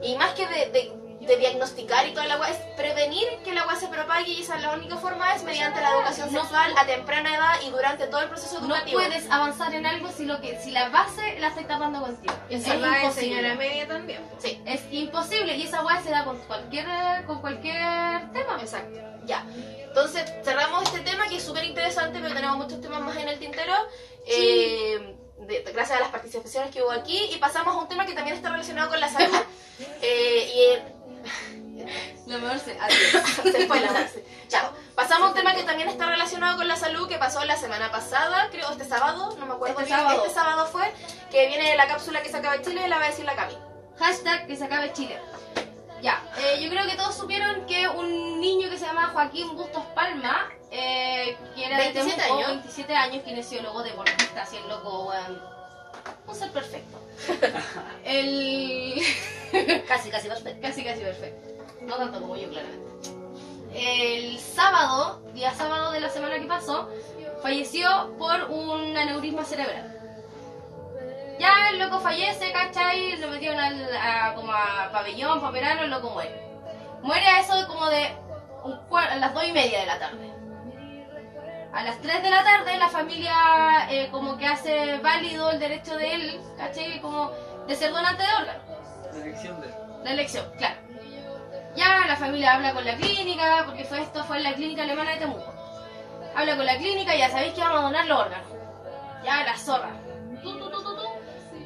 Y 0.02 0.14
más 0.16 0.32
que 0.34 0.46
de, 0.46 0.66
de- 0.70 1.06
de 1.26 1.36
diagnosticar 1.38 2.06
y 2.06 2.12
toda 2.12 2.26
la 2.26 2.34
agua, 2.34 2.50
es 2.50 2.56
prevenir 2.76 3.26
que 3.42 3.50
el 3.50 3.58
agua 3.58 3.74
se 3.74 3.88
propague 3.88 4.30
y 4.30 4.42
esa 4.42 4.56
es 4.56 4.62
la 4.62 4.74
única 4.74 4.96
forma 4.96 5.34
es 5.34 5.42
mediante 5.42 5.80
la 5.80 5.90
educación 5.90 6.32
No. 6.32 6.40
sexual 6.42 6.72
a 6.76 6.86
temprana 6.86 7.34
edad 7.34 7.54
y 7.66 7.70
durante 7.70 8.06
todo 8.06 8.20
el 8.20 8.28
proceso 8.28 8.60
No 8.60 8.66
educativo. 8.76 9.00
puedes 9.00 9.28
avanzar 9.28 9.74
en 9.74 9.86
algo 9.86 10.08
si, 10.12 10.24
lo 10.24 10.40
que, 10.40 10.60
si 10.60 10.70
la 10.70 10.88
base 10.90 11.36
la 11.40 11.48
estáis 11.48 11.66
tapando 11.66 12.00
contigo. 12.00 12.32
Y 12.48 12.54
Es 12.56 12.62
se 12.64 12.76
va 12.76 12.92
a 12.92 13.02
enseñar 13.02 13.44
a 13.44 13.48
imposible. 13.48 13.54
media 13.56 13.88
también. 13.88 14.20
Sí, 14.38 14.62
Es 14.66 14.82
imposible 14.92 15.56
y 15.56 15.62
esa 15.62 15.84
weá 15.84 16.00
se 16.00 16.10
da 16.10 16.24
con 16.24 16.38
cualquier, 16.40 16.86
con 17.26 17.40
cualquier 17.40 18.30
tema. 18.32 18.58
exacto. 18.60 19.00
Ya. 19.24 19.44
Entonces 19.88 20.30
cerramos 20.44 20.84
este 20.84 21.00
tema 21.00 21.26
que 21.28 21.36
es 21.38 21.42
súper 21.42 21.64
interesante, 21.64 22.20
pero 22.22 22.34
tenemos 22.34 22.58
muchos 22.58 22.80
temas 22.80 23.00
más 23.00 23.16
en 23.16 23.26
el 23.28 23.38
tintero. 23.40 23.72
Eh, 24.28 25.16
de- 25.38 25.62
gracias 25.72 25.98
a 25.98 26.00
las 26.00 26.10
participaciones 26.10 26.70
que 26.70 26.82
hubo 26.82 26.90
aquí 26.90 27.28
y 27.32 27.36
pasamos 27.38 27.74
a 27.74 27.78
un 27.78 27.88
tema 27.88 28.06
que 28.06 28.12
también 28.14 28.36
está 28.36 28.50
relacionado 28.50 28.88
con 28.90 29.00
la 29.00 29.08
salud. 29.08 29.34
Eh, 30.00 30.78
y 31.76 32.30
Lo 32.30 32.38
mejor 32.38 32.58
se... 32.58 32.72
Adiós. 32.80 33.22
Se 33.42 33.66
fue 33.66 33.80
la. 33.80 34.08
Chao. 34.48 34.70
Pasamos 34.94 35.26
a 35.26 35.28
un 35.32 35.34
tema 35.34 35.54
que 35.54 35.64
también 35.64 35.90
está 35.90 36.06
relacionado 36.06 36.56
con 36.56 36.66
la 36.66 36.76
salud, 36.76 37.06
que 37.06 37.18
pasó 37.18 37.44
la 37.44 37.56
semana 37.58 37.92
pasada, 37.92 38.48
creo, 38.50 38.70
este 38.70 38.86
sábado, 38.86 39.36
no 39.38 39.44
me 39.44 39.52
acuerdo 39.52 39.74
Este 39.80 39.84
bien. 39.92 39.98
sábado. 39.98 40.22
Este 40.22 40.34
sábado 40.34 40.66
fue, 40.68 40.90
que 41.30 41.46
viene 41.48 41.76
la 41.76 41.86
cápsula 41.88 42.22
que 42.22 42.30
se 42.30 42.38
acaba 42.38 42.54
en 42.56 42.62
Chile, 42.62 42.88
la 42.88 42.96
va 42.98 43.04
a 43.04 43.08
decir 43.08 43.26
la 43.26 43.36
Cami. 43.36 43.58
Hashtag 43.98 44.46
que 44.46 44.56
se 44.56 44.64
acabe 44.64 44.92
Chile. 44.94 45.18
Ya, 46.00 46.22
eh, 46.38 46.58
yo 46.62 46.70
creo 46.70 46.86
que 46.86 46.94
todos 46.96 47.14
supieron 47.14 47.66
que 47.66 47.86
un 47.88 48.40
niño 48.40 48.70
que 48.70 48.78
se 48.78 48.86
llama 48.86 49.08
Joaquín 49.12 49.54
Bustos 49.56 49.84
Palma, 49.94 50.48
eh, 50.70 51.36
que 51.54 51.64
era 51.64 51.78
de 51.78 51.92
27 51.92 52.22
Temuco, 52.22 52.34
años. 52.34 52.48
27 52.48 52.94
años, 52.94 53.22
kinesiólogo, 53.24 53.82
deportista, 53.82 54.42
así 54.42 54.56
el 54.56 54.68
loco, 54.68 55.08
weón, 55.08 55.42
un 56.26 56.34
ser 56.34 56.50
perfecto. 56.50 56.98
El... 58.04 59.00
Casi, 59.88 60.10
casi 60.10 60.28
perfecto. 60.28 60.60
casi, 60.60 60.84
casi 60.84 61.00
perfecto. 61.00 61.64
No 61.82 61.96
tanto 61.96 62.20
como 62.20 62.36
yo, 62.36 62.50
claramente. 62.50 62.86
El 63.72 64.38
sábado, 64.38 65.22
día 65.34 65.52
sábado 65.54 65.92
de 65.92 66.00
la 66.00 66.10
semana 66.10 66.38
que 66.38 66.46
pasó, 66.46 66.90
falleció 67.42 68.14
por 68.18 68.50
un 68.50 68.96
aneurisma 68.96 69.44
cerebral. 69.44 69.92
Ya 71.38 71.68
el 71.70 71.78
loco 71.78 72.00
fallece, 72.00 72.50
¿cachai? 72.52 73.16
Lo 73.18 73.28
metieron 73.28 73.58
al, 73.58 73.96
a, 73.96 74.34
como 74.34 74.52
a 74.52 74.90
pabellón, 74.90 75.38
para 75.38 75.50
operarlo, 75.50 75.82
el 75.84 75.90
loco 75.90 76.10
muere. 76.10 76.40
Muere 77.02 77.26
a 77.26 77.40
eso 77.40 77.54
de 77.56 77.66
como 77.66 77.86
de 77.88 78.16
un 78.64 78.78
a 78.96 79.16
las 79.16 79.34
dos 79.34 79.44
y 79.46 79.52
media 79.52 79.80
de 79.80 79.86
la 79.86 79.98
tarde. 79.98 80.35
A 81.72 81.82
las 81.82 82.00
3 82.00 82.22
de 82.22 82.30
la 82.30 82.42
tarde 82.42 82.78
la 82.78 82.88
familia 82.88 83.34
eh, 83.90 84.08
como 84.10 84.36
que 84.36 84.46
hace 84.46 84.98
válido 84.98 85.50
el 85.50 85.58
derecho 85.58 85.96
de 85.96 86.14
él, 86.14 86.40
¿cachai? 86.56 87.00
Como 87.00 87.30
de 87.66 87.74
ser 87.74 87.92
donante 87.92 88.22
de 88.22 88.28
órganos. 88.40 88.62
La 89.12 89.24
elección 89.24 89.60
de. 89.60 89.74
La 90.04 90.10
elección, 90.12 90.46
claro. 90.56 90.76
Ya 91.76 92.06
la 92.06 92.16
familia 92.16 92.54
habla 92.54 92.72
con 92.72 92.84
la 92.84 92.96
clínica, 92.96 93.64
porque 93.66 93.84
fue 93.84 94.00
esto 94.00 94.24
fue 94.24 94.38
en 94.38 94.44
la 94.44 94.54
clínica 94.54 94.84
alemana 94.84 95.10
de 95.12 95.18
Temuco. 95.18 95.52
Habla 96.34 96.56
con 96.56 96.64
la 96.64 96.78
clínica, 96.78 97.14
ya 97.14 97.30
sabéis 97.30 97.52
que 97.52 97.60
vamos 97.60 97.80
a 97.80 97.82
donar 97.82 98.06
los 98.06 98.20
órganos. 98.20 98.48
Ya 99.24 99.44
la 99.44 99.56
zorra. 99.58 99.90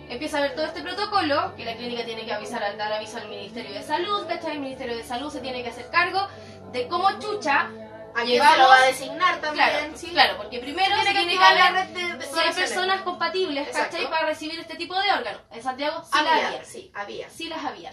Empieza 0.09 0.39
a 0.39 0.41
ver 0.41 0.57
todo 0.57 0.67
este 0.67 0.83
protocolo, 0.83 1.55
que 1.55 1.65
la 1.65 1.77
clínica 1.77 2.05
tiene 2.05 2.25
que 2.25 2.33
avisar, 2.33 2.65
al 2.65 2.77
dar 2.77 2.93
aviso 2.93 3.19
al 3.19 3.29
Ministerio 3.29 3.73
de 3.73 3.83
Salud, 3.83 4.27
¿cachai? 4.27 4.55
El 4.55 4.61
Ministerio 4.61 4.97
de 4.97 5.05
Salud 5.05 5.31
se 5.31 5.39
tiene 5.39 5.63
que 5.63 5.69
hacer 5.69 5.89
cargo 5.91 6.27
de 6.73 6.89
cómo 6.89 7.09
chucha 7.21 7.69
¿A 8.15 8.23
quién 8.25 8.43
se 8.43 8.59
lo 8.59 8.69
va 8.69 8.77
a 8.77 8.87
designar 8.87 9.41
también? 9.41 9.69
Claro, 9.69 9.93
sí. 9.97 10.07
claro, 10.09 10.37
porque 10.37 10.59
primero 10.59 10.89
Tiene 10.97 11.03
se 11.03 11.09
que 11.13 11.19
tiene 11.19 11.33
que 11.33 11.39
la 11.39 11.49
haber 11.49 11.73
red 11.73 11.89
de, 11.95 12.17
de 12.19 12.25
si 12.27 12.39
hay 12.39 12.53
personas 12.53 13.03
compatibles, 13.03 13.69
Exacto. 13.69 13.97
¿cachai? 13.97 14.11
Para 14.11 14.27
recibir 14.27 14.59
este 14.61 14.75
tipo 14.77 14.95
de 15.01 15.13
órganos. 15.13 15.41
En 15.51 15.63
Santiago 15.63 16.03
sí 16.05 16.11
las 16.13 16.21
Había, 16.27 16.49
había. 16.49 16.65
sí, 16.65 16.91
había. 16.95 17.31
Sí 17.31 17.49
las 17.49 17.65
había. 17.65 17.93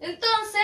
Entonces, 0.00 0.60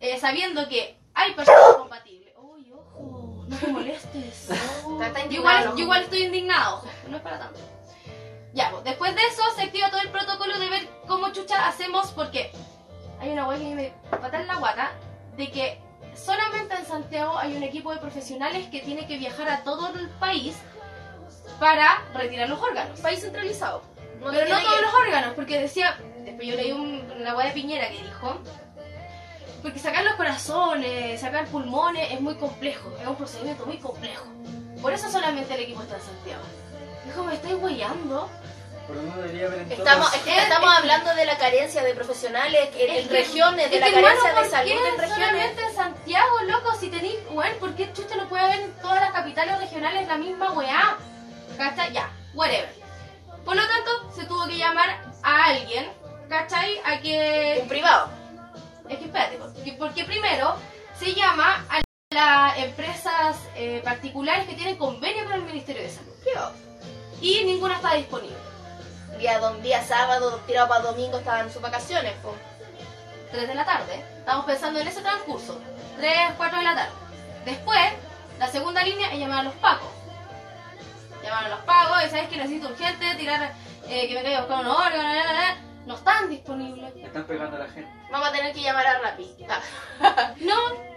eh, 0.00 0.18
sabiendo 0.18 0.68
que 0.68 0.98
hay 1.14 1.34
personas 1.34 1.76
compatibles. 1.76 2.34
Uy, 2.38 2.72
ojo, 2.72 3.44
no 3.48 3.56
te 3.56 3.66
molestes. 3.68 4.50
Está- 4.50 5.06
está 5.06 5.24
Yo 5.26 5.32
igual, 5.40 5.70
yo 5.76 5.78
igual 5.84 6.02
estoy 6.02 6.24
indignado, 6.24 6.76
ojo, 6.76 6.88
no 7.08 7.16
es 7.16 7.22
para 7.22 7.38
tanto. 7.38 7.60
Ya, 8.52 8.70
pues, 8.70 8.84
después 8.84 9.14
de 9.14 9.22
eso 9.26 9.42
se 9.54 9.62
activa 9.62 9.90
todo 9.90 10.00
el 10.00 10.10
protocolo 10.10 10.58
de 10.58 10.68
ver 10.68 10.88
cómo 11.06 11.32
chucha 11.32 11.68
hacemos, 11.68 12.08
porque 12.12 12.50
hay 13.20 13.30
una 13.30 13.46
wea 13.46 13.58
que 13.58 13.64
me 13.74 13.94
pata 14.10 14.40
en 14.40 14.46
la 14.46 14.56
guata, 14.56 14.92
de 15.36 15.50
que 15.50 15.80
solamente 16.14 16.74
en 16.74 16.84
Santiago 16.86 17.36
hay 17.38 17.56
un 17.56 17.62
equipo 17.62 17.92
de 17.92 17.98
profesionales 17.98 18.66
que 18.70 18.80
tiene 18.80 19.06
que 19.06 19.18
viajar 19.18 19.48
a 19.48 19.62
todo 19.64 19.88
el 19.94 20.08
país 20.10 20.56
para 21.58 22.02
retirar 22.14 22.48
los 22.48 22.60
órganos. 22.60 22.98
País 23.00 23.20
centralizado. 23.20 23.82
Pero 24.20 24.48
no 24.48 24.60
todos 24.60 24.74
que- 24.74 24.82
los 24.82 24.94
órganos, 24.94 25.34
porque 25.34 25.58
decía, 25.60 25.96
después 26.24 26.46
yo 26.46 26.56
leí 26.56 26.72
un, 26.72 27.10
una 27.18 27.34
wea 27.36 27.46
de 27.46 27.52
Piñera 27.52 27.88
que 27.88 28.02
dijo, 28.02 28.38
porque 29.62 29.78
sacar 29.78 30.04
los 30.04 30.14
corazones, 30.14 31.20
sacar 31.20 31.46
pulmones 31.46 32.12
es 32.12 32.20
muy 32.20 32.34
complejo, 32.36 32.90
es 33.00 33.06
un 33.06 33.16
procedimiento 33.16 33.66
muy 33.66 33.78
complejo. 33.78 34.26
Por 34.82 34.92
eso 34.92 35.10
solamente 35.10 35.54
el 35.54 35.60
equipo 35.60 35.82
está 35.82 35.96
en 35.96 36.02
Santiago. 36.02 36.42
Dijo, 37.06 37.24
me 37.24 37.34
estáis 37.34 37.54
weyando. 37.62 38.28
Pero 38.90 39.02
no 39.02 39.16
debería 39.16 39.46
haber 39.46 39.60
en 39.60 39.72
Estamos, 39.72 40.10
todos. 40.10 40.14
es 40.14 40.22
que 40.34 40.38
estamos 40.38 40.70
hablando 40.76 41.14
de 41.14 41.24
la 41.24 41.38
carencia 41.38 41.82
de 41.82 41.94
profesionales 41.94 42.68
en, 42.76 42.90
Es 42.90 43.02
en 43.02 43.08
que- 43.08 43.14
regiones, 43.14 43.70
de 43.70 43.80
la 43.80 43.86
carencia 43.86 44.10
hermano, 44.10 44.28
de 44.28 44.34
¿por 44.42 44.50
salud 44.50 44.70
qué 44.70 44.76
en 44.88 44.98
regiones. 44.98 45.10
solamente 45.14 45.62
en 45.62 45.74
Santiago, 45.74 46.38
loco? 46.46 46.74
Si 46.78 46.88
tenéis, 46.88 47.18
weón, 47.30 47.52
¿por 47.60 47.74
qué 47.74 47.92
chucha 47.92 48.16
no 48.16 48.28
puede 48.28 48.42
haber 48.44 48.60
en 48.60 48.72
todas 48.80 49.00
las 49.00 49.10
capitales 49.12 49.58
regionales 49.60 50.06
la 50.08 50.16
misma 50.16 50.52
weá? 50.52 50.96
¿Cachai? 51.56 51.92
Ya, 51.92 52.10
whatever. 52.34 52.68
Por 53.44 53.56
lo 53.56 53.62
tanto, 53.66 54.12
se 54.14 54.24
tuvo 54.26 54.46
que 54.46 54.56
llamar 54.58 55.00
a 55.22 55.44
alguien, 55.46 55.90
¿cachai? 56.28 56.78
A 56.84 57.00
que 57.00 57.58
Un 57.62 57.68
privado. 57.68 58.10
Es 58.88 58.98
que 58.98 59.04
espérate, 59.04 59.36
porque, 59.36 59.72
porque 59.78 60.04
primero 60.04 60.56
se 60.98 61.14
llama 61.14 61.64
a 61.70 61.80
las 62.12 62.58
empresas 62.58 63.36
eh, 63.54 63.80
particulares 63.84 64.46
que 64.48 64.54
tienen 64.54 64.76
convenio 64.76 65.24
con 65.24 65.34
el 65.34 65.42
Ministerio 65.42 65.82
de 65.82 65.90
Salud. 65.90 66.12
Privado. 66.24 66.52
Y 67.20 67.44
ninguna 67.44 67.76
está 67.76 67.94
disponible. 67.94 68.36
Día, 69.20 69.38
don, 69.38 69.60
día 69.60 69.82
sábado, 69.84 70.40
tirado 70.46 70.68
para 70.68 70.80
domingo, 70.80 71.18
estaban 71.18 71.44
en 71.44 71.52
sus 71.52 71.60
vacaciones. 71.60 72.14
po. 72.22 72.34
3 73.30 73.48
de 73.48 73.54
la 73.54 73.66
tarde. 73.66 74.02
Estamos 74.16 74.46
pensando 74.46 74.80
en 74.80 74.88
ese 74.88 75.02
transcurso. 75.02 75.60
3, 75.98 76.32
4 76.38 76.58
de 76.58 76.64
la 76.64 76.74
tarde. 76.74 76.92
Después, 77.44 77.92
la 78.38 78.48
segunda 78.48 78.82
línea 78.82 79.12
es 79.12 79.18
llamar 79.18 79.40
a 79.40 79.42
los 79.42 79.54
pacos. 79.56 79.90
Llamar 81.22 81.44
a 81.44 81.48
los 81.50 81.60
pacos 81.60 82.02
y 82.06 82.08
sabes 82.08 82.30
que 82.30 82.38
necesito 82.38 82.68
urgente 82.68 83.14
tirar, 83.16 83.52
eh, 83.88 84.08
que 84.08 84.14
me 84.14 84.22
caiga 84.22 84.38
a 84.38 84.40
buscar 84.40 84.60
un 84.60 84.68
órgano, 84.68 85.02
la, 85.02 85.14
la, 85.14 85.32
la. 85.34 85.56
no 85.84 85.96
están 85.96 86.30
disponibles. 86.30 86.94
Me 86.94 87.02
están 87.04 87.24
pegando 87.24 87.56
a 87.56 87.60
la 87.60 87.68
gente. 87.68 87.92
Vamos 88.10 88.26
a 88.26 88.32
tener 88.32 88.54
que 88.54 88.62
llamar 88.62 88.86
a 88.86 88.98
Rappi. 89.00 89.36
Ah. 89.50 90.32
No. 90.40 90.89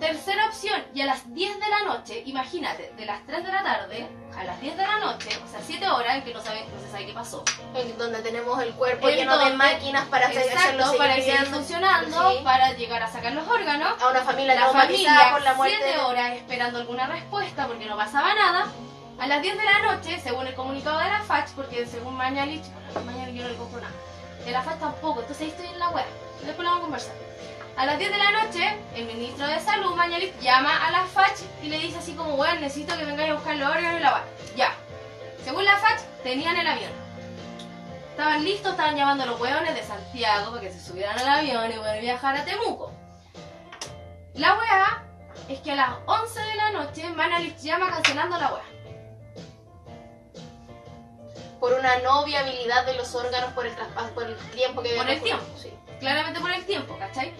Tercera 0.00 0.46
opción, 0.46 0.82
y 0.94 1.02
a 1.02 1.06
las 1.06 1.32
10 1.34 1.60
de 1.60 1.68
la 1.68 1.82
noche, 1.84 2.22
imagínate, 2.24 2.90
de 2.96 3.04
las 3.04 3.22
3 3.26 3.44
de 3.44 3.52
la 3.52 3.62
tarde 3.62 4.08
a 4.34 4.44
las 4.44 4.58
10 4.60 4.76
de 4.78 4.82
la 4.82 4.98
noche, 4.98 5.28
o 5.44 5.48
sea, 5.50 5.60
7 5.64 5.86
horas 5.90 6.16
en 6.16 6.22
que 6.24 6.32
no, 6.32 6.40
sabe, 6.40 6.64
no 6.74 6.80
se 6.80 6.90
sabe 6.90 7.04
qué 7.06 7.12
pasó. 7.12 7.44
En 7.74 7.98
donde 7.98 8.20
tenemos 8.22 8.62
el 8.62 8.72
cuerpo 8.72 9.08
En 9.10 9.16
lleno 9.16 9.36
de 9.38 9.52
máquinas 9.52 10.06
para 10.06 10.28
hacer 10.28 10.46
Exacto, 10.46 10.96
para 10.96 11.14
seguir 11.16 11.32
viviendo. 11.34 11.56
funcionando, 11.58 12.30
Sí. 12.30 12.38
para 12.42 12.72
llegar 12.72 13.02
a 13.02 13.08
sacar 13.12 13.32
los 13.32 13.46
órganos. 13.46 14.00
A 14.02 14.08
una 14.08 14.22
familia 14.22 14.54
La 14.54 14.68
familia, 14.68 15.28
por 15.32 15.42
la 15.42 15.54
muerte. 15.54 15.76
7 15.82 15.98
horas 15.98 16.32
esperando 16.36 16.78
alguna 16.78 17.06
respuesta 17.06 17.66
porque 17.66 17.84
no 17.84 17.96
pasaba 17.96 18.34
nada. 18.34 18.68
A 19.18 19.26
las 19.26 19.42
10 19.42 19.58
de 19.58 19.64
la 19.64 19.78
noche, 19.80 20.18
según 20.22 20.46
el 20.46 20.54
comunicado 20.54 20.98
de 20.98 21.10
la 21.10 21.20
FACH, 21.20 21.50
porque 21.50 21.84
según 21.84 22.14
Mañalich, 22.16 22.64
bueno, 22.94 23.04
Mañalich 23.12 23.34
yo 23.36 23.42
no 23.42 23.48
le 23.50 23.56
compro 23.56 23.80
nada. 23.82 23.92
De 24.46 24.50
la 24.50 24.62
FACH 24.62 24.78
tampoco, 24.80 25.20
entonces 25.20 25.42
ahí 25.42 25.50
estoy 25.50 25.66
en 25.66 25.78
la 25.78 25.90
web. 25.90 26.06
Después 26.42 26.56
lo 26.58 26.64
vamos 26.70 26.78
a 26.78 26.84
conversar. 26.84 27.14
A 27.80 27.86
las 27.86 27.98
10 27.98 28.10
de 28.10 28.18
la 28.18 28.30
noche, 28.32 28.76
el 28.94 29.06
ministro 29.06 29.46
de 29.46 29.58
Salud, 29.58 29.94
Mañalich, 29.94 30.38
llama 30.38 30.86
a 30.86 30.90
la 30.90 31.02
FACH 31.06 31.40
y 31.62 31.68
le 31.70 31.78
dice 31.78 31.96
así 31.96 32.12
como, 32.12 32.36
bueno, 32.36 32.60
necesito 32.60 32.94
que 32.94 33.06
vengáis 33.06 33.30
a 33.30 33.34
buscar 33.36 33.56
los 33.56 33.70
órganos 33.70 33.98
y 33.98 34.02
la 34.02 34.14
web. 34.16 34.22
Ya. 34.54 34.74
Según 35.42 35.64
la 35.64 35.78
FACH, 35.78 36.02
tenían 36.22 36.58
el 36.58 36.66
avión. 36.66 36.90
Estaban 38.10 38.44
listos, 38.44 38.72
estaban 38.72 38.96
llamando 38.96 39.22
a 39.24 39.28
los 39.28 39.40
hueones 39.40 39.74
de 39.74 39.82
Santiago 39.82 40.50
para 40.50 40.60
que 40.60 40.70
se 40.70 40.78
subieran 40.78 41.18
al 41.20 41.26
avión 41.26 41.70
y 41.70 41.74
poder 41.76 42.02
viajar 42.02 42.36
a 42.36 42.44
Temuco. 42.44 42.92
La 44.34 44.58
weá 44.58 45.04
es 45.48 45.60
que 45.60 45.72
a 45.72 45.76
las 45.76 45.90
11 46.04 46.38
de 46.38 46.54
la 46.56 46.70
noche 46.72 47.08
Mañalich 47.08 47.56
llama 47.62 47.88
cancelando 47.92 48.36
la 48.36 48.52
weá. 48.52 48.64
Por 51.58 51.72
una 51.72 51.98
no 52.00 52.26
viabilidad 52.26 52.84
de 52.84 52.92
los 52.98 53.14
órganos 53.14 53.54
por 53.54 53.64
el 53.64 53.74
traspaso, 53.74 54.10
por 54.10 54.24
el 54.24 54.36
tiempo 54.36 54.82
que 54.82 54.90
Por 54.96 55.08
el 55.08 55.22
tiempo. 55.22 55.46
Claramente 55.98 56.40
por 56.40 56.50
el 56.50 56.66
tiempo, 56.66 56.98
¿cachai? 56.98 57.32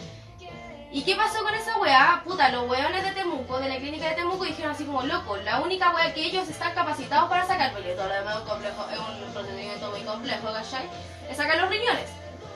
¿Y 0.93 1.03
qué 1.03 1.15
pasó 1.15 1.43
con 1.45 1.55
esa 1.55 1.77
weá? 1.79 2.21
Puta, 2.25 2.49
los 2.49 2.69
weones 2.69 3.05
de 3.05 3.13
Temuco, 3.13 3.59
de 3.61 3.69
la 3.69 3.77
clínica 3.77 4.09
de 4.09 4.17
Temuco, 4.17 4.45
dijeron 4.45 4.73
así 4.73 4.85
como, 4.85 5.03
loco, 5.03 5.37
la 5.37 5.61
única 5.61 5.91
weá 5.95 6.13
que 6.13 6.25
ellos 6.25 6.49
están 6.49 6.75
capacitados 6.75 7.29
para 7.29 7.47
sacar, 7.47 7.73
porque 7.73 7.93
todo 7.93 8.09
lo 8.09 8.15
demás 8.15 8.35
es 8.37 8.43
un, 8.43 8.49
complejo, 8.49 8.87
es 8.93 8.99
un 8.99 9.33
procedimiento 9.33 9.91
muy 9.91 10.01
complejo, 10.01 10.53
¿cachai? 10.53 10.91
Es 11.31 11.37
sacar 11.37 11.59
los 11.59 11.71
riñones. 11.71 12.11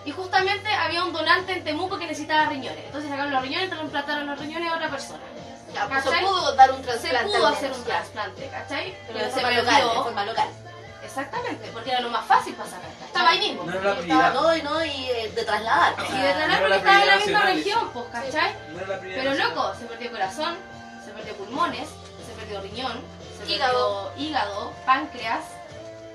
Y 0.04 0.10
justamente 0.10 0.68
había 0.68 1.04
un 1.04 1.12
donante 1.12 1.52
en 1.52 1.64
Temuco 1.64 1.96
que 1.96 2.06
necesitaba 2.06 2.46
riñones. 2.46 2.84
Entonces 2.84 3.08
sacaron 3.08 3.32
los 3.32 3.42
riñones 3.42 3.68
y 3.68 3.70
trasplantaron 3.70 4.26
los 4.26 4.38
riñones 4.38 4.72
a 4.72 4.76
otra 4.76 4.90
persona. 4.90 5.22
Ya, 5.72 5.88
pues 5.88 6.04
se 6.04 6.10
pudo 6.10 6.54
dar 6.56 6.72
un 6.72 6.78
Se 6.78 6.82
trasplante. 6.82 7.36
pudo 7.36 7.46
al 7.46 7.54
hacer 7.54 7.72
un 7.72 7.84
trasplante, 7.84 8.48
¿cachai? 8.48 8.96
Pero 9.06 9.18
de 9.18 9.24
se 9.26 9.30
forma 9.30 9.50
local, 9.50 9.82
de 9.82 10.02
forma 10.02 10.24
local. 10.24 10.48
Exactamente, 11.16 11.70
porque 11.72 11.90
era 11.92 12.00
lo 12.00 12.10
más 12.10 12.24
fácil 12.26 12.54
para 12.54 12.68
sacar. 12.70 12.90
¿cachai? 12.90 13.06
Estaba 13.06 13.30
ahí 13.30 13.38
mismo. 13.38 13.62
No 13.64 13.72
era 13.72 13.94
la 13.94 14.00
Estaba-. 14.00 14.30
No, 14.34 14.56
y 14.56 14.62
no, 14.62 14.84
y 14.84 15.04
eh, 15.10 15.32
de 15.34 15.44
trasladar. 15.44 15.94
Y 16.08 16.12
de 16.12 16.30
era 16.30 16.58
porque 16.60 16.76
estaba 16.76 17.02
en 17.02 17.06
la 17.06 17.16
misma 17.16 17.32
nacional, 17.32 17.54
región, 17.54 17.90
pues, 17.92 18.04
¿cachai? 18.06 18.54
No 18.72 18.78
era 18.80 18.86
la 18.88 18.98
primera 18.98 19.22
Pero 19.22 19.30
nacional. 19.30 19.54
loco, 19.54 19.74
se 19.78 19.84
perdió 19.86 20.10
corazón, 20.10 20.56
se 21.04 21.10
perdió 21.12 21.34
pulmones, 21.34 21.88
se 22.26 22.32
perdió 22.32 22.60
riñón, 22.62 23.00
se 23.38 23.52
Hígado. 23.52 24.08
perdió 24.10 24.26
hígado, 24.26 24.72
páncreas. 24.84 25.44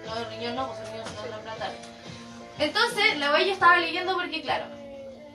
No, 0.05 0.17
el 0.17 0.25
riñón 0.29 0.55
no, 0.55 0.67
pues 0.67 0.79
el 0.79 0.87
riñón 0.87 1.05
se 1.07 1.15
lo 1.15 1.21
trasplantar. 1.21 1.71
Entonces, 2.57 3.17
la 3.19 3.41
yo 3.41 3.53
estaba 3.53 3.77
leyendo 3.77 4.13
porque, 4.15 4.41
claro, 4.41 4.65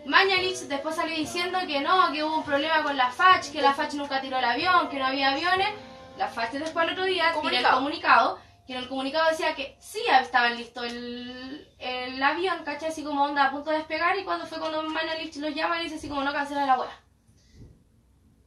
Mañalich 0.05 0.59
después 0.69 0.95
salió 0.95 1.17
diciendo 1.17 1.59
que 1.67 1.81
no, 1.81 2.13
que 2.13 2.23
hubo 2.23 2.37
un 2.37 2.45
problema 2.45 2.83
con 2.83 2.99
la 2.99 3.11
FACH, 3.11 3.51
que 3.51 3.63
la 3.63 3.73
FACH 3.73 3.95
nunca 3.95 4.21
tiró 4.21 4.37
el 4.39 4.45
avión, 4.45 4.91
que 4.91 4.99
no 4.99 5.07
había 5.07 5.31
aviones. 5.31 5.71
La 6.19 6.29
FACH 6.29 6.53
después 6.53 6.87
el 6.87 6.93
otro 6.93 7.05
día 7.05 7.33
tiró 7.33 7.49
el 7.49 7.65
Comunicado. 7.73 8.39
Que 8.67 8.73
en 8.73 8.79
el 8.79 8.89
comunicado 8.89 9.31
decía 9.31 9.55
que 9.55 9.77
sí 9.79 10.01
estaba 10.21 10.51
listo 10.51 10.83
el, 10.83 11.69
el 11.79 12.23
avión, 12.23 12.65
¿cachai? 12.65 12.89
Así 12.89 13.05
como 13.05 13.25
onda 13.25 13.45
a 13.45 13.51
punto 13.51 13.71
de 13.71 13.79
despegar 13.79 14.19
y 14.19 14.25
cuando 14.25 14.47
fue 14.47 14.59
cuando 14.59 14.83
Mañalich 14.83 15.37
lo 15.37 15.49
llama 15.49 15.81
y 15.81 15.85
dice 15.85 15.97
así 15.97 16.09
como 16.09 16.23
no 16.23 16.33
cancela 16.33 16.67
la 16.67 16.81
wea. 16.81 17.01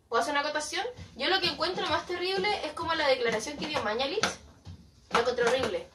¿Puedo 0.10 0.22
hacer 0.22 0.32
una 0.32 0.42
acotación? 0.42 0.86
Yo 1.16 1.28
lo 1.28 1.40
que 1.40 1.48
encuentro 1.48 1.88
más 1.88 2.06
terrible 2.06 2.48
es 2.66 2.74
como 2.74 2.94
la 2.96 3.08
declaración 3.08 3.58
que 3.58 3.68
dio 3.68 3.84
Mañalich. 3.84 4.26
Lo 5.12 5.20
encontré 5.20 5.46
horrible. 5.46 5.88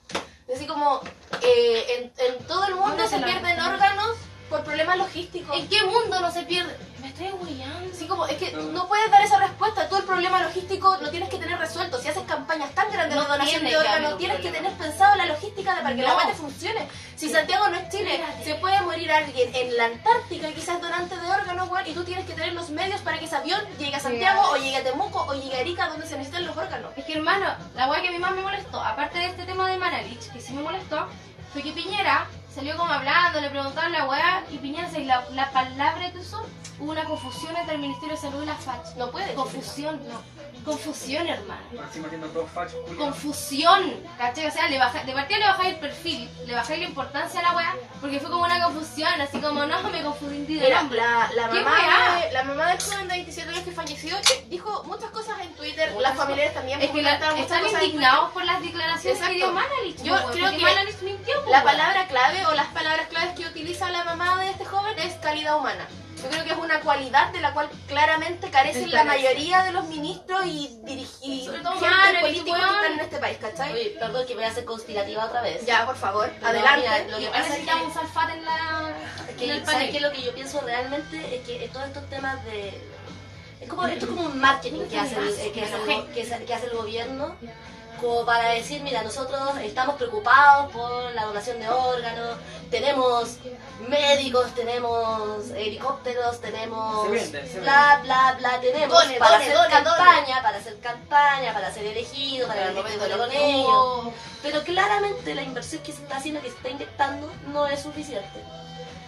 Es 0.46 0.56
así 0.56 0.66
como 0.66 1.00
eh, 1.40 1.84
en, 1.98 2.12
en 2.26 2.46
todo 2.46 2.64
el 2.66 2.74
mundo 2.74 2.90
¿Dónde 2.90 3.08
se 3.08 3.18
pierden 3.20 3.60
órganos 3.60 4.16
por 4.52 4.62
problemas 4.64 4.98
logísticos. 4.98 5.56
¿En 5.56 5.66
qué 5.68 5.82
mundo 5.84 6.20
no 6.20 6.30
se 6.30 6.42
pierde? 6.42 6.76
Me 7.00 7.08
estoy 7.08 7.30
huellando. 7.32 7.90
Así 7.92 8.06
como, 8.06 8.26
es 8.26 8.36
que 8.36 8.52
no 8.52 8.86
puedes 8.86 9.10
dar 9.10 9.22
esa 9.22 9.38
respuesta. 9.38 9.88
Tú 9.88 9.96
el 9.96 10.04
problema 10.04 10.42
logístico 10.42 10.96
lo 11.00 11.10
tienes 11.10 11.28
que 11.30 11.38
tener 11.38 11.58
resuelto. 11.58 11.98
Si 12.00 12.08
haces 12.08 12.22
campañas 12.24 12.70
tan 12.74 12.90
grandes 12.92 13.16
No 13.16 13.22
de 13.24 13.28
donación 13.28 13.64
de 13.64 13.70
que 13.70 13.76
órganos, 13.76 14.18
tienes 14.18 14.36
que 14.36 14.42
problema. 14.50 14.68
tener 14.68 14.78
pensado 14.88 15.16
la 15.16 15.26
logística 15.26 15.74
de 15.74 15.82
para 15.82 15.96
que 15.96 16.02
la 16.02 16.08
No. 16.10 16.16
mente 16.18 16.34
funcione. 16.34 16.86
Si 17.16 17.28
Santiago 17.30 17.68
no 17.68 17.76
es 17.76 17.88
Chile, 17.88 18.14
Espérate. 18.16 18.44
se 18.44 18.54
puede 18.56 18.80
morir 18.82 19.10
alguien 19.10 19.54
en 19.54 19.76
la 19.76 19.86
Antártica, 19.86 20.48
quizás 20.52 20.80
donante 20.82 21.16
de 21.18 21.26
órganos, 21.30 21.68
weón, 21.70 21.86
y 21.86 21.94
tú 21.94 22.04
tienes 22.04 22.26
que 22.26 22.34
tener 22.34 22.52
los 22.52 22.68
medios 22.70 23.00
para 23.00 23.18
que 23.18 23.24
ese 23.24 23.36
avión 23.36 23.60
llegue 23.78 23.96
a 23.96 24.00
Santiago, 24.00 24.42
o 24.50 24.56
llegue 24.56 24.76
a 24.76 24.84
Temuco, 24.84 25.24
o 25.28 25.34
llegue 25.34 25.56
a 25.56 25.60
Arica, 25.60 25.88
donde 25.88 26.06
se 26.06 26.16
necesitan 26.16 26.46
los 26.46 26.56
órganos. 26.56 26.92
Es 26.96 27.04
que 27.04 27.14
hermano, 27.14 27.46
la 27.74 27.88
weá 27.88 28.02
que 28.02 28.08
a 28.08 28.12
mí 28.12 28.18
más 28.18 28.32
me 28.32 28.42
molestó, 28.42 28.80
aparte 28.80 29.18
de 29.18 29.26
este 29.26 29.44
tema 29.44 29.68
de 29.70 29.76
Manalich, 29.78 30.30
que 30.32 30.40
sí 30.40 30.52
me 30.52 30.62
molestó, 30.62 31.06
fue 31.52 31.62
que 31.62 31.72
Piñera 31.72 32.26
salió 32.54 32.76
como 32.76 32.92
hablando, 32.92 33.40
le 33.40 33.50
preguntaron 33.50 33.92
la 33.92 34.04
weá, 34.06 34.44
y 34.50 34.58
Piñera, 34.58 34.88
¿sabes 34.90 35.06
la, 35.06 35.24
la 35.30 35.50
palabra 35.50 36.10
que 36.12 36.18
usó? 36.18 36.44
Hubo 36.78 36.90
una 36.90 37.04
confusión 37.04 37.56
entre 37.56 37.74
el 37.76 37.80
Ministerio 37.80 38.16
de 38.16 38.20
Salud 38.20 38.42
y 38.42 38.46
la 38.46 38.56
FACH. 38.56 38.96
No 38.96 39.10
puede. 39.10 39.34
Confusión, 39.34 40.00
no. 40.08 40.20
Confusión, 40.64 41.28
hermano. 41.28 41.60
Confusión, 42.98 43.94
¿cachai? 44.18 44.46
O 44.46 44.50
sea, 44.50 44.68
le 44.68 44.78
baja, 44.78 45.02
de 45.04 45.12
partida 45.12 45.38
le 45.38 45.46
bajáis 45.46 45.74
el 45.74 45.80
perfil, 45.80 46.30
le 46.46 46.54
bajáis 46.54 46.80
la 46.80 46.84
importancia 46.86 47.40
a 47.40 47.42
la 47.42 47.52
weá, 47.56 47.74
porque 48.00 48.20
fue 48.20 48.30
como 48.30 48.44
una 48.44 48.62
confusión, 48.64 49.20
así 49.20 49.38
como, 49.40 49.64
no, 49.66 49.82
me 49.90 50.02
confundí 50.02 50.54
de 50.56 50.64
Mira, 50.66 50.80
nombre. 50.80 50.98
la, 51.00 51.30
la, 51.36 51.50
¿Qué 51.50 51.60
mamá 51.62 52.20
de, 52.26 52.32
la 52.32 52.44
mamá 52.44 52.66
del 52.68 52.80
joven 52.80 53.08
de 53.08 53.14
27 53.14 53.50
años 53.50 53.62
que 53.64 53.72
falleció 53.72 54.16
dijo 54.48 54.82
muchas 54.84 55.10
cosas 55.10 55.36
en 55.40 55.52
Twitter. 55.54 55.92
Las 56.00 56.16
familiares 56.16 56.54
también 56.54 56.80
Es 56.82 56.90
que 56.90 57.02
la- 57.02 57.14
están 57.14 57.66
indignados 57.66 58.30
por 58.32 58.44
las 58.44 58.60
declaraciones 58.60 59.18
Exacto. 59.18 59.32
que 59.32 59.36
dio 59.36 59.52
Manalich. 59.52 60.02
Yo 60.02 60.16
creo 60.32 60.50
que 60.50 60.58
Manalich 60.58 61.02
mintió. 61.02 61.34
La 61.48 61.62
palabra 61.62 62.06
clave 62.08 62.41
o 62.46 62.52
las 62.54 62.66
palabras 62.68 63.08
claves 63.08 63.34
que 63.34 63.46
utiliza 63.46 63.90
la 63.90 64.04
mamá 64.04 64.40
de 64.42 64.50
este 64.50 64.64
joven 64.64 64.98
es 64.98 65.14
calidad 65.14 65.58
humana. 65.58 65.86
Yo 66.22 66.28
creo 66.28 66.44
que 66.44 66.50
es 66.52 66.56
una 66.58 66.80
cualidad 66.80 67.32
de 67.32 67.40
la 67.40 67.52
cual 67.52 67.68
claramente 67.88 68.48
carecen 68.50 68.92
la 68.92 69.02
mayoría 69.02 69.62
de 69.64 69.72
los 69.72 69.86
ministros 69.88 70.46
y 70.46 70.66
el 70.86 71.62
políticos 72.20 72.60
que 72.60 72.64
están 72.66 72.92
en 72.92 73.00
este 73.00 73.16
país, 73.18 73.38
¿cachai? 73.40 73.72
Oye, 73.72 73.96
perdón 73.98 74.26
que 74.26 74.34
voy 74.34 74.44
a 74.44 74.52
ser 74.52 74.64
conspirativa 74.64 75.24
otra 75.24 75.40
vez. 75.42 75.66
Ya, 75.66 75.84
por 75.84 75.96
favor, 75.96 76.30
Pero 76.36 76.46
adelante. 76.46 76.80
mira, 76.80 77.08
lo 77.08 77.18
que 77.18 77.26
pasa 77.26 77.56
es 77.56 77.64
que 77.64 77.70
en 78.30 78.44
la... 78.44 78.94
Que, 79.36 79.44
en 79.46 79.50
el 79.50 79.56
¿sabes 79.64 79.74
panel. 79.74 79.92
qué? 79.92 80.00
Lo 80.00 80.12
que 80.12 80.22
yo 80.22 80.34
pienso 80.34 80.60
realmente 80.60 81.36
es 81.36 81.42
que 81.44 81.68
todos 81.72 81.86
estos 81.88 82.08
temas 82.08 82.44
de... 82.44 82.80
Es 83.60 83.68
como, 83.68 83.84
esto 83.86 84.04
es 84.04 84.10
como 84.10 84.22
un 84.26 84.38
marketing 84.40 84.88
que 84.88 84.98
hace, 85.00 85.16
el, 85.16 85.52
que, 85.52 85.64
hace 85.64 85.74
el, 85.74 86.06
que 86.12 86.22
hace- 86.22 86.44
que 86.44 86.54
hace 86.54 86.66
el 86.66 86.72
gobierno 86.76 87.34
como 88.02 88.26
para 88.26 88.50
decir, 88.50 88.82
mira, 88.82 89.02
nosotros 89.02 89.40
estamos 89.62 89.94
preocupados 89.94 90.72
por 90.72 91.14
la 91.14 91.24
donación 91.24 91.60
de 91.60 91.68
órganos, 91.68 92.36
tenemos 92.68 93.36
médicos, 93.88 94.52
tenemos 94.54 95.48
helicópteros, 95.50 96.40
tenemos 96.40 97.06
Se 97.06 97.12
vende, 97.12 97.48
se 97.48 97.60
bla, 97.60 98.00
bla, 98.02 98.34
bla, 98.38 98.60
tenemos 98.60 98.88
Done, 98.88 99.18
para 99.18 99.38
done, 99.38 99.44
hacer 99.44 99.56
done, 99.56 99.70
campaña, 99.70 100.42
para 100.42 100.58
hacer 100.58 100.78
campaña, 100.80 101.52
para 101.52 101.72
ser 101.72 101.86
elegido, 101.86 102.48
para 102.48 102.68
el 102.68 102.74
momento 102.74 102.98
con 103.16 103.28
de 103.30 103.54
ellos. 103.54 104.08
Pero 104.42 104.62
claramente 104.64 105.34
la 105.34 105.42
inversión 105.42 105.82
que 105.82 105.92
se 105.92 106.02
está 106.02 106.16
haciendo, 106.16 106.40
que 106.40 106.50
se 106.50 106.56
está 106.56 106.70
inyectando, 106.70 107.30
no 107.52 107.68
es 107.68 107.80
suficiente. 107.82 108.42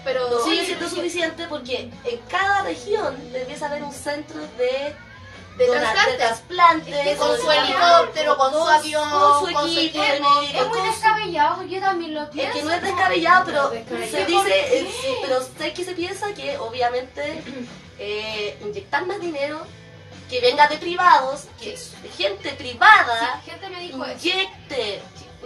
Pero 0.04 0.30
No 0.30 0.38
sigue 0.44 0.66
siendo 0.66 0.88
suficiente 0.88 1.46
porque 1.48 1.90
en 2.04 2.18
cada 2.28 2.62
región 2.62 3.32
debiese 3.32 3.64
haber 3.64 3.82
un 3.82 3.92
centro 3.92 4.40
de, 4.58 4.94
de 5.56 5.66
de 5.66 6.16
trasplantes, 6.18 6.94
Es 6.94 7.02
que 7.12 7.16
con 7.16 7.36
su 7.40 7.50
helicóptero, 7.50 8.36
con 8.36 8.52
su 8.52 8.66
avión, 8.68 9.10
con 9.10 9.40
su 9.70 9.78
equipo. 9.78 10.02
Es 10.02 10.20
muy 10.68 10.80
descabellado, 10.88 11.62
yo 11.64 11.80
también 11.80 12.14
lo 12.14 12.22
Es 12.24 12.28
pienso. 12.30 12.52
que 12.58 12.62
no 12.64 12.72
es 12.72 12.82
descabellado, 12.82 13.44
pero 13.46 13.70
se 13.70 13.78
¿Por 13.80 14.26
dice, 14.26 14.78
eh, 14.78 14.92
sí, 15.00 15.08
pero 15.22 15.40
sé 15.58 15.72
que 15.72 15.84
se 15.84 15.92
piensa 15.92 16.32
que 16.34 16.58
obviamente 16.58 17.42
eh, 17.98 18.58
inyectar 18.64 19.06
más 19.06 19.20
dinero, 19.20 19.64
que 20.28 20.40
venga 20.40 20.66
de 20.68 20.78
privados, 20.78 21.44
que 21.60 21.78
gente 22.16 22.50
privada 22.54 23.40
Sí, 23.44 23.50
gente 23.50 23.68
me 23.68 23.80
dijo 23.80 24.04
eso. 24.04 24.26
inyecte 24.28 25.02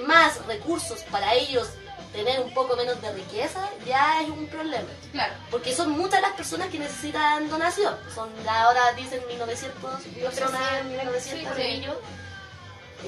más 0.06 0.44
recursos 0.46 1.00
para 1.11 1.34
ellos 1.34 1.68
tener 2.12 2.40
un 2.40 2.52
poco 2.54 2.76
menos 2.76 3.00
de 3.02 3.12
riqueza, 3.12 3.68
ya 3.86 4.22
es 4.22 4.28
un 4.28 4.46
problema. 4.48 4.88
Claro. 5.12 5.34
Porque 5.50 5.74
son 5.74 5.90
muchas 5.90 6.20
las 6.20 6.32
personas 6.32 6.68
que 6.68 6.78
necesitan 6.78 7.48
donación. 7.48 7.96
Son 8.14 8.28
ahora 8.48 8.92
dicen 8.94 9.22
1900 9.28 10.02
personas, 10.22 10.84
1900 10.84 11.22
Sí, 11.56 11.62
sí. 11.62 11.68
niños. 11.68 11.96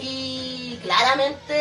Y 0.01 0.78
claramente 0.84 1.53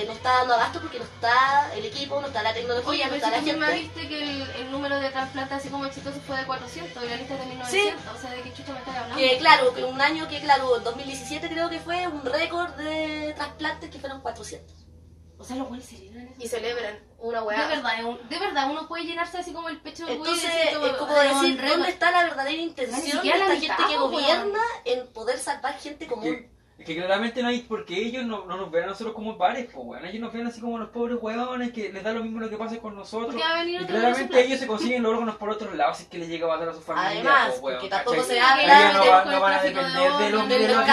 eh, 0.00 0.04
no 0.06 0.12
está 0.14 0.38
dando 0.38 0.54
abasto 0.54 0.80
porque 0.80 0.98
no 0.98 1.04
está 1.04 1.70
el 1.74 1.84
equipo, 1.84 2.18
no 2.22 2.28
está 2.28 2.42
la 2.42 2.54
tecnología, 2.54 2.88
Oye, 2.90 3.06
no 3.06 3.14
está 3.16 3.30
la 3.30 3.42
gente. 3.42 3.72
viste 3.74 4.08
que 4.08 4.22
el, 4.22 4.50
el 4.50 4.72
número 4.72 4.98
de 4.98 5.10
trasplantes 5.10 5.58
así 5.58 5.68
como 5.68 5.84
exitoso 5.84 6.18
fue 6.26 6.38
de 6.38 6.46
400 6.46 7.04
y 7.04 7.08
la 7.08 7.16
lista 7.16 7.34
es 7.34 7.40
de 7.40 7.46
1900, 7.46 8.02
o 8.16 8.18
sea, 8.18 8.30
¿de 8.30 8.40
qué 8.40 8.52
chucha 8.54 8.72
me 8.72 8.78
estás 8.78 8.94
hablando? 8.96 9.16
Que 9.16 9.36
claro, 9.36 9.74
que 9.74 9.84
un 9.84 10.00
año 10.00 10.26
que 10.26 10.40
claro, 10.40 10.78
2017 10.78 11.50
creo 11.50 11.68
que 11.68 11.78
fue 11.80 12.06
un 12.06 12.24
récord 12.24 12.70
de 12.76 13.34
trasplantes 13.36 13.90
que 13.90 13.98
fueron 13.98 14.22
400. 14.22 14.74
O 15.38 15.44
sea, 15.44 15.56
los 15.56 15.68
buenos 15.68 15.86
celebran 15.86 16.26
eso. 16.28 16.34
Y 16.38 16.48
celebran 16.48 16.98
una 17.18 17.40
De 17.40 17.46
weá. 17.46 17.68
verdad, 17.68 17.98
es 17.98 18.04
un- 18.04 18.28
de 18.28 18.38
verdad, 18.38 18.70
uno 18.70 18.88
puede 18.88 19.04
llenarse 19.04 19.38
así 19.38 19.52
como 19.52 19.68
el 19.68 19.80
pecho 19.80 20.06
de 20.06 20.12
orgullo 20.12 20.30
y 20.30 20.34
Entonces, 20.34 20.64
decir 20.72 20.86
es 20.90 20.96
como 20.96 21.12
"Ay, 21.16 21.28
decir, 21.28 21.56
¿dónde 21.56 21.62
récord". 21.74 21.88
está 21.88 22.10
la 22.10 22.22
verdadera 22.24 22.62
intención 22.62 23.22
de 23.22 23.28
esta 23.30 23.48
mitad, 23.54 23.76
gente 23.76 23.82
que 23.92 23.98
gobierna 23.98 24.60
en 24.86 25.06
poder 25.08 25.38
salvar 25.38 25.78
gente 25.78 26.06
común? 26.06 26.50
Que, 26.76 26.82
es 26.82 26.88
que 26.88 26.96
claramente 26.96 27.42
no 27.42 27.48
hay, 27.48 27.60
porque 27.62 27.96
ellos 27.96 28.24
no, 28.26 28.44
no 28.44 28.58
nos 28.58 28.70
ven 28.70 28.84
a 28.84 28.88
nosotros 28.88 29.14
como 29.14 29.38
pares, 29.38 29.64
pues, 29.72 29.86
weón. 29.86 30.04
Ellos 30.04 30.20
nos 30.20 30.32
ven 30.32 30.46
así 30.46 30.60
como 30.60 30.78
los 30.78 30.90
pobres 30.90 31.16
huevones 31.20 31.72
que 31.72 31.90
les 31.90 32.04
da 32.04 32.12
lo 32.12 32.22
mismo 32.22 32.38
lo 32.38 32.50
que 32.50 32.58
pase 32.58 32.78
con 32.80 32.94
nosotros. 32.94 33.28
Porque 33.34 33.42
va 33.42 33.50
a 33.50 33.58
venir 33.60 33.80
Y 33.80 33.84
otro 33.84 33.96
claramente 33.96 34.44
ellos 34.44 34.60
se 34.60 34.66
consiguen 34.66 35.02
los 35.02 35.12
órganos 35.12 35.36
por 35.36 35.48
otros 35.48 35.74
lados, 35.74 35.96
si 35.96 36.02
es 36.02 36.08
que 36.10 36.18
les 36.18 36.28
llega 36.28 36.44
a 36.46 36.50
matar 36.50 36.68
a 36.68 36.74
su 36.74 36.82
familia. 36.82 37.10
Además, 37.10 37.48
pues, 37.48 37.60
weón, 37.62 37.74
porque 37.76 37.88
tampoco 37.88 38.16
¿cachai? 38.18 38.34
se 38.36 38.40
habla 38.40 38.90
Ellos 38.90 38.92
no, 38.94 39.22
con 39.22 39.32
no 39.32 39.40
van 39.40 39.52
a 39.54 39.62
depender 39.62 40.12
de 40.12 40.30
los 40.30 40.48
de 40.48 40.68
los 40.68 40.86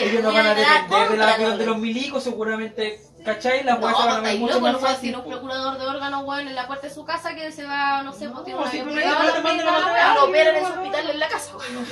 ellos 0.00 0.22
no 0.22 0.32
van 0.32 0.46
a 0.46 0.54
depender 0.54 1.08
de 1.10 1.16
la 1.16 1.56
de 1.56 1.66
los 1.66 1.78
milicos, 1.78 2.22
seguramente, 2.22 3.00
¿cachai? 3.24 3.64
Las 3.64 3.80
No, 3.80 3.86
van 3.86 3.94
a 3.94 4.06
ver 4.06 4.16
estáis 4.18 4.40
mucho 4.40 4.60
más 4.60 4.72
no 4.72 4.78
fácil. 4.78 5.00
tener 5.12 5.16
un 5.16 5.24
po. 5.24 5.30
procurador 5.30 5.78
de 5.78 5.86
órganos, 5.86 6.24
weón, 6.24 6.48
en 6.48 6.54
la 6.54 6.66
puerta 6.66 6.86
de 6.86 6.94
su 6.94 7.04
casa 7.04 7.34
que 7.34 7.50
se 7.50 7.64
va, 7.64 8.02
no 8.02 8.12
sé, 8.12 8.28
pues 8.28 8.44
tiene 8.44 8.58
un 8.58 8.64
No, 8.64 8.70
sí, 8.70 8.80
avión 8.80 8.94
pero 8.94 9.00
privado, 9.08 9.22
no 9.22 9.26
te 9.28 9.32
también 9.42 9.56
manden 9.56 9.68
a 9.68 9.78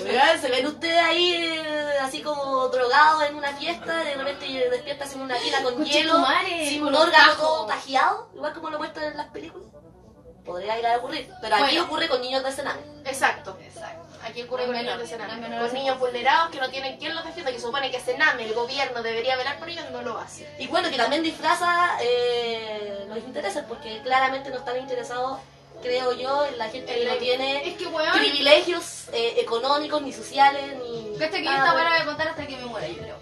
Oigan, 0.04 0.40
Se 0.40 0.48
ven 0.48 0.66
ustedes 0.66 0.98
ahí 0.98 1.34
eh, 1.34 1.98
así 2.00 2.22
como 2.22 2.68
drogados 2.68 3.24
en 3.24 3.34
una 3.36 3.52
fiesta, 3.54 4.04
de 4.04 4.14
repente 4.14 4.46
despiertas 4.70 5.12
en 5.14 5.20
una 5.22 5.36
tina 5.38 5.62
con 5.62 5.84
hielo, 5.84 6.18
madre, 6.18 6.68
sin 6.68 6.82
un 6.84 6.94
órgano 6.94 7.66
tajeado, 7.66 8.30
igual 8.34 8.52
como 8.54 8.70
lo 8.70 8.78
muestran 8.78 9.06
en 9.12 9.16
las 9.16 9.28
películas. 9.28 9.68
Podría 10.44 10.78
ir 10.78 10.86
a 10.86 10.98
ocurrir, 10.98 11.30
pero 11.40 11.54
aquí 11.56 11.64
Bueno. 11.64 11.84
ocurre 11.84 12.08
con 12.08 12.20
niños 12.20 12.42
de 12.42 12.50
escenario. 12.50 12.82
Exacto. 13.06 13.56
Exacto. 13.62 14.04
Aquí 14.26 14.42
ocurre 14.42 14.64
con 14.66 14.72
menor, 14.74 14.96
niños 14.96 15.10
de 15.10 15.16
Sename. 15.18 15.58
Con 15.58 15.72
niños 15.74 15.98
vulnerados 15.98 16.50
que 16.50 16.58
no 16.60 16.68
tienen 16.70 16.98
quien 16.98 17.14
los 17.14 17.24
defienda, 17.24 17.50
que 17.50 17.60
supone 17.60 17.90
que 17.90 18.00
Sename, 18.00 18.44
el 18.44 18.54
gobierno, 18.54 19.02
debería 19.02 19.36
velar 19.36 19.58
por 19.58 19.68
ellos, 19.68 19.84
no 19.90 20.02
lo 20.02 20.18
hace. 20.18 20.48
Y 20.58 20.66
bueno, 20.66 20.90
que 20.90 20.96
también 20.96 21.22
disfraza 21.22 21.96
eh, 22.00 23.04
los 23.08 23.18
intereses, 23.18 23.64
porque 23.68 24.00
claramente 24.02 24.50
no 24.50 24.56
están 24.58 24.78
interesados, 24.78 25.38
creo 25.84 26.12
yo, 26.12 26.46
en 26.46 26.58
la 26.58 26.68
gente 26.68 26.94
que 26.94 27.04
no 27.04 27.14
tiene 27.16 27.68
Es 27.68 27.76
que, 27.76 27.86
weón, 27.86 28.12
privilegios 28.12 29.08
eh, 29.12 29.34
económicos, 29.38 30.02
ni 30.02 30.12
sociales, 30.12 30.76
ni... 30.82 31.16
Cacha 31.18 31.38
que 31.38 31.44
yo 31.44 31.50
esta 31.50 31.74
weá 31.74 31.84
la 31.84 31.90
voy 31.90 32.00
a 32.00 32.04
contar 32.06 32.28
hasta 32.28 32.46
que 32.46 32.56
me 32.56 32.64
muera, 32.64 32.88
yo 32.88 32.96
creo. 32.96 33.16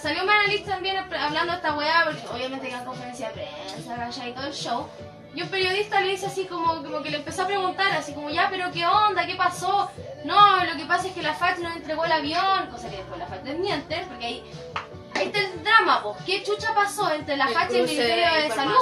Salió 0.00 0.22
un 0.22 0.30
analista 0.30 0.72
también 0.72 0.98
hablando 0.98 1.52
de 1.52 1.56
esta 1.56 1.74
weá, 1.74 2.04
porque 2.04 2.26
obviamente 2.34 2.68
que 2.68 2.74
en 2.74 2.84
conferencia 2.84 3.28
de 3.28 3.34
prensa, 3.34 3.96
¿cachai? 3.96 4.30
y 4.30 4.32
todo 4.32 4.46
el 4.46 4.52
show. 4.52 4.88
Y 5.34 5.42
un 5.42 5.48
periodista 5.48 6.00
le 6.00 6.10
dice 6.10 6.26
así 6.26 6.44
como, 6.44 6.82
como 6.82 7.02
que 7.02 7.10
le 7.10 7.16
empezó 7.18 7.42
a 7.42 7.46
preguntar, 7.46 7.90
así 7.92 8.12
como, 8.12 8.30
ya, 8.30 8.48
pero 8.50 8.70
¿qué 8.70 8.86
onda? 8.86 9.26
¿Qué 9.26 9.34
pasó? 9.34 9.90
No, 10.24 10.64
lo 10.64 10.76
que 10.76 10.84
pasa 10.84 11.08
es 11.08 11.14
que 11.14 11.22
la 11.22 11.34
FAT 11.34 11.58
no 11.58 11.72
entregó 11.72 12.04
el 12.04 12.12
avión, 12.12 12.68
cosa 12.70 12.88
que 12.88 12.98
después 12.98 13.18
la 13.18 13.26
FAT 13.26 13.42
desmiente, 13.42 14.04
porque 14.08 14.26
ahí, 14.26 14.44
ahí 15.14 15.26
está 15.26 15.40
el 15.40 15.64
drama, 15.64 16.02
pues. 16.02 16.18
¿Qué 16.24 16.42
chucha 16.42 16.72
pasó 16.74 17.12
entre 17.12 17.36
la 17.36 17.48
FAT 17.48 17.70
y 17.72 17.76
el 17.76 17.86
de 17.86 17.92
Ministerio 17.92 18.34
de, 18.34 18.50
Salud? 18.50 18.76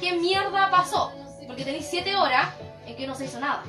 ¿Qué 0.00 0.12
mierda 0.12 0.70
pasó? 0.70 1.12
Porque 1.48 1.64
tenéis 1.64 1.86
siete 1.90 2.14
horas 2.14 2.50
en 2.86 2.94
que 2.94 3.06
no 3.06 3.16
se 3.16 3.24
hizo 3.24 3.40
nada. 3.40 3.64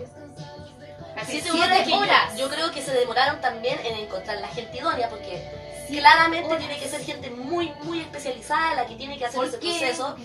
Yo, 1.33 1.97
horas. 1.97 2.37
yo 2.37 2.49
creo 2.49 2.71
que 2.71 2.81
se 2.81 2.91
demoraron 2.93 3.41
también 3.41 3.79
en 3.83 3.95
encontrar 3.97 4.39
la 4.39 4.47
gente 4.49 4.77
idónea, 4.77 5.09
porque 5.09 5.41
claramente 5.89 6.55
tiene 6.57 6.77
que 6.77 6.87
ser 6.87 7.03
gente 7.03 7.29
muy, 7.31 7.71
muy 7.83 8.01
especializada 8.01 8.75
la 8.75 8.85
que 8.85 8.95
tiene 8.95 9.17
que 9.17 9.25
hacer 9.25 9.37
¿Por 9.37 9.47
ese 9.47 9.59
qué? 9.59 9.69
proceso. 9.69 10.15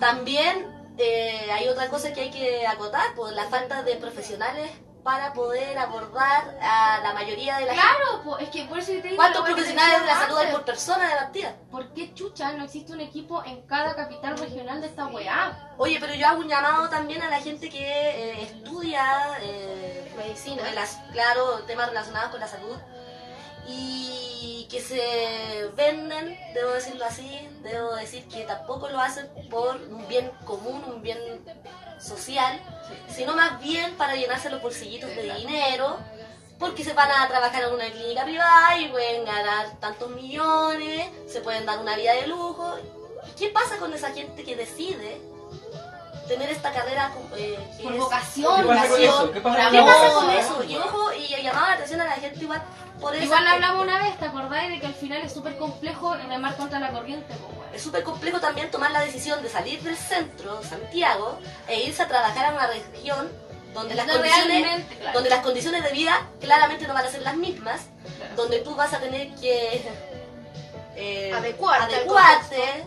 También 0.00 0.66
eh, 0.98 1.48
hay 1.52 1.68
otra 1.68 1.88
cosa 1.88 2.12
que 2.12 2.22
hay 2.22 2.30
que 2.30 2.66
acotar, 2.66 3.14
por 3.14 3.32
la 3.32 3.44
falta 3.44 3.82
de 3.82 3.96
profesionales 3.96 4.70
para 5.06 5.32
poder 5.32 5.78
abordar 5.78 6.58
a 6.60 6.98
la 7.00 7.14
mayoría 7.14 7.58
de 7.58 7.66
la 7.66 7.74
gente. 7.74 7.88
Claro, 7.88 8.24
po, 8.24 8.38
es 8.38 8.48
que 8.48 8.64
por 8.64 8.80
eso 8.80 8.88
te 8.88 9.02
digo 9.02 9.16
¿Cuántos 9.16 9.42
profesionales 9.42 10.00
de 10.00 10.06
la 10.08 10.18
salud 10.18 10.36
hay 10.36 10.50
por 10.50 10.64
persona 10.64 11.08
de 11.08 11.14
partida? 11.14 11.56
¿Por 11.70 11.94
qué 11.94 12.12
chucha 12.12 12.52
no 12.54 12.64
existe 12.64 12.92
un 12.92 13.00
equipo 13.00 13.44
en 13.44 13.62
cada 13.68 13.94
capital 13.94 14.36
regional 14.36 14.80
de 14.80 14.88
esta 14.88 15.06
weá? 15.06 15.74
Oye, 15.78 15.98
pero 16.00 16.12
yo 16.12 16.26
hago 16.26 16.40
un 16.40 16.48
llamado 16.48 16.88
también 16.88 17.22
a 17.22 17.30
la 17.30 17.38
gente 17.38 17.70
que 17.70 17.78
eh, 17.78 18.42
estudia 18.42 19.38
eh, 19.42 20.12
Medicina. 20.16 20.64
claro, 21.12 21.60
temas 21.68 21.86
relacionados 21.86 22.32
con 22.32 22.40
la 22.40 22.48
salud 22.48 22.76
y 23.68 24.68
que 24.70 24.80
se 24.80 25.70
venden, 25.76 26.38
debo 26.54 26.72
decirlo 26.72 27.04
así, 27.04 27.48
debo 27.62 27.94
decir 27.94 28.26
que 28.28 28.44
tampoco 28.44 28.88
lo 28.88 29.00
hacen 29.00 29.28
por 29.50 29.76
un 29.76 30.06
bien 30.08 30.30
común, 30.44 30.82
un 30.86 31.02
bien 31.02 31.18
social, 31.98 32.60
sino 33.08 33.34
más 33.34 33.60
bien 33.60 33.94
para 33.96 34.14
llenarse 34.14 34.50
los 34.50 34.62
bolsillitos 34.62 35.10
de 35.10 35.34
dinero, 35.34 35.98
porque 36.58 36.84
se 36.84 36.94
van 36.94 37.10
a 37.10 37.28
trabajar 37.28 37.64
en 37.64 37.74
una 37.74 37.90
clínica 37.90 38.24
privada 38.24 38.78
y 38.78 38.88
pueden 38.88 39.24
ganar 39.24 39.78
tantos 39.80 40.10
millones, 40.10 41.08
se 41.28 41.40
pueden 41.40 41.66
dar 41.66 41.78
una 41.78 41.96
vida 41.96 42.14
de 42.14 42.26
lujo. 42.26 42.76
¿Qué 43.38 43.48
pasa 43.50 43.76
con 43.78 43.92
esa 43.92 44.12
gente 44.12 44.44
que 44.44 44.56
decide 44.56 45.20
tener 46.28 46.50
esta 46.50 46.72
carrera 46.72 47.12
eh, 47.36 47.58
Por 47.82 47.96
vocación, 47.96 48.62
¿Qué 48.62 48.68
pasa 48.68 48.88
con 48.88 48.98
vocación? 48.98 49.14
eso? 49.14 49.32
¿Qué 49.32 49.40
pasa 49.40 50.12
con 50.14 50.30
eso? 50.30 50.64
Y 50.64 50.76
ojo, 50.76 51.12
y 51.12 51.42
llamaba 51.42 51.68
la 51.68 51.74
atención 51.74 52.00
a 52.00 52.04
la 52.04 52.12
gente 52.12 52.40
igual 52.42 52.62
por 53.00 53.14
eso. 53.14 53.24
Igual 53.24 53.46
hablamos 53.46 53.82
una 53.84 54.02
vez, 54.02 54.18
¿te 54.18 54.24
acordáis 54.26 54.70
de 54.70 54.80
que 54.80 54.86
al 54.86 54.94
final 54.94 55.22
es 55.22 55.32
súper 55.32 55.56
complejo 55.58 56.14
remar 56.14 56.56
contra 56.56 56.78
la 56.78 56.90
corriente? 56.90 57.34
Es 57.74 57.82
súper 57.82 58.02
complejo 58.02 58.40
también 58.40 58.70
tomar 58.70 58.90
la 58.90 59.00
decisión 59.00 59.42
de 59.42 59.48
salir 59.48 59.80
del 59.82 59.96
centro, 59.96 60.62
Santiago, 60.62 61.38
e 61.68 61.82
irse 61.84 62.02
a 62.02 62.08
trabajar 62.08 62.46
a 62.46 62.50
una 62.52 62.66
región 62.66 63.30
donde 63.74 63.94
las, 63.94 64.06
condiciones, 64.10 64.84
claro. 64.98 65.12
donde 65.12 65.28
las 65.30 65.40
condiciones 65.40 65.84
de 65.84 65.90
vida 65.92 66.26
claramente 66.40 66.86
no 66.88 66.94
van 66.94 67.04
a 67.04 67.10
ser 67.10 67.22
las 67.22 67.36
mismas, 67.36 67.82
Claro. 68.16 68.34
donde 68.36 68.60
tú 68.60 68.74
vas 68.74 68.92
a 68.94 69.00
tener 69.00 69.34
que 69.34 69.82
eh, 70.94 71.32
Adecuarte 71.34 71.94
adecuarte, 71.96 72.84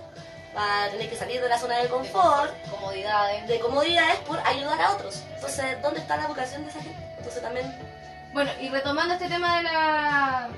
vas 0.55 0.87
a 0.87 0.89
tener 0.89 1.09
que 1.09 1.15
salir 1.15 1.39
de 1.41 1.47
la 1.49 1.59
zona 1.59 1.77
de 1.77 1.87
confort, 1.89 2.51
Comodidades. 2.71 3.47
de 3.47 3.59
comodidades 3.59 4.17
por 4.21 4.39
ayudar 4.39 4.81
a 4.81 4.91
otros. 4.93 5.21
Entonces, 5.35 5.79
¿dónde 5.83 5.99
está 5.99 6.17
la 6.17 6.25
vocación 6.27 6.63
de 6.63 6.69
esa 6.71 6.81
gente? 6.81 6.97
Entonces 7.17 7.41
también 7.43 7.88
Bueno, 8.33 8.51
y 8.61 8.69
retomando 8.69 9.15
este 9.15 9.27
tema 9.27 9.57
de 9.57 9.63
la, 9.63 10.49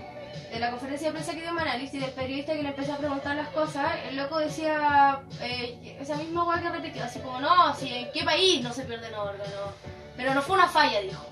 de 0.51 0.59
la 0.59 0.72
conferencia 0.72 1.07
de 1.07 1.13
prensa 1.13 1.34
que 1.34 1.41
dio 1.41 1.53
Manalis 1.53 1.93
y 1.93 1.99
del 1.99 2.11
periodista 2.11 2.53
que 2.53 2.63
le 2.63 2.69
empezó 2.69 2.93
a 2.93 2.97
preguntar 2.97 3.36
las 3.36 3.47
cosas, 3.49 3.93
el 4.09 4.17
loco 4.17 4.39
decía 4.39 5.22
eh, 5.41 5.97
esa 5.99 6.17
misma 6.17 6.43
weá 6.43 6.61
que 6.61 6.69
repitió, 6.69 7.03
así 7.03 7.19
como, 7.19 7.39
no, 7.39 7.74
si 7.76 7.93
en 7.93 8.11
qué 8.11 8.24
país 8.24 8.61
no 8.61 8.74
se 8.74 8.84
pierden 8.84 9.13
órganos, 9.15 9.74
Pero 10.17 10.34
no 10.34 10.41
fue 10.41 10.55
una 10.55 10.67
falla, 10.67 10.99
dijo. 11.01 11.26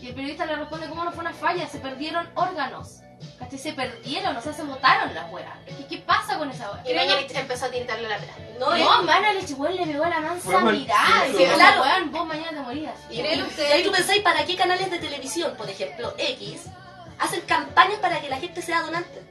Y 0.00 0.08
el 0.08 0.14
periodista 0.14 0.46
le 0.46 0.56
responde, 0.56 0.88
¿cómo 0.88 1.04
no 1.04 1.12
fue 1.12 1.20
una 1.20 1.34
falla? 1.34 1.66
Se 1.66 1.80
perdieron 1.80 2.26
órganos. 2.34 3.02
¿Cachai? 3.38 3.58
Se 3.58 3.72
perdieron, 3.72 4.36
o 4.36 4.42
sea, 4.42 4.52
se 4.52 4.62
botaron 4.62 5.14
las 5.14 5.30
weas. 5.32 5.48
¿Qué, 5.66 5.86
¿Qué 5.86 5.98
pasa 5.98 6.38
con 6.38 6.50
esa 6.50 6.70
wea? 6.72 6.82
Y 6.90 6.94
Mañalich 6.94 7.34
empezó 7.34 7.66
a 7.66 7.70
tiritarle 7.70 8.08
la 8.08 8.18
pera. 8.18 8.34
No, 8.58 8.76
No, 8.76 9.02
Mañalich, 9.02 9.50
weón, 9.56 9.76
le 9.76 9.86
pegó 9.86 10.04
la 10.06 10.20
mansa 10.20 10.60
mirada. 10.60 11.26
sí, 11.36 11.44
weón, 11.44 12.12
vos 12.12 12.26
mañana 12.26 12.50
te 12.50 12.60
morías. 12.60 12.94
Y, 13.10 13.20
¿Creen 13.20 13.38
y- 13.40 13.42
ustedes 13.42 13.70
y 13.70 13.72
ahí 13.72 13.82
tú 13.84 13.90
que- 13.90 13.96
pensáis, 13.98 14.22
¿para 14.22 14.44
qué 14.44 14.56
canales 14.56 14.90
de 14.90 14.98
televisión, 14.98 15.54
por 15.56 15.68
ejemplo, 15.70 16.14
X, 16.18 16.62
hacen 17.18 17.40
campañas 17.42 17.98
para 18.00 18.20
que 18.20 18.28
la 18.28 18.38
gente 18.38 18.60
sea 18.62 18.82
donante? 18.82 19.22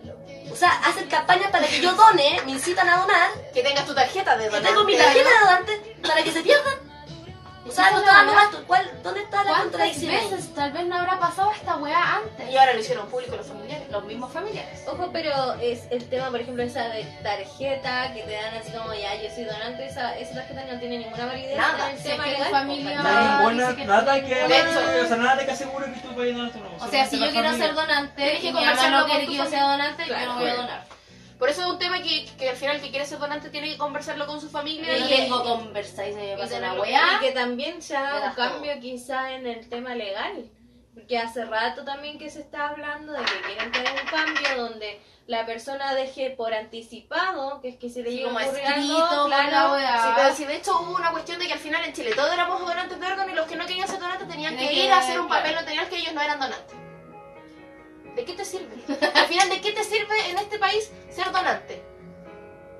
O 0.52 0.56
sea, 0.56 0.70
hacen 0.86 1.08
campañas 1.10 1.52
para 1.52 1.68
que 1.68 1.82
yo 1.82 1.94
done, 1.94 2.42
me 2.46 2.52
incitan 2.52 2.88
a 2.90 2.98
donar, 3.02 3.30
Que 3.54 3.62
tengas 3.62 3.86
tu 3.86 3.94
tarjeta 3.94 4.38
de 4.38 4.46
que 4.46 4.50
donante. 4.50 4.70
tengo 4.70 4.84
mi 4.86 4.98
tarjeta 4.98 5.30
de 5.30 5.40
donante 5.40 5.98
para 6.08 6.24
que 6.24 6.32
se 6.32 6.42
pierdan. 6.42 6.74
O 7.68 7.72
sea, 7.72 7.91
no 7.91 7.99
está 7.99 8.13
dando 8.13 8.34
gasto. 8.34 8.63
¿Cuál, 8.68 8.91
¿Dónde 9.03 9.22
está 9.22 9.38
la 9.38 9.49
¿Cuántas 9.49 9.63
contradicción? 9.72 10.11
veces 10.11 10.53
tal 10.53 10.72
vez 10.72 10.86
no 10.86 10.95
habrá 10.95 11.20
pasado 11.20 11.51
esta 11.51 11.76
weá 11.78 12.15
antes? 12.18 12.49
Y 12.49 12.57
ahora 12.57 12.74
lo 12.74 12.80
hicieron 12.80 13.07
público 13.07 13.36
los 13.36 13.45
familiares. 13.47 13.88
Los 13.89 14.03
mismos 14.05 14.32
familiares. 14.32 14.84
Ojo, 14.88 15.09
pero 15.11 15.53
es 15.55 15.84
el 15.91 16.07
tema, 16.09 16.30
por 16.30 16.39
ejemplo, 16.41 16.63
esa 16.63 16.88
de 16.89 17.03
tarjeta 17.24 18.13
que 18.13 18.24
te 18.24 18.32
dan 18.34 18.53
así 18.55 18.72
como 18.72 18.93
ya, 18.93 19.15
yo 19.22 19.30
soy 19.34 19.43
donante, 19.45 19.86
esa, 19.86 20.18
esa 20.18 20.36
tarjeta 20.36 20.63
no 20.72 20.80
tiene 20.80 20.99
ninguna 20.99 21.26
validez 21.26 21.57
Nada. 21.57 21.91
el 21.91 21.97
tema 22.03 22.24
que 22.24 22.32
tu 22.32 22.38
legal. 22.38 22.51
familia- 22.51 22.97
que- 23.76 23.86
nada 23.86 24.13
que 24.22 24.36
De 24.36 24.57
hecho- 24.59 25.03
o 25.03 25.07
sea, 25.07 25.18
nada 25.18 25.45
que 25.45 25.51
asegure 25.51 25.91
que 25.93 25.99
tú 25.99 26.07
vayas 26.15 26.36
a 26.36 26.38
donar 26.38 26.51
tu. 26.53 26.86
O 26.86 26.88
sea, 26.89 27.05
si 27.05 27.20
yo 27.20 27.30
quiero 27.32 27.51
ser 27.53 27.74
donante 27.74 28.39
y 28.39 28.53
mi 28.53 28.65
mamá 28.65 28.89
no 28.89 29.05
quiere 29.05 29.26
tu 29.26 29.32
que 29.32 29.38
yo 29.38 29.45
sea 29.45 29.63
donante, 29.72 30.05
yo 30.07 30.18
no 30.26 30.36
voy 30.36 30.49
a 30.49 30.55
donar. 30.55 30.97
Por 31.38 31.50
eso 31.50 31.62
es 31.62 31.68
un 31.68 31.78
tema 31.78 32.02
que, 32.02 32.26
que 32.38 32.50
al 32.50 32.56
final 32.56 32.78
el 32.78 32.82
que 32.82 32.90
quiere 32.90 33.06
ser 33.06 33.20
donante 33.20 33.50
tiene 33.50 33.70
que 33.70 33.78
conversarlo 33.78 34.26
con 34.26 34.42
su 34.42 34.50
familia. 34.50 34.98
Y 34.98 35.08
tengo 35.08 35.44
conversar 35.44 36.08
y 36.10 36.14
se 36.14 36.18
me 36.18 36.34
Y, 36.34 36.38
pasa 36.38 36.56
tenerlo- 36.56 36.74
una 36.74 36.82
weá. 36.82 37.02
y 37.18 37.26
que 37.26 37.32
también 37.32 37.82
se 37.82 37.96
haga 37.96 38.20
das 38.20 38.30
un 38.30 38.36
cambio 38.36 38.74
quizá 38.82 39.34
en 39.34 39.46
el 39.46 39.70
tema 39.70 39.94
legal. 39.96 40.50
Porque 40.96 41.20
hace 41.20 41.46
rato 41.46 41.84
también 41.86 42.18
que 42.18 42.30
se 42.32 42.40
está 42.42 42.70
hablando 42.70 43.14
de 43.14 43.20
que 43.20 43.42
quieren 43.46 43.72
tener 43.72 43.92
un 43.92 44.10
cambio 44.10 44.64
donde 44.64 45.00
la 45.28 45.46
persona 45.46 45.94
deje 45.94 46.32
por 46.32 46.54
anticipado, 46.56 47.62
que 47.62 47.68
es 47.70 47.76
que 47.76 47.90
se 47.90 48.02
le 48.02 48.10
Sí, 48.10 48.16
llega 48.18 48.30
como 48.30 48.40
escrito, 48.40 49.06
algo, 49.06 49.26
claro. 49.28 49.76
Sí, 50.02 50.10
pero 50.16 50.36
si 50.36 50.46
de 50.46 50.56
hecho 50.56 50.80
hubo 50.82 50.96
una 50.96 51.12
cuestión 51.12 51.38
de 51.38 51.46
que 51.48 51.54
al 51.54 51.60
final 51.60 51.84
en 51.86 51.94
Chile 51.94 52.14
todos 52.16 52.34
éramos 52.34 52.60
donantes 52.62 53.00
de 53.00 53.06
órganos 53.06 53.32
y 53.32 53.36
los 53.36 53.46
que 53.46 53.56
no 53.58 53.66
querían 53.68 53.88
ser 53.88 54.00
donantes 54.00 54.28
tenían 54.28 54.58
que 54.58 54.74
ir 54.74 54.92
a 54.92 54.98
hacer 55.00 55.20
un 55.20 55.28
papel 55.28 55.52
claro. 55.52 55.62
notarial 55.62 55.88
que 55.90 55.98
ellos 55.98 56.14
no 56.14 56.22
eran 56.22 56.40
donantes. 56.40 56.76
¿De 58.18 58.26
qué 58.26 58.34
te 58.34 58.43
sirve? 58.43 58.76
Al 59.13 59.28
final, 59.28 59.49
¿de 59.49 59.61
qué 59.61 59.72
te 59.72 59.84
sirve 59.84 60.30
en 60.32 60.38
este 60.39 60.57
país 60.57 60.91
ser 61.09 61.32
donante? 61.32 61.84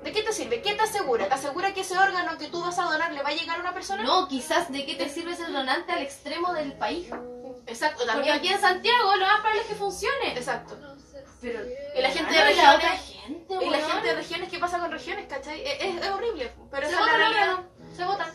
¿De 0.02 0.12
qué 0.12 0.22
te 0.22 0.32
sirve? 0.32 0.60
¿Qué 0.60 0.74
te 0.74 0.82
asegura? 0.82 1.28
¿Te 1.28 1.34
asegura 1.34 1.72
que 1.72 1.82
ese 1.82 1.96
órgano 1.96 2.36
que 2.38 2.48
tú 2.48 2.60
vas 2.60 2.76
a 2.78 2.82
donar 2.82 3.12
le 3.12 3.22
va 3.22 3.28
a 3.28 3.32
llegar 3.32 3.56
a 3.58 3.60
una 3.60 3.72
persona? 3.72 4.02
No, 4.02 4.26
quizás 4.26 4.70
de 4.72 4.84
qué 4.84 4.96
te 4.96 5.08
sirve 5.08 5.36
ser 5.36 5.52
donante 5.52 5.92
al 5.92 6.02
extremo 6.02 6.52
del 6.52 6.72
país. 6.76 7.08
Exacto, 7.66 8.04
Porque 8.12 8.32
aquí 8.32 8.48
en 8.48 8.60
Santiago 8.60 9.14
lo 9.16 9.26
más 9.26 9.40
probable 9.40 9.60
es 9.60 9.66
que 9.68 9.74
funcione. 9.76 10.36
Exacto. 10.36 10.76
Pero 11.40 11.60
Y 11.96 12.02
la 12.02 12.10
gente 12.10 12.32
de 12.32 12.54
la 12.56 12.74
otra 12.74 12.90
regiones. 12.90 13.00
gente, 13.22 13.54
Y 13.64 13.70
la 13.70 13.78
gente 13.78 14.08
de 14.08 14.14
regiones, 14.16 14.48
¿qué 14.48 14.58
pasa 14.58 14.78
con 14.80 14.90
regiones? 14.90 15.26
¿Cachai? 15.28 15.62
Es, 15.64 16.10
horrible, 16.10 16.52
pero 16.70 16.86
Se 16.88 16.92
esa 16.92 17.00
es 17.00 17.06
la 17.06 17.16
realidad. 17.16 17.56
se 17.96 18.04
votan. 18.04 18.32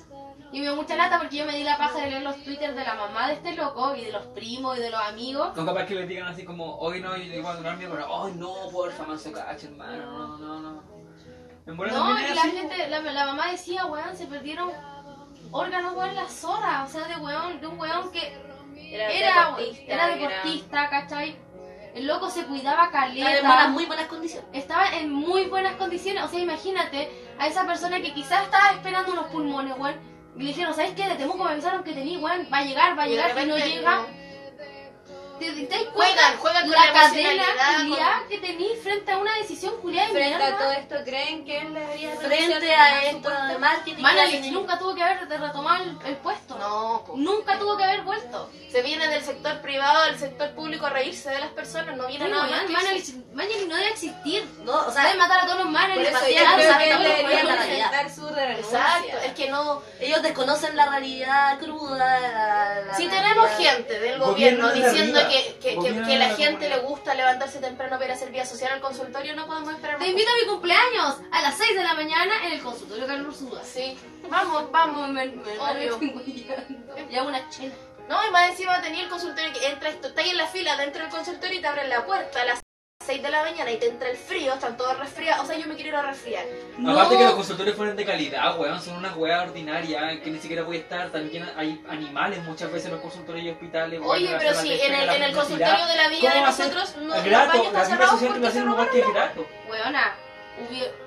Y 0.53 0.57
me 0.59 0.65
dio 0.67 0.75
mucha 0.75 0.95
lata 0.95 1.17
porque 1.17 1.37
yo 1.37 1.45
me 1.45 1.57
di 1.57 1.63
la 1.63 1.77
paja 1.77 1.99
de 2.01 2.11
leer 2.11 2.21
los 2.21 2.37
twitters 2.43 2.75
de 2.75 2.83
la 2.85 2.93
mamá 2.93 3.27
de 3.27 3.33
este 3.33 3.53
loco 3.55 3.95
y 3.95 4.05
de 4.05 4.11
los 4.11 4.25
primos 4.27 4.77
y 4.77 4.81
de 4.81 4.91
los 4.91 5.01
amigos. 5.01 5.55
No 5.55 5.65
capaz 5.65 5.85
que 5.85 5.95
le 5.95 6.05
digan 6.05 6.27
así 6.27 6.45
como, 6.45 6.77
hoy 6.77 7.01
no, 7.01 7.17
yo 7.17 7.23
igual 7.33 7.53
a 7.53 7.57
donar 7.57 7.77
mi 7.77 7.85
órgano, 7.85 8.23
ay 8.25 8.33
no, 8.37 8.53
porfa, 8.71 9.03
manso 9.03 9.31
cacho, 9.31 9.65
hermano, 9.67 10.05
no, 10.07 10.37
no, 10.37 10.59
no. 10.59 10.83
En 11.65 11.75
bola 11.77 11.91
No, 11.93 12.19
y 12.19 12.35
la 12.35 12.41
así, 12.41 12.51
gente, 12.51 12.87
la, 12.87 12.99
la 13.01 13.25
mamá 13.25 13.51
decía, 13.51 13.85
weón, 13.87 14.15
se 14.15 14.27
perdieron 14.27 14.69
órganos, 15.51 15.95
weón, 15.95 16.13
la 16.15 16.27
zorra. 16.27 16.83
O 16.83 16.87
sea, 16.87 17.07
de 17.07 17.15
weón, 17.15 17.59
de 17.59 17.67
un 17.67 17.79
weón 17.79 18.11
que 18.11 18.37
Era, 18.77 19.09
era 19.11 20.07
deportista, 20.07 20.77
era 20.81 20.89
¿cachai? 20.89 21.35
El 21.95 22.05
loco 22.07 22.29
se 22.29 22.45
cuidaba 22.45 22.85
en 22.85 22.91
caleta. 22.91 23.41
buenas- 23.41 23.69
muy 23.69 23.85
buenas 23.85 24.07
condiciones. 24.07 24.47
estaba 24.53 24.93
en 24.97 25.11
muy 25.11 25.45
buenas 25.45 25.73
condiciones. 25.77 26.23
O 26.23 26.27
sea, 26.27 26.39
imagínate 26.39 27.09
a 27.39 27.47
esa 27.47 27.65
persona 27.65 28.01
que 28.01 28.13
quizás 28.13 28.43
estaba 28.43 28.71
esperando 28.71 29.13
unos 29.13 29.27
pulmones, 29.27 29.73
weón. 29.77 30.12
Y 30.36 30.41
le 30.41 30.47
dijeron, 30.47 30.73
¿sabes 30.73 30.93
qué? 30.95 31.07
De 31.07 31.15
Temuco 31.15 31.43
me 31.43 31.51
avisaron 31.51 31.84
que 31.84 31.93
tenía, 31.93 32.19
weón, 32.19 32.47
va 32.51 32.59
a 32.59 32.65
llegar, 32.65 32.97
va 32.97 33.03
a 33.03 33.07
llegar, 33.07 33.31
y 33.43 33.47
no 33.47 33.57
llega. 33.57 34.05
¿Te, 35.51 35.65
das 35.67 35.83
cuenta? 35.93 35.93
Juegan, 35.93 36.37
juegan 36.37 36.61
con 36.63 36.71
la 36.71 36.85
la 36.85 36.93
cadena 36.93 37.43
culiá 37.77 38.17
con- 38.19 38.27
que 38.29 38.37
tenís 38.39 38.81
frente 38.81 39.11
a 39.11 39.17
una 39.17 39.33
decisión 39.37 39.75
culiada 39.81 40.09
y 40.09 40.13
Frente 40.13 40.43
a 40.43 40.57
todo 40.57 40.71
esto, 40.71 40.95
¿creen 41.03 41.45
que 41.45 41.57
él 41.57 41.73
debería 41.73 42.15
Frente 42.15 42.75
a 42.75 43.03
esto 43.05 43.21
puesto? 43.21 43.43
de 43.47 43.57
marketing. 43.57 44.01
Manelich 44.01 44.41
que 44.43 44.51
nunca 44.51 44.79
tuvo 44.79 44.95
que 44.95 45.03
haber 45.03 45.27
retomado 45.27 45.83
el, 45.83 45.97
el 46.05 46.15
puesto. 46.17 46.57
No, 46.57 47.03
po. 47.05 47.13
Nunca 47.17 47.57
tuvo 47.59 47.77
que 47.77 47.83
haber 47.83 48.01
vuelto. 48.03 48.49
Se 48.71 48.81
viene 48.81 49.07
del 49.07 49.23
sector 49.23 49.61
privado 49.61 50.03
al 50.03 50.17
sector 50.17 50.49
público 50.51 50.85
a 50.87 50.89
reírse 50.89 51.29
de 51.29 51.39
las 51.39 51.49
personas, 51.51 51.95
no 51.95 52.07
viene 52.07 52.25
Sí, 52.25 52.31
nada 52.31 52.47
que 52.47 52.55
eso. 52.55 52.71
Manelich, 52.73 53.13
Manelich 53.33 53.67
no 53.67 53.75
debe 53.75 53.89
existir. 53.89 54.45
No, 54.63 54.73
o 54.87 54.91
sea, 54.91 55.03
Debe 55.05 55.17
matar 55.19 55.39
a 55.41 55.45
todos 55.45 55.57
los 55.57 55.65
Por 55.65 55.73
Manelich. 55.73 56.07
eso 56.07 56.19
Matías 56.19 56.43
yo 56.43 56.55
creo 56.55 56.77
que 56.77 56.89
él 56.91 56.97
que 56.97 57.03
debería 57.23 57.55
presentar 57.55 58.09
su 58.09 58.27
renuncia. 58.29 58.77
Exacto, 58.79 59.17
es 59.25 59.33
que 59.33 59.49
no. 59.49 59.81
ellos 59.99 60.21
desconocen 60.23 60.75
la 60.75 60.85
realidad 60.87 61.59
cruda. 61.59 62.19
La, 62.19 62.81
la 62.81 62.95
Si 62.95 63.07
realidad- 63.07 63.21
tenemos 63.33 63.49
gente 63.57 63.99
del 63.99 64.19
Gobierno 64.19 64.71
diciendo 64.73 65.19
arriba. 65.19 65.32
Que, 65.34 65.53
que, 65.55 65.59
que, 65.59 65.75
Gobierno 65.75 66.07
que 66.07 66.17
la 66.17 66.29
gente 66.36 66.69
le 66.69 66.79
gusta 66.79 67.13
levantarse 67.13 67.59
temprano 67.59 67.97
para 67.97 68.13
hacer 68.13 68.31
vía 68.31 68.45
social 68.45 68.71
al 68.73 68.81
consultorio, 68.81 69.36
no 69.36 69.47
podemos 69.47 69.73
esperar 69.73 69.99
Te 69.99 70.07
invito 70.07 70.29
a 70.29 70.36
mi 70.43 70.51
cumpleaños 70.51 71.17
a 71.31 71.41
las 71.41 71.57
6 71.57 71.75
de 71.75 71.84
la 71.84 71.93
mañana 71.95 72.45
en 72.45 72.53
el 72.53 72.61
consultorio 72.61 73.07
Carlos 73.07 73.41
Ursúa. 73.41 73.61
Sí, 73.63 73.97
vamos, 74.29 74.71
vamos. 74.71 75.09
Me, 75.09 75.25
me, 75.25 75.59
Obvio. 75.59 75.99
hago 77.19 77.27
una 77.27 77.49
chela. 77.49 77.73
No, 78.07 78.27
y 78.27 78.31
más 78.31 78.49
encima 78.49 78.81
tenía 78.81 79.03
el 79.03 79.09
consultorio 79.09 79.53
que 79.53 79.65
entra 79.65 79.89
esto, 79.89 80.07
está 80.09 80.21
ahí 80.21 80.29
en 80.29 80.38
la 80.38 80.47
fila 80.47 80.75
dentro 80.77 81.01
del 81.01 81.11
consultorio 81.11 81.57
y 81.57 81.61
te 81.61 81.67
abren 81.67 81.89
la 81.89 82.05
puerta 82.05 82.41
a 82.41 82.45
las 82.45 82.63
6 83.05 83.21
de 83.21 83.29
la 83.29 83.43
mañana 83.43 83.71
y 83.71 83.77
te 83.77 83.87
entra 83.87 84.09
el 84.09 84.17
frío, 84.17 84.53
están 84.53 84.77
todos 84.77 84.97
resfriados. 84.99 85.43
O 85.43 85.47
sea, 85.47 85.57
yo 85.57 85.67
me 85.67 85.75
quiero 85.75 85.89
ir 85.89 85.95
a 85.95 86.01
resfriar. 86.03 86.45
Aparte 86.87 87.17
que 87.17 87.23
los 87.23 87.33
consultorios 87.33 87.75
fueron 87.75 87.95
de 87.95 88.05
calidad, 88.05 88.59
weón, 88.59 88.81
son 88.81 88.97
unas 88.97 89.15
weas 89.15 89.47
ordinarias 89.47 90.19
que 90.21 90.29
ni 90.31 90.39
siquiera 90.39 90.63
voy 90.63 90.77
a 90.77 90.79
estar. 90.79 91.09
También 91.09 91.49
hay 91.57 91.83
animales 91.89 92.43
muchas 92.43 92.71
veces 92.71 92.85
en 92.85 92.93
los 92.93 93.01
consultorios 93.01 93.45
y 93.45 93.49
hospitales. 93.49 93.99
weón, 93.99 94.11
Oye, 94.11 94.27
que 94.27 94.35
pero 94.37 94.49
hacen 94.51 94.65
si 94.65 94.81
en 94.81 94.93
el, 94.93 95.09
en 95.09 95.23
el 95.23 95.35
consultorio 95.35 95.85
de 95.85 95.95
la 95.95 96.07
vida 96.07 96.21
de 96.21 96.29
¿Cómo 96.29 96.41
va 96.41 96.47
a 96.47 96.51
ser 96.53 96.73
nosotros 96.73 96.95
no, 97.03 97.15
los 97.15 97.23
grato, 97.25 97.57
baños 97.57 97.73
la 97.73 97.81
están 97.81 97.97
cerrados 97.97 98.21
porque 98.23 98.51
se 98.51 98.61
robaron 98.61 98.67
lugar 98.69 98.89
que 98.89 98.99
es 98.99 99.13
grato. 99.13 99.45
Weona, 99.69 100.15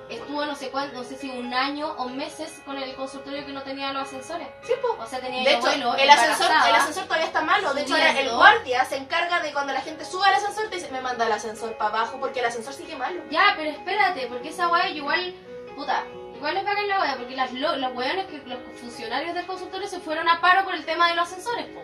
estuvo 0.09 0.45
no 0.45 0.55
sé 0.55 0.69
cuánto, 0.69 0.97
no 0.97 1.03
sé 1.03 1.15
si 1.17 1.29
un 1.29 1.53
año 1.53 1.87
o 1.97 2.09
meses 2.09 2.61
con 2.65 2.77
el 2.77 2.93
consultorio 2.95 3.45
que 3.45 3.51
no 3.53 3.61
tenía 3.63 3.93
los 3.93 4.03
ascensores. 4.03 4.47
Sí, 4.63 4.73
po. 4.81 5.01
O 5.01 5.05
sea, 5.05 5.19
tenía 5.19 5.39
De 5.43 5.49
mi 5.49 5.55
hecho, 5.55 5.67
abuelo 5.67 5.95
el 5.95 6.09
ascensor, 6.09 6.51
el 6.69 6.75
ascensor 6.75 7.03
todavía 7.05 7.27
está 7.27 7.41
malo. 7.41 7.73
De 7.73 7.81
hecho, 7.81 7.93
ahora 7.95 8.19
el 8.19 8.29
guardia 8.35 8.85
se 8.85 8.97
encarga 8.97 9.39
de 9.41 9.53
cuando 9.53 9.73
la 9.73 9.81
gente 9.81 10.03
sube 10.05 10.25
al 10.27 10.35
ascensor, 10.35 10.69
te 10.69 10.75
dice, 10.75 10.91
me 10.91 11.01
manda 11.01 11.25
el 11.25 11.31
ascensor 11.31 11.77
para 11.77 11.89
abajo 11.97 12.17
porque 12.19 12.39
el 12.41 12.45
ascensor 12.45 12.73
sigue 12.73 12.95
malo. 12.95 13.21
Ya, 13.29 13.53
pero 13.55 13.69
espérate, 13.71 14.27
porque 14.27 14.49
esa 14.49 14.67
weá 14.67 14.89
igual, 14.89 15.33
puta, 15.75 16.03
igual 16.35 16.53
les 16.53 16.63
pagan 16.63 16.87
la 16.87 16.99
weá, 16.99 17.15
porque 17.15 17.35
las, 17.35 17.53
lo- 17.53 17.77
los 17.77 17.93
weones, 17.95 18.25
que 18.27 18.37
los 18.45 18.59
funcionarios 18.79 19.33
del 19.33 19.45
consultorio 19.45 19.87
se 19.87 19.99
fueron 19.99 20.27
a 20.27 20.41
paro 20.41 20.65
por 20.65 20.73
el 20.75 20.83
tema 20.85 21.09
de 21.09 21.15
los 21.15 21.27
ascensores, 21.27 21.65
po. 21.67 21.81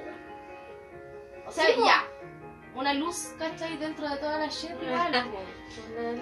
O 1.47 1.51
sea, 1.51 1.65
Sí, 1.65 1.73
po. 1.75 1.83
Una 2.75 2.93
luz, 2.93 3.29
¿cachai? 3.37 3.77
Dentro 3.77 4.07
de 4.09 4.17
toda 4.17 4.39
la 4.39 4.47
shit, 4.47 4.71
po. 4.71 5.39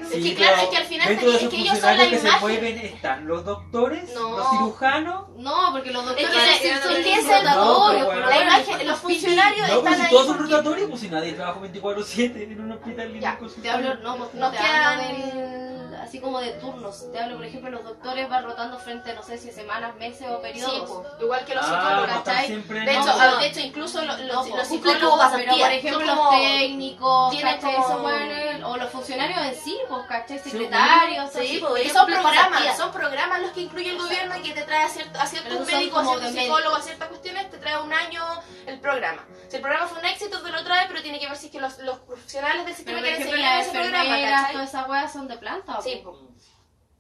Es 0.02 0.10
que 0.24 0.36
claro, 0.36 0.62
es 0.64 0.68
que 0.70 0.78
al 0.78 0.86
final 0.86 1.08
dentro 1.10 1.32
de 1.32 1.38
es 1.38 1.50
que 1.50 1.56
ellos 1.58 1.78
son 1.80 1.98
la 1.98 2.10
que 2.10 2.18
se 2.18 2.28
imagen. 2.28 2.42
mueven 2.42 2.78
están 2.80 3.28
los 3.28 3.44
doctores, 3.46 4.14
No. 4.14 4.38
los 4.38 4.50
cirujanos. 4.52 5.26
No, 5.38 5.70
porque 5.72 5.92
los 5.92 6.06
doctores 6.06 6.30
Es 6.30 6.62
que- 6.62 6.80
son 6.82 6.92
es 6.96 7.06
que 7.06 7.44
no, 7.44 7.64
po, 7.66 7.90
pero 7.90 8.30
La 8.30 8.42
imagen, 8.44 8.88
los 8.88 9.00
funcionarios 9.00 9.68
No, 9.68 9.68
pero 9.68 9.78
están 9.80 9.96
si 9.96 10.02
ahí. 10.02 10.10
todos 10.12 10.28
son 10.28 10.40
rotatorios, 10.40 10.90
pues 10.90 11.02
si 11.02 11.10
nadie 11.10 11.34
trabaja 11.34 11.60
24-7 11.60 12.44
en 12.44 12.62
un 12.62 12.72
hospital 12.72 13.20
Ya, 13.20 13.38
Te 13.62 13.70
hablo, 13.70 13.96
no, 13.96 14.18
pues, 14.18 14.34
no 14.34 14.40
Nos 14.42 14.52
te 14.52 14.58
quedan- 14.58 14.84
hablo 14.84 15.04
del, 15.04 15.81
así 16.12 16.20
como 16.20 16.42
de 16.42 16.52
turnos. 16.56 17.10
Te 17.14 17.20
hablo, 17.20 17.38
por 17.38 17.46
ejemplo, 17.46 17.70
los 17.72 17.86
doctores 17.86 18.28
van 18.28 18.44
rotando 18.44 18.78
frente, 18.80 19.14
no 19.14 19.24
sé 19.24 19.38
si 19.38 19.50
semanas, 19.50 19.96
meses 19.96 20.28
o 20.30 20.36
Sí, 20.38 20.42
periodos. 20.42 20.90
po. 20.90 21.06
igual 21.22 21.46
que 21.46 21.56
los 21.56 21.64
Ah, 21.66 22.02
psicólogos. 22.02 22.24
¿cachai? 22.26 22.48
De 22.50 22.84
no, 22.84 22.92
hecho, 22.92 23.06
No, 23.06 23.14
ah, 23.22 23.36
de 23.40 23.48
hecho, 23.48 23.60
incluso 23.62 24.02
los, 24.04 24.20
los, 24.20 24.28
No, 24.36 24.44
po. 24.44 24.58
los 24.58 24.68
Cumplen 24.68 24.96
psicólogos, 24.98 25.32
Pero 25.34 25.52
por 25.58 25.72
ejemplo 25.72 26.06
los 26.16 26.30
técnicos, 26.32 27.36
¿cachai? 27.42 27.60
como- 27.76 27.86
Esos 27.86 28.02
weones, 28.02 28.64
o 28.66 28.76
los 28.78 28.90
funcionarios 28.90 29.40
en 29.42 29.56
sí, 29.56 29.78
pues, 29.88 30.02
¿cachai? 30.10 30.40
Sí, 30.40 30.50
Secretarios, 30.50 31.32
Sí, 31.32 31.64
pues, 31.66 31.94
son 31.94 32.06
programas, 32.08 32.78
son 32.78 32.92
programas 32.92 33.42
los 33.42 33.52
que 33.52 33.62
incluye 33.62 33.92
el 33.92 33.98
gobierno 33.98 34.36
y 34.36 34.42
que 34.42 34.52
te 34.52 34.64
trae 34.64 34.84
a, 34.84 34.90
cierto, 34.90 35.18
a 35.18 35.26
ciertos 35.26 35.66
médicos, 35.66 36.04
a 36.04 36.10
ciertos 36.10 36.32
psicólogos, 36.32 36.80
a 36.80 36.82
ciertas 36.82 37.08
cuestiones, 37.08 37.50
te 37.50 37.58
trae 37.58 37.82
un 37.82 37.94
año 37.94 38.22
el 38.68 38.80
programa. 38.82 39.24
Si 39.48 39.56
el 39.58 39.62
programa 39.62 39.88
fue 39.88 40.00
un 40.00 40.06
éxito, 40.06 40.42
te 40.42 40.50
lo 40.50 40.62
trae, 40.66 40.88
pero 40.88 41.02
tiene 41.02 41.20
que 41.20 41.28
ver 41.28 41.38
si 41.38 41.46
es 41.48 41.52
que 41.54 41.60
los, 41.62 41.78
los 41.80 42.00
profesionales 42.00 42.66
del 42.66 42.76
sistema 42.76 43.00
quieren 43.02 43.24
seguir 43.24 43.46
ese 43.46 43.72
programa, 43.72 44.22
¿cachai? 44.22 44.52
todas 44.54 44.70
esas 44.70 44.90
weas 44.90 45.12
son 45.14 45.28
de 45.28 45.38
planta. 45.38 45.78
¿o 45.78 45.82
Sí, 45.82 46.01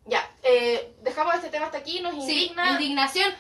Ya, 0.06 0.30
eh, 0.44 0.96
dejamos 1.02 1.36
este 1.36 1.50
tema 1.50 1.68
hasta 1.68 1.78
aquí, 1.78 2.00
nos 2.02 2.14
Sí, 2.16 2.22
indigna. 2.46 2.72
indignación. 2.72 3.34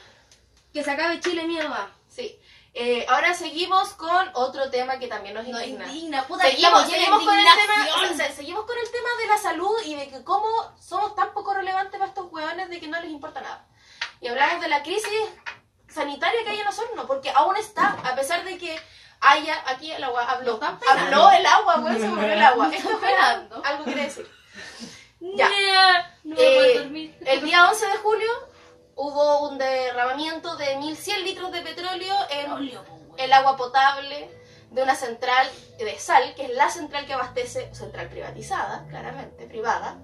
Que 0.73 0.83
se 0.83 0.91
acabe 0.91 1.19
Chile, 1.19 1.45
mierda. 1.47 1.89
Sí. 2.07 2.39
Eh, 2.73 3.05
ahora 3.09 3.33
seguimos 3.33 3.89
con 3.95 4.29
otro 4.33 4.69
tema 4.69 4.97
que 4.97 5.07
también 5.07 5.33
nos 5.33 5.45
No 5.45 5.59
indigna. 5.61 5.85
indigna, 5.87 6.23
puta, 6.27 6.45
Seguimos, 6.45 6.87
seguimos 6.89 7.23
con 7.23 7.37
el 7.37 7.43
tema, 7.43 7.75
indignación. 7.75 8.13
o 8.13 8.15
sea, 8.15 8.31
seguimos 8.31 8.65
con 8.65 8.77
el 8.77 8.89
tema 8.91 9.09
de 9.19 9.27
la 9.27 9.37
salud 9.37 9.75
y 9.85 9.95
de 9.95 10.07
que 10.07 10.23
cómo 10.23 10.47
somos 10.79 11.13
tan 11.15 11.33
poco 11.33 11.53
relevantes 11.53 11.99
para 11.99 12.09
estos 12.09 12.31
hueones 12.31 12.69
de 12.69 12.79
que 12.79 12.87
no 12.87 13.01
les 13.01 13.09
importa 13.11 13.41
nada. 13.41 13.65
Y 14.21 14.27
hablamos 14.29 14.61
de 14.61 14.69
la 14.69 14.83
crisis 14.83 15.11
sanitaria 15.89 16.43
que 16.43 16.49
hay 16.51 16.59
en 16.59 16.67
Osorno, 16.67 17.05
porque 17.07 17.31
aún 17.31 17.57
está, 17.57 17.97
a 18.05 18.15
pesar 18.15 18.45
de 18.45 18.57
que 18.57 18.79
haya, 19.19 19.61
aquí 19.67 19.91
el 19.91 20.03
agua 20.05 20.23
habló, 20.31 20.57
habló 20.89 21.31
el 21.31 21.45
agua, 21.45 21.79
weón, 21.79 21.99
se 21.99 22.07
murió 22.07 22.31
el 22.31 22.41
agua. 22.41 22.69
Esto 22.73 22.89
es 22.91 22.97
penando. 22.97 23.61
algo 23.65 23.83
quiere 23.83 24.03
decir. 24.03 24.31
Ya. 25.21 25.49
No 26.23 26.35
me 26.35 26.41
Eh, 26.41 26.79
dormir. 26.79 27.17
El 27.25 27.41
día 27.41 27.69
11 27.69 27.85
de 27.85 27.97
julio 27.97 28.31
hubo 28.95 29.49
un 29.49 29.57
derramamiento 29.57 30.55
de 30.57 30.77
1.100 30.77 31.23
litros 31.23 31.51
de 31.51 31.61
petróleo 31.61 32.15
en 32.29 32.71
el 33.17 33.33
agua 33.33 33.55
potable 33.55 34.29
de 34.71 34.83
una 34.83 34.95
central 34.95 35.47
de 35.77 35.99
sal, 35.99 36.33
que 36.35 36.45
es 36.45 36.53
la 36.55 36.69
central 36.69 37.05
que 37.05 37.13
abastece, 37.13 37.73
central 37.73 38.07
privatizada, 38.09 38.85
claramente, 38.89 39.45
privada, 39.45 39.99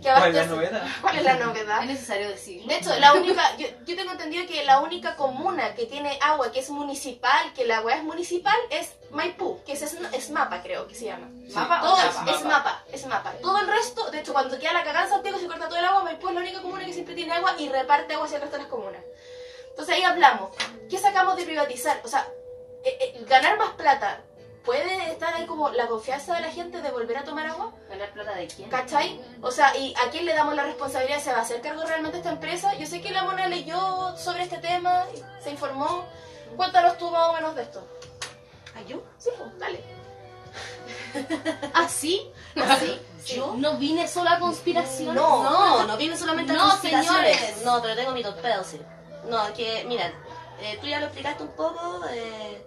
que 0.00 0.08
¿Cuál 0.10 0.30
es 0.30 0.34
la 0.34 0.46
novedad? 0.46 0.82
¿Cuál 1.00 1.18
es 1.18 1.24
la 1.24 1.36
novedad? 1.36 1.80
Es 1.82 1.86
necesario 1.86 2.28
decirlo. 2.28 2.68
De 2.68 2.76
hecho, 2.76 2.98
la 2.98 3.14
única, 3.14 3.56
yo, 3.56 3.66
yo 3.84 3.96
tengo 3.96 4.12
entendido 4.12 4.46
que 4.46 4.64
la 4.64 4.80
única 4.80 5.16
comuna 5.16 5.74
que 5.74 5.86
tiene 5.86 6.18
agua 6.22 6.50
que 6.52 6.60
es 6.60 6.70
municipal, 6.70 7.52
que 7.54 7.64
la 7.66 7.78
agua 7.78 7.94
es 7.94 8.02
municipal, 8.02 8.56
es 8.70 8.92
Maipú, 9.10 9.60
que 9.64 9.72
es, 9.72 9.82
es 9.82 10.30
Mapa, 10.30 10.62
creo 10.62 10.86
que 10.86 10.94
se 10.94 11.06
llama. 11.06 11.28
¿Mapa 11.52 11.80
Todo 11.80 11.96
es, 11.98 12.14
Mapa? 12.14 12.30
es 12.30 12.44
mapa, 12.44 12.84
es 12.92 13.06
mapa. 13.06 13.32
Todo 13.42 13.58
el 13.58 13.66
resto, 13.66 14.10
de 14.10 14.20
hecho, 14.20 14.32
cuando 14.32 14.58
queda 14.58 14.72
la 14.72 14.84
cagada 14.84 15.04
en 15.04 15.10
Santiago 15.10 15.38
se 15.38 15.46
corta 15.46 15.68
todo 15.68 15.78
el 15.78 15.84
agua, 15.84 16.04
Maipú 16.04 16.28
es 16.28 16.34
la 16.34 16.40
única 16.40 16.62
comuna 16.62 16.84
que 16.84 16.92
siempre 16.92 17.14
tiene 17.14 17.32
agua 17.32 17.54
y 17.58 17.68
reparte 17.68 18.14
agua 18.14 18.26
hacia 18.26 18.36
el 18.36 18.42
resto 18.42 18.56
de 18.56 18.62
las 18.62 18.70
comunas. 18.70 19.02
Entonces 19.70 19.94
ahí 19.94 20.02
hablamos, 20.02 20.50
¿qué 20.88 20.98
sacamos 20.98 21.36
de 21.36 21.44
privatizar? 21.44 22.00
O 22.04 22.08
sea, 22.08 22.26
eh, 22.84 22.96
eh, 23.00 23.24
ganar 23.28 23.58
más 23.58 23.70
plata, 23.74 24.20
¿puede 24.64 25.10
estar 25.10 25.34
ahí 25.34 25.46
como 25.46 25.70
la 25.70 25.86
confianza 25.86 26.34
de 26.34 26.40
la 26.42 26.50
gente 26.50 26.80
de 26.82 26.90
volver 26.90 27.16
a 27.18 27.24
tomar 27.24 27.46
agua? 27.46 27.72
¿Ganar 27.88 28.12
plata 28.12 28.34
de 28.34 28.46
quién? 28.46 28.68
¿Cachai? 28.68 29.20
O 29.42 29.50
sea, 29.50 29.76
¿y 29.76 29.94
a 29.94 30.10
quién 30.10 30.24
le 30.26 30.34
damos 30.34 30.54
la 30.54 30.64
responsabilidad? 30.64 31.20
¿Se 31.20 31.32
va 31.32 31.38
a 31.38 31.42
hacer 31.42 31.60
cargo 31.60 31.82
realmente 31.84 32.18
esta 32.18 32.30
empresa? 32.30 32.74
Yo 32.76 32.86
sé 32.86 33.00
que 33.00 33.10
la 33.10 33.24
Mona 33.24 33.48
leyó 33.48 34.16
sobre 34.16 34.42
este 34.44 34.58
tema, 34.58 35.04
se 35.42 35.50
informó. 35.50 36.04
Cuéntanos 36.56 36.98
tú 36.98 37.10
más 37.10 37.28
o 37.28 37.32
menos 37.32 37.54
de 37.54 37.62
esto. 37.62 37.86
¿Ayú? 38.76 39.02
Sí, 39.18 39.30
pues, 39.38 39.58
dale. 39.58 39.80
¿Así? 41.74 42.30
¿Así? 42.56 43.00
¿Yo? 43.26 43.54
¿No 43.56 43.76
vine 43.76 44.08
solo 44.08 44.30
a 44.30 44.38
conspiración? 44.38 45.14
No, 45.14 45.42
no, 45.42 45.86
no 45.86 45.96
viene 45.96 46.16
solamente 46.16 46.52
a 46.52 46.56
No, 46.56 46.68
conspiraciones. 46.70 47.36
señores. 47.36 47.64
No, 47.64 47.80
pero 47.82 47.94
tengo 47.94 48.12
mi 48.12 48.22
torpedo, 48.22 48.64
sí. 48.64 48.80
No, 49.28 49.52
que, 49.54 49.84
miren, 49.86 50.12
eh, 50.60 50.78
tú 50.80 50.86
ya 50.86 50.98
lo 51.00 51.06
explicaste 51.06 51.42
un 51.42 51.50
poco. 51.50 52.00
Eh... 52.10 52.66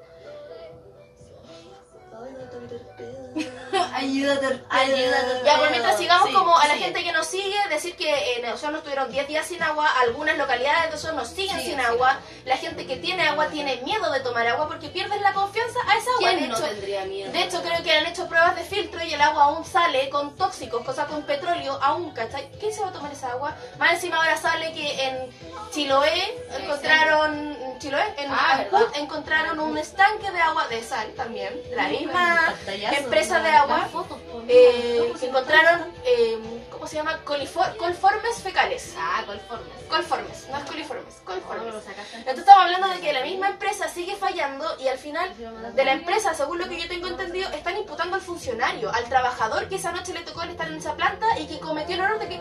Ayúdate. 3.94 4.62
Ayúdate. 4.70 5.42
Ya, 5.46 5.58
por 5.58 5.70
mientras 5.70 5.98
sigamos 5.98 6.28
Sí, 6.30 6.34
como 6.34 6.58
a 6.58 6.68
la 6.68 6.74
sí. 6.76 6.80
gente 6.82 7.04
que 7.04 7.12
nos 7.12 7.28
sigue, 7.28 7.56
decir 7.70 7.96
que 7.96 8.36
en 8.38 8.46
Osorno 8.52 8.78
estuvieron 8.80 9.12
10 9.12 9.28
días 9.28 9.46
sin 9.46 9.62
agua, 9.62 9.88
algunas 10.02 10.38
localidades 10.38 10.90
de 10.92 10.96
Osorno 10.96 11.26
siguen 11.26 11.60
Sí, 11.60 11.68
sin 11.72 11.80
agua, 11.80 12.20
la 12.46 12.58
gente 12.58 12.86
que 12.88 12.98
tiene 12.98 13.28
agua 13.28 13.48
tiene 13.48 13.78
miedo 13.84 14.12
de 14.12 14.20
tomar 14.22 14.48
agua 14.48 14.68
porque 14.68 14.90
pierdes 14.90 15.22
la 15.22 15.34
confianza 15.34 15.80
a 15.88 15.98
esa 15.98 16.12
agua. 16.18 16.30
De 16.30 16.38
¿Quién 16.38 16.50
no 16.50 16.56
hecho, 16.58 16.66
tendría 16.66 17.06
miedo? 17.06 17.32
De 17.32 17.44
hecho, 17.44 17.62
creo 17.62 17.84
que 17.84 17.92
han 17.92 18.06
hecho 18.08 18.28
pruebas 18.28 18.56
de 18.56 18.64
filtro 18.64 19.04
y 19.04 19.14
el 19.14 19.22
agua 19.22 19.44
aún 19.46 19.66
sale 19.66 20.10
con 20.10 20.36
tóxicos, 20.36 20.84
cosas 20.86 21.08
con 21.08 21.24
petróleo, 21.24 21.78
aún, 21.82 22.12
¿cachai? 22.12 22.50
¿Quién 22.60 22.74
se 22.74 22.82
va 22.82 22.88
a 22.90 22.92
tomar 22.94 23.12
esa 23.12 23.32
agua? 23.32 23.56
Más 23.78 23.94
encima 23.94 24.18
ahora 24.18 24.38
sale 24.38 24.74
que 24.74 25.04
en 25.08 25.30
Chiloé 25.72 26.38
encontraron, 26.60 27.34
en 27.62 27.80
Chiloé, 27.80 28.04
en 28.18 28.32
Ah, 28.32 28.66
encontraron 28.96 29.60
un 29.60 29.78
estanque 29.78 30.30
de 30.32 30.40
agua 30.40 30.68
de 30.68 30.84
sal 30.84 31.14
también, 31.16 31.54
la 31.76 31.88
misma 31.88 32.54
empresa 32.92 33.40
de 33.40 33.50
agua, 33.50 33.83
pues, 33.92 34.06
eh, 34.48 35.14
que 35.20 35.26
encontraron, 35.28 35.92
eh, 36.06 36.38
¿cómo 36.72 36.88
se 36.88 36.96
llama? 36.98 37.20
Colifor- 37.26 37.76
colformes 37.78 38.36
fecales. 38.42 38.94
Ah, 38.98 39.24
conformes. 39.26 39.74
Colformes, 39.90 40.48
no 40.50 40.58
es 40.58 40.64
coliformes, 40.66 41.14
¿Cómo 41.24 41.40
colformes. 41.42 41.84
sacaste? 41.84 42.18
Entonces 42.18 42.40
estamos 42.40 42.64
hablando 42.66 42.88
de 42.90 43.00
que 43.00 43.14
la 43.14 43.22
misma 43.24 43.50
empresa 43.50 43.88
sigue 43.88 44.16
fallando 44.16 44.66
y 44.80 44.88
al 44.88 44.98
final 44.98 45.32
de 45.76 45.86
la 45.86 45.94
empresa, 45.94 46.34
según 46.34 46.58
lo 46.60 46.68
que 46.68 46.80
yo 46.82 46.88
tengo 46.88 47.08
entendido, 47.08 47.50
están 47.52 47.78
imputando 47.78 48.16
al 48.16 48.22
funcionario, 48.22 48.92
al 48.92 49.04
trabajador 49.06 49.70
que 49.70 49.76
esa 49.76 49.92
noche 49.92 50.14
le 50.14 50.22
tocó 50.22 50.42
estar 50.44 50.68
en 50.68 50.76
esa 50.78 50.96
planta 50.96 51.40
y 51.40 51.46
que 51.48 51.60
cometió 51.60 51.96
el 51.96 52.02
error 52.02 52.20
de 52.20 52.28
que 52.30 52.40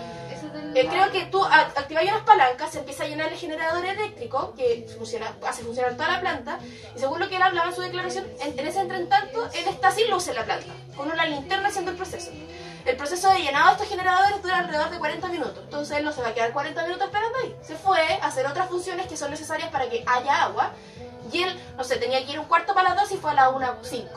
eh, 0.74 0.86
creo 0.88 1.10
que 1.10 1.26
tú 1.26 1.44
activas 1.44 2.04
unas 2.04 2.22
palancas, 2.22 2.70
se 2.72 2.78
empieza 2.78 3.04
a 3.04 3.06
llenar 3.06 3.32
el 3.32 3.38
generador 3.38 3.84
eléctrico 3.84 4.54
que 4.56 4.86
funciona, 4.96 5.34
hace 5.46 5.62
funcionar 5.62 5.94
toda 5.94 6.08
la 6.08 6.20
planta 6.20 6.58
y 6.94 6.98
según 6.98 7.20
lo 7.20 7.28
que 7.28 7.36
él 7.36 7.42
hablaba 7.42 7.68
en 7.68 7.74
su 7.74 7.80
declaración, 7.80 8.26
en, 8.40 8.58
en 8.58 8.66
ese 8.66 8.80
entretanto 8.80 9.48
él 9.54 9.64
está 9.68 9.90
sin 9.90 10.10
luz 10.10 10.28
en 10.28 10.36
la 10.36 10.44
planta, 10.44 10.72
con 10.96 11.10
una 11.10 11.26
linterna 11.26 11.68
haciendo 11.68 11.90
el 11.90 11.96
proceso. 11.96 12.30
El 12.84 12.96
proceso 12.96 13.28
de 13.30 13.40
llenado 13.40 13.68
de 13.68 13.72
estos 13.74 13.88
generadores 13.88 14.42
dura 14.42 14.58
alrededor 14.58 14.90
de 14.90 14.98
40 14.98 15.28
minutos, 15.28 15.58
entonces 15.62 15.96
él 15.96 16.04
no 16.04 16.12
se 16.12 16.20
va 16.20 16.28
a 16.28 16.34
quedar 16.34 16.52
40 16.52 16.82
minutos 16.82 17.06
esperando 17.06 17.38
ahí. 17.38 17.56
Se 17.62 17.76
fue 17.76 18.00
a 18.00 18.26
hacer 18.26 18.46
otras 18.46 18.68
funciones 18.68 19.06
que 19.06 19.16
son 19.16 19.30
necesarias 19.30 19.70
para 19.70 19.88
que 19.88 20.02
haya 20.06 20.44
agua 20.44 20.72
y 21.32 21.42
él, 21.44 21.60
no 21.76 21.84
sé, 21.84 21.96
tenía 21.96 22.24
que 22.24 22.32
ir 22.32 22.40
un 22.40 22.46
cuarto 22.46 22.74
para 22.74 22.90
las 22.90 23.02
dos 23.02 23.12
y 23.12 23.16
fue 23.16 23.30
a 23.30 23.34
la 23.34 23.50
1.05 23.50 24.08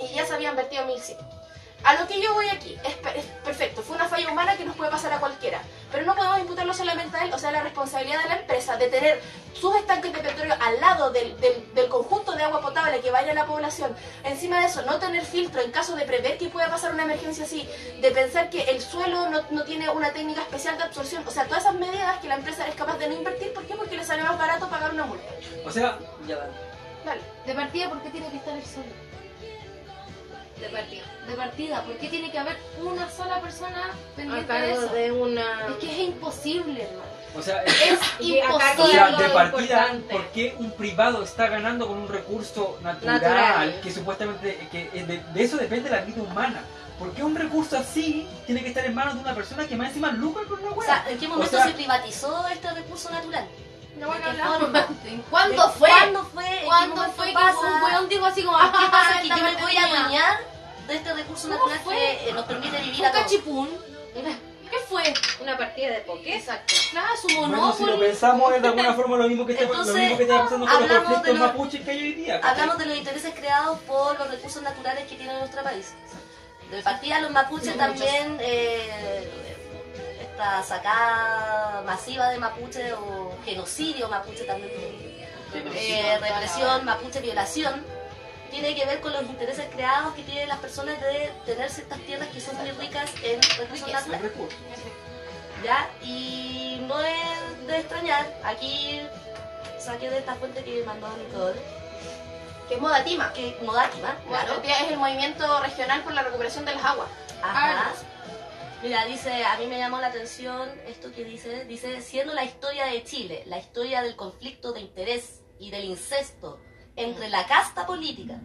y 0.00 0.14
ya 0.14 0.24
se 0.24 0.34
habían 0.34 0.56
vertido 0.56 0.86
1100. 0.86 1.39
A 1.82 1.94
lo 1.94 2.06
que 2.06 2.20
yo 2.20 2.34
voy 2.34 2.46
aquí, 2.50 2.76
es, 2.84 2.94
per- 2.96 3.16
es 3.16 3.24
perfecto, 3.44 3.82
fue 3.82 3.96
una 3.96 4.06
falla 4.06 4.30
humana 4.30 4.54
que 4.56 4.64
nos 4.66 4.76
puede 4.76 4.90
pasar 4.90 5.12
a 5.14 5.18
cualquiera, 5.18 5.62
pero 5.90 6.04
no 6.04 6.14
podemos 6.14 6.38
imputarlo 6.40 6.74
solamente 6.74 7.16
a 7.16 7.24
él, 7.24 7.32
o 7.32 7.38
sea, 7.38 7.50
la 7.52 7.62
responsabilidad 7.62 8.22
de 8.22 8.28
la 8.28 8.36
empresa 8.36 8.76
de 8.76 8.88
tener 8.88 9.20
sus 9.58 9.74
estanques 9.76 10.12
de 10.12 10.18
petróleo 10.20 10.54
al 10.60 10.78
lado 10.80 11.10
del, 11.10 11.40
del- 11.40 11.74
del 11.74 11.88
conjunto 11.88 12.32
de 12.32 12.42
agua 12.42 12.60
potable 12.60 13.00
que 13.00 13.10
vaya 13.10 13.32
a 13.32 13.34
la 13.34 13.46
población. 13.46 13.96
Encima 14.24 14.60
de 14.60 14.66
eso, 14.66 14.82
no 14.82 14.98
tener 14.98 15.24
filtro 15.24 15.62
en 15.62 15.70
caso 15.72 15.96
de 15.96 16.04
prever 16.04 16.36
que 16.36 16.48
pueda 16.48 16.68
pasar 16.70 16.92
una 16.92 17.04
emergencia 17.04 17.44
así, 17.44 17.66
de 18.00 18.10
pensar 18.10 18.50
que 18.50 18.62
el 18.64 18.82
suelo 18.82 19.30
no, 19.30 19.40
no 19.50 19.64
tiene 19.64 19.88
una 19.88 20.12
técnica 20.12 20.42
especial 20.42 20.76
de 20.76 20.84
absorción, 20.84 21.26
o 21.26 21.30
sea, 21.30 21.44
todas 21.46 21.62
esas 21.62 21.74
medidas 21.76 22.18
que 22.20 22.28
la 22.28 22.34
empresa 22.36 22.68
es 22.68 22.74
capaz 22.74 22.98
de 22.98 23.08
no 23.08 23.14
invertir, 23.14 23.54
¿por 23.54 23.64
qué? 23.64 23.74
Porque 23.74 23.96
le 23.96 24.04
sale 24.04 24.22
más 24.22 24.38
barato 24.38 24.68
pagar 24.68 24.92
una 24.92 25.06
multa. 25.06 25.24
O 25.64 25.70
sea, 25.70 25.98
ya 26.26 26.36
dale. 26.36 26.52
Dale. 27.06 27.20
De 27.46 27.54
partida, 27.54 27.88
¿por 27.88 28.02
qué 28.02 28.10
tiene 28.10 28.28
que 28.28 28.36
estar 28.36 28.54
el 28.54 28.64
solo? 28.64 29.09
De 30.60 30.68
partida. 30.68 31.02
De 31.26 31.34
partida, 31.34 31.84
¿por 31.84 31.96
qué 31.96 32.08
tiene 32.08 32.30
que 32.30 32.38
haber 32.38 32.56
una 32.82 33.10
sola 33.10 33.40
persona 33.40 33.86
A 33.86 34.16
pendiente 34.16 34.52
de 34.52 34.72
eso? 34.72 34.86
de 34.92 35.12
una. 35.12 35.66
Es 35.68 35.74
que 35.76 35.90
es 35.92 35.98
imposible, 36.08 36.82
hermano. 36.82 37.10
O 37.36 37.42
sea, 37.42 37.62
Es 37.62 37.98
cargo 38.18 38.82
o 38.84 38.86
imposible. 38.88 38.92
sea, 38.92 39.10
de 39.16 39.28
partida. 39.30 39.92
¿por 40.10 40.26
qué 40.28 40.54
un 40.58 40.72
privado 40.72 41.22
está 41.22 41.48
ganando 41.48 41.86
con 41.86 41.98
un 41.98 42.08
recurso 42.08 42.78
natural, 42.82 43.20
Natural. 43.20 43.80
que 43.82 43.90
supuestamente, 43.92 44.68
que 44.72 44.90
eh, 44.92 45.04
de, 45.06 45.18
de 45.32 45.42
eso 45.42 45.56
depende 45.56 45.88
la 45.90 46.00
vida 46.00 46.22
humana? 46.22 46.60
¿Por 46.98 47.12
qué 47.12 47.22
un 47.24 47.34
recurso 47.34 47.78
así 47.78 48.28
tiene 48.46 48.62
que 48.62 48.68
estar 48.68 48.84
en 48.84 48.94
manos 48.94 49.14
de 49.14 49.20
una 49.20 49.34
persona 49.34 49.66
que 49.66 49.74
más 49.76 49.88
encima 49.88 50.10
lucra 50.12 50.42
con 50.46 50.58
una 50.60 50.70
O 50.72 50.74
hueá? 50.74 51.02
sea, 51.02 51.10
¿en 51.10 51.18
qué 51.18 51.28
momento 51.28 51.56
sea- 51.56 51.66
se 51.66 51.72
privatizó 51.72 52.46
este 52.48 52.70
recurso 52.72 53.10
natural? 53.10 53.46
No 53.96 54.08
van 54.08 54.22
a 54.22 54.30
¿De 54.30 54.86
qué? 55.02 55.20
¿Cuándo 55.30 55.66
¿De 55.66 55.72
fue? 55.74 55.88
¿Cuándo 55.88 56.24
fue? 56.24 56.46
¿En 56.46 56.58
qué 56.60 56.64
¿Cuándo 56.64 57.02
fue 57.12 57.26
que 57.28 57.32
pasa? 57.34 57.58
un 57.58 57.82
weón 57.82 58.08
dijo 58.08 58.24
así 58.26 58.42
como, 58.42 58.56
¿Qué 58.58 58.64
ah, 58.64 58.88
pasa? 58.90 59.20
Que 59.22 59.28
yo 59.28 59.36
me 59.36 59.56
voy 59.56 59.76
a 59.76 59.84
adueñar 59.84 60.38
de 60.88 60.96
este 60.96 61.12
recurso 61.14 61.48
¿Cómo 61.48 61.58
natural 61.58 61.80
fue? 61.84 61.94
que 61.96 62.28
eh, 62.28 62.32
nos 62.32 62.44
permite 62.46 62.78
vivir 62.80 63.04
a 63.06 63.10
todos. 63.12 63.24
cachipún. 63.24 63.68
¿Qué 64.70 64.78
fue? 64.88 65.02
Una 65.40 65.58
partida 65.58 65.88
de 65.90 66.00
poké. 66.02 66.36
Exacto. 66.36 66.74
Claro, 66.92 67.08
su 67.16 67.26
Bueno, 67.36 67.72
si 67.72 67.82
lo 67.82 67.86
monópolis. 67.88 68.10
pensamos 68.10 68.54
es 68.54 68.62
de 68.62 68.68
alguna 68.68 68.94
forma 68.94 69.16
lo 69.16 69.28
mismo 69.28 69.44
que 69.44 69.52
está, 69.52 69.64
lo 69.64 69.70
Entonces, 69.72 69.94
mismo 69.96 70.16
que 70.16 70.22
está 70.22 70.42
pasando 70.44 70.66
con 70.66 70.74
los 70.74 70.82
hablamos 70.82 71.04
conflictos 71.04 71.26
de 71.34 71.38
lo- 71.40 71.46
mapuches 71.46 71.80
que 71.84 71.90
hay 71.90 71.98
hoy 72.02 72.12
día. 72.12 72.40
Hablamos 72.42 72.78
de 72.78 72.86
los 72.86 72.96
intereses 72.96 73.34
creados 73.34 73.78
por 73.80 74.16
los 74.18 74.30
recursos 74.30 74.62
naturales 74.62 75.08
que 75.08 75.16
tiene 75.16 75.36
nuestro 75.38 75.62
país. 75.64 75.92
De 76.70 76.82
partida 76.82 77.18
los 77.20 77.32
mapuches 77.32 77.76
también, 77.76 78.38
eh, 78.40 79.49
esta 80.40 80.62
sacada 80.62 81.82
masiva 81.82 82.30
de 82.30 82.38
mapuche 82.38 82.92
o 82.94 83.32
genocidio 83.44 84.08
mapuche 84.08 84.44
también, 84.44 84.70
eh, 85.52 86.18
represión, 86.18 86.84
mapuche, 86.84 87.20
violación, 87.20 87.84
tiene 88.50 88.74
que 88.74 88.86
ver 88.86 89.00
con 89.00 89.12
los 89.12 89.22
intereses 89.22 89.66
creados 89.72 90.14
que 90.14 90.22
tienen 90.22 90.48
las 90.48 90.58
personas 90.58 90.98
de 91.00 91.30
tener 91.44 91.70
ciertas 91.70 91.98
tierras 92.00 92.28
que 92.28 92.40
son 92.40 92.56
muy 92.56 92.70
ricas 92.72 93.10
en 93.22 93.40
recursos 93.42 93.88
naturales. 93.88 94.32
¿ya? 95.62 95.90
Y 96.02 96.82
no 96.88 96.98
es 97.00 97.66
de 97.66 97.78
extrañar, 97.78 98.26
aquí 98.42 99.02
saqué 99.78 100.08
de 100.08 100.18
esta 100.18 100.34
fuente 100.36 100.64
que 100.64 100.82
mandó 100.84 101.08
Nicole, 101.18 101.60
Que 102.68 102.76
es 102.76 102.80
Modatima. 102.80 103.32
que 103.34 103.58
Modátima, 103.62 104.16
claro. 104.26 104.62
Claro. 104.62 104.84
Es 104.84 104.90
el 104.90 104.96
movimiento 104.96 105.60
regional 105.60 106.02
por 106.02 106.14
la 106.14 106.22
recuperación 106.22 106.64
de 106.64 106.74
las 106.74 106.84
aguas. 106.84 107.08
Ajá. 107.42 107.92
Mira, 108.82 109.04
dice, 109.04 109.44
a 109.44 109.58
mí 109.58 109.66
me 109.66 109.76
llamó 109.76 110.00
la 110.00 110.06
atención 110.06 110.66
esto 110.86 111.12
que 111.12 111.22
dice, 111.22 111.66
dice, 111.66 112.00
siendo 112.00 112.32
la 112.32 112.44
historia 112.44 112.86
de 112.86 113.04
Chile, 113.04 113.42
la 113.46 113.58
historia 113.58 114.00
del 114.00 114.16
conflicto 114.16 114.72
de 114.72 114.80
interés 114.80 115.42
y 115.58 115.70
del 115.70 115.84
incesto 115.84 116.58
entre 116.96 117.28
la 117.28 117.46
casta 117.46 117.86
política 117.86 118.40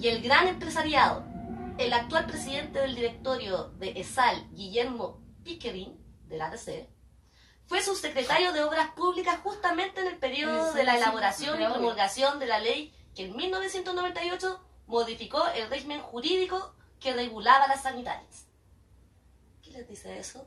y 0.00 0.08
el 0.08 0.22
gran 0.22 0.48
empresariado, 0.48 1.24
el 1.76 1.92
actual 1.92 2.24
presidente 2.24 2.78
del 2.78 2.94
directorio 2.94 3.64
de 3.78 3.92
ESAL, 4.00 4.48
Guillermo 4.52 5.20
Pickering, 5.44 5.94
del 6.26 6.40
ADC, 6.40 6.88
fue 7.66 7.82
subsecretario 7.82 8.54
de 8.54 8.62
Obras 8.62 8.92
Públicas 8.92 9.40
justamente 9.42 10.00
en 10.00 10.06
el 10.06 10.16
periodo 10.16 10.72
de 10.72 10.84
la 10.84 10.96
elaboración 10.96 11.60
y 11.60 11.66
promulgación 11.66 12.38
de 12.38 12.46
la 12.46 12.60
ley 12.60 12.94
que 13.14 13.26
en 13.26 13.36
1998 13.36 14.60
modificó 14.86 15.46
el 15.48 15.68
régimen 15.68 16.00
jurídico 16.00 16.74
que 16.98 17.12
regulaba 17.12 17.68
las 17.68 17.82
sanitarias. 17.82 18.46
¿Qué 19.74 19.80
les 19.80 19.88
dice 19.88 20.16
eso? 20.20 20.46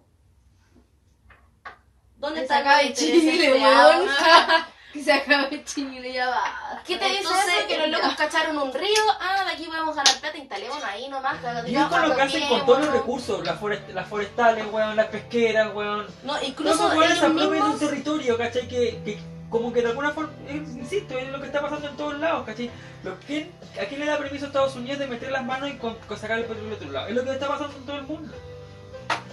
¿Dónde 2.15 2.47
de 2.47 2.55
intereses 2.85 2.97
Chile, 2.97 3.53
weón. 3.55 4.07
Que 4.93 5.03
se 5.03 5.11
acabe 5.11 5.53
el 5.53 5.65
chiñile 5.65 6.13
ya 6.13 6.29
va. 6.29 6.81
¿Qué 6.87 6.95
te 6.97 7.03
dice 7.09 7.17
Entonces, 7.17 7.53
eso? 7.59 7.67
Que 7.67 7.77
los 7.77 7.89
locos 7.89 8.15
cacharon 8.15 8.57
un 8.57 8.73
río, 8.73 9.01
ah, 9.19 9.43
de 9.43 9.51
aquí 9.51 9.65
podemos 9.65 9.93
ganar 9.97 10.15
plata, 10.21 10.37
instalémonos 10.37 10.83
ahí 10.85 11.09
nomás. 11.09 11.35
Y 11.67 11.75
es 11.75 11.85
con 11.87 12.07
lo 12.07 12.15
que 12.15 12.21
hacen 12.21 12.47
con 12.47 12.65
todos 12.65 12.85
los 12.85 12.93
recursos, 12.93 13.45
las, 13.45 13.59
forest- 13.59 13.89
las 13.89 14.07
forestales, 14.07 14.65
weón, 14.71 14.95
las 14.95 15.07
pesqueras, 15.07 15.75
weón. 15.75 16.07
No, 16.23 16.41
Incluso 16.41 16.89
se 16.89 16.95
ellos 16.95 17.19
de 17.19 17.27
un 17.27 17.51
mismos... 17.51 17.79
territorio, 17.79 18.37
¿cachai? 18.37 18.65
Que, 18.69 19.01
que 19.03 19.19
como 19.49 19.73
que 19.73 19.81
de 19.81 19.89
alguna 19.89 20.11
forma, 20.11 20.31
eh, 20.47 20.55
insisto, 20.55 21.17
es 21.17 21.29
lo 21.29 21.41
que 21.41 21.47
está 21.47 21.61
pasando 21.61 21.89
en 21.89 21.97
todos 21.97 22.17
lados, 22.17 22.45
¿cachai? 22.45 22.71
Lo 23.03 23.19
que, 23.19 23.51
¿A 23.81 23.85
quién 23.87 23.99
le 23.99 24.05
da 24.05 24.17
permiso 24.17 24.45
a 24.45 24.47
Estados 24.47 24.75
Unidos 24.77 24.99
de 24.99 25.07
meter 25.07 25.31
las 25.31 25.43
manos 25.43 25.69
y 25.69 25.75
con, 25.75 25.95
con 25.95 26.17
sacar 26.17 26.39
el 26.39 26.45
petróleo 26.45 26.69
de 26.69 26.75
otro 26.75 26.91
lado? 26.91 27.07
Es 27.09 27.13
lo 27.13 27.25
que 27.25 27.31
está 27.33 27.49
pasando 27.49 27.75
en 27.75 27.85
todo 27.85 27.97
el 27.97 28.03
mundo. 28.03 28.33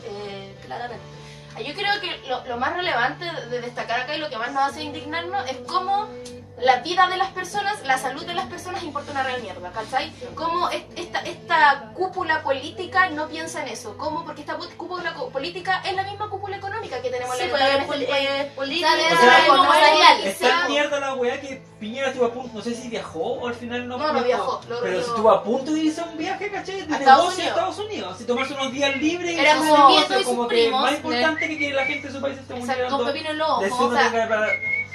Eh, 0.06 0.54
claramente. 0.64 1.04
Yo 1.64 1.72
creo 1.72 2.00
que 2.00 2.28
lo, 2.28 2.44
lo 2.46 2.56
más 2.56 2.74
relevante 2.74 3.24
de 3.48 3.60
destacar 3.60 4.00
acá 4.00 4.16
y 4.16 4.18
lo 4.18 4.28
que 4.28 4.36
más 4.36 4.52
nos 4.52 4.64
hace 4.64 4.82
indignarnos 4.82 5.48
es 5.48 5.58
cómo 5.68 6.08
la 6.64 6.76
vida 6.80 7.06
de 7.08 7.16
las 7.16 7.28
personas, 7.30 7.82
la 7.84 7.98
salud 7.98 8.24
de 8.24 8.34
las 8.34 8.46
personas 8.46 8.82
importa 8.82 9.10
una 9.12 9.22
real 9.22 9.42
mierda, 9.42 9.70
¿cachai? 9.72 10.12
Cómo 10.34 10.68
es- 10.70 10.84
esta, 10.96 11.20
esta 11.20 11.90
cúpula 11.94 12.42
política 12.42 13.08
no 13.10 13.28
piensa 13.28 13.62
en 13.62 13.68
eso. 13.68 13.96
¿Cómo? 13.98 14.24
Porque 14.24 14.40
esta 14.40 14.58
pu- 14.58 14.74
cúpula 14.76 15.12
política 15.32 15.82
es 15.84 15.94
la 15.94 16.04
misma 16.04 16.28
cúpula 16.30 16.56
económica 16.56 17.00
que 17.02 17.10
tenemos 17.10 17.36
Sí, 17.36 17.42
en 17.44 17.50
pues, 17.50 17.60
la 17.60 17.76
es 17.76 17.84
poli- 17.84 18.04
eh, 18.08 18.52
política, 18.56 18.88
O 18.92 18.96
sea, 18.96 19.46
empresarial. 19.46 20.22
que 20.22 20.32
sea- 20.34 20.60
en 20.62 20.68
mierda 20.72 21.00
la 21.00 21.14
weá 21.14 21.40
que 21.40 21.62
Piñera 21.78 22.08
estuvo 22.08 22.24
a 22.24 22.32
punto, 22.32 22.50
no 22.56 22.62
sé 22.62 22.74
si 22.74 22.88
viajó 22.88 23.18
o 23.20 23.46
al 23.48 23.54
final 23.54 23.86
no, 23.86 23.98
No, 23.98 24.12
no 24.12 24.24
viajó, 24.24 24.60
lo- 24.68 24.80
pero 24.80 24.94
lo- 24.94 25.00
estuvo 25.00 25.30
a 25.30 25.44
punto 25.44 25.72
de 25.72 25.80
irse 25.80 26.00
a 26.00 26.04
un 26.04 26.16
viaje, 26.16 26.50
¿cachai? 26.50 26.80
De 26.80 26.98
negocio 26.98 27.44
a. 27.44 27.48
Estados 27.48 27.78
Unidos. 27.78 28.16
Si 28.16 28.24
tomarse 28.24 28.54
unos 28.54 28.72
días 28.72 28.96
libres 28.96 29.32
y 29.32 29.38
Era 29.38 29.56
como- 29.56 29.76
negocio, 29.90 30.14
y 30.14 30.18
sus 30.18 30.26
como 30.26 30.48
que 30.48 30.54
primos, 30.54 30.80
más 30.80 30.90
¿no? 30.92 30.96
importante 30.96 31.48
que 31.48 31.58
que 31.58 31.72
la 31.74 31.84
gente 31.84 32.08
de 32.08 32.14
su 32.14 32.20
país 32.22 32.38
esté 32.38 32.54
Exacto, 32.54 32.88
Con 32.88 33.04
muriendo 33.04 33.12
pepino 33.12 33.30
en 33.30 33.36
de 33.36 33.44
o 33.44 33.92
sea, 33.92 34.10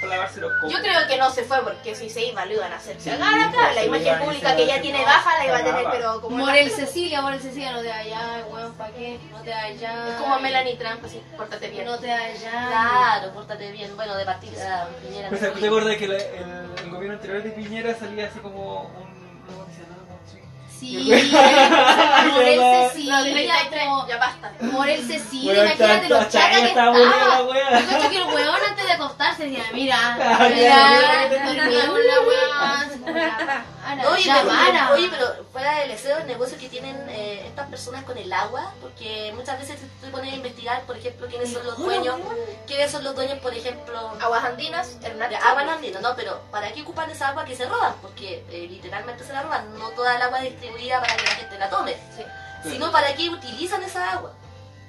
para 0.00 0.08
lavarse 0.16 0.40
los 0.40 0.52
cocos. 0.54 0.72
Yo 0.72 0.78
creo 0.80 1.06
que 1.08 1.16
no 1.18 1.30
se 1.30 1.44
fue 1.44 1.62
porque 1.62 1.94
si 1.94 2.10
se 2.10 2.24
iba 2.24 2.44
lo 2.46 2.52
iban 2.54 2.72
a 2.72 2.76
hacer 2.76 3.00
Sí, 3.00 3.10
cagar 3.10 3.40
acá. 3.48 3.72
La 3.74 3.84
imagen 3.84 4.14
a 4.14 4.18
pública 4.20 4.56
que 4.56 4.66
ya 4.66 4.80
tiene 4.80 5.04
baja 5.04 5.38
la 5.38 5.46
iba 5.46 5.56
a 5.58 5.64
tener, 5.64 5.86
pero 5.90 6.20
como 6.20 6.36
Morel 6.38 6.70
Cecilia, 6.70 7.20
Morel 7.22 7.40
Cecilia, 7.40 7.72
no 7.72 7.80
te 7.82 7.88
vayas, 7.88 8.22
weón, 8.50 8.74
¿pa' 8.74 8.88
qué? 8.88 9.18
No 9.30 9.38
te 9.42 9.50
vayas. 9.50 10.08
es 10.08 10.14
como 10.16 10.38
Melanie 10.40 10.76
Trump, 10.76 11.04
así, 11.04 11.22
pórtate 11.36 11.68
bien. 11.68 11.84
No 11.84 11.98
te 11.98 12.08
vayas. 12.08 12.40
Claro, 12.42 13.32
pórtate 13.32 13.70
bien. 13.72 13.94
Bueno, 13.96 14.16
de 14.16 14.24
partida, 14.24 14.88
Piñera. 15.02 15.28
Pues, 15.28 15.40
¿Te 15.40 15.66
acuerdas 15.66 15.96
que 15.96 16.08
la- 16.08 16.16
el, 16.16 16.66
el 16.84 16.90
gobierno 16.90 17.14
anterior 17.16 17.42
de 17.42 17.50
Piñera 17.50 17.94
salía 17.98 18.26
así 18.26 18.38
como 18.40 18.82
un... 18.84 19.10
Sí, 20.80 20.96
Morel 22.32 22.60
Cecilia, 22.88 23.20
33, 23.22 23.84
como- 23.84 24.08
ya 24.08 24.16
basta. 24.16 24.52
Morel 24.62 25.06
Cecilia, 25.06 25.52
Bueno, 25.52 25.64
imagínate 25.74 26.08
los 26.08 26.28
chatas 26.30 26.60
que 26.60 26.66
estaba. 26.68 26.98
Yo 26.98 27.06
cacho 27.90 28.10
que 28.10 28.16
el 28.16 28.24
weón 28.24 28.58
antes 28.66 28.79
decía, 29.44 29.64
mira, 29.72 30.16
mira, 30.48 31.28
Oye, 34.08 34.30
pero, 34.32 34.92
oye, 34.94 35.08
pero 35.10 35.44
fuera 35.52 35.78
del 35.80 35.88
deseo 35.90 36.16
del 36.18 36.26
negocio 36.26 36.56
que 36.58 36.68
tienen 36.68 36.96
eh, 37.08 37.44
estas 37.46 37.68
personas 37.68 38.04
con 38.04 38.16
el 38.16 38.32
agua, 38.32 38.72
porque 38.80 39.32
muchas 39.34 39.58
veces 39.58 39.78
te 40.00 40.08
pones 40.08 40.32
a 40.32 40.36
investigar, 40.36 40.82
por 40.82 40.96
ejemplo, 40.96 41.26
quiénes 41.26 41.52
son 41.52 41.64
los 41.66 41.76
dueños, 41.76 42.16
quiénes 42.66 42.90
son 42.90 43.02
los 43.04 43.14
dueños, 43.14 43.38
por 43.38 43.52
ejemplo, 43.54 44.12
Aguas 44.20 44.44
andinas, 44.44 44.96
Hernán. 45.02 45.30
de 45.30 45.36
agua 45.36 45.64
no 45.64 46.16
pero 46.16 46.40
¿para 46.50 46.72
qué 46.72 46.82
ocupan 46.82 47.10
esa 47.10 47.28
agua 47.28 47.44
que 47.44 47.56
se 47.56 47.66
roban? 47.66 47.94
Porque 48.00 48.44
eh, 48.50 48.66
literalmente 48.70 49.24
se 49.24 49.32
la 49.32 49.42
roban, 49.42 49.76
no 49.78 49.88
toda 49.90 50.16
el 50.16 50.22
agua 50.22 50.40
distribuida 50.40 51.00
para 51.00 51.16
que 51.16 51.24
la 51.24 51.30
gente 51.30 51.58
la 51.58 51.70
tome, 51.70 51.96
Sí. 52.16 52.22
sino 52.72 52.92
para 52.92 53.14
qué 53.14 53.28
utilizan 53.30 53.82
esa 53.82 54.12
agua. 54.12 54.32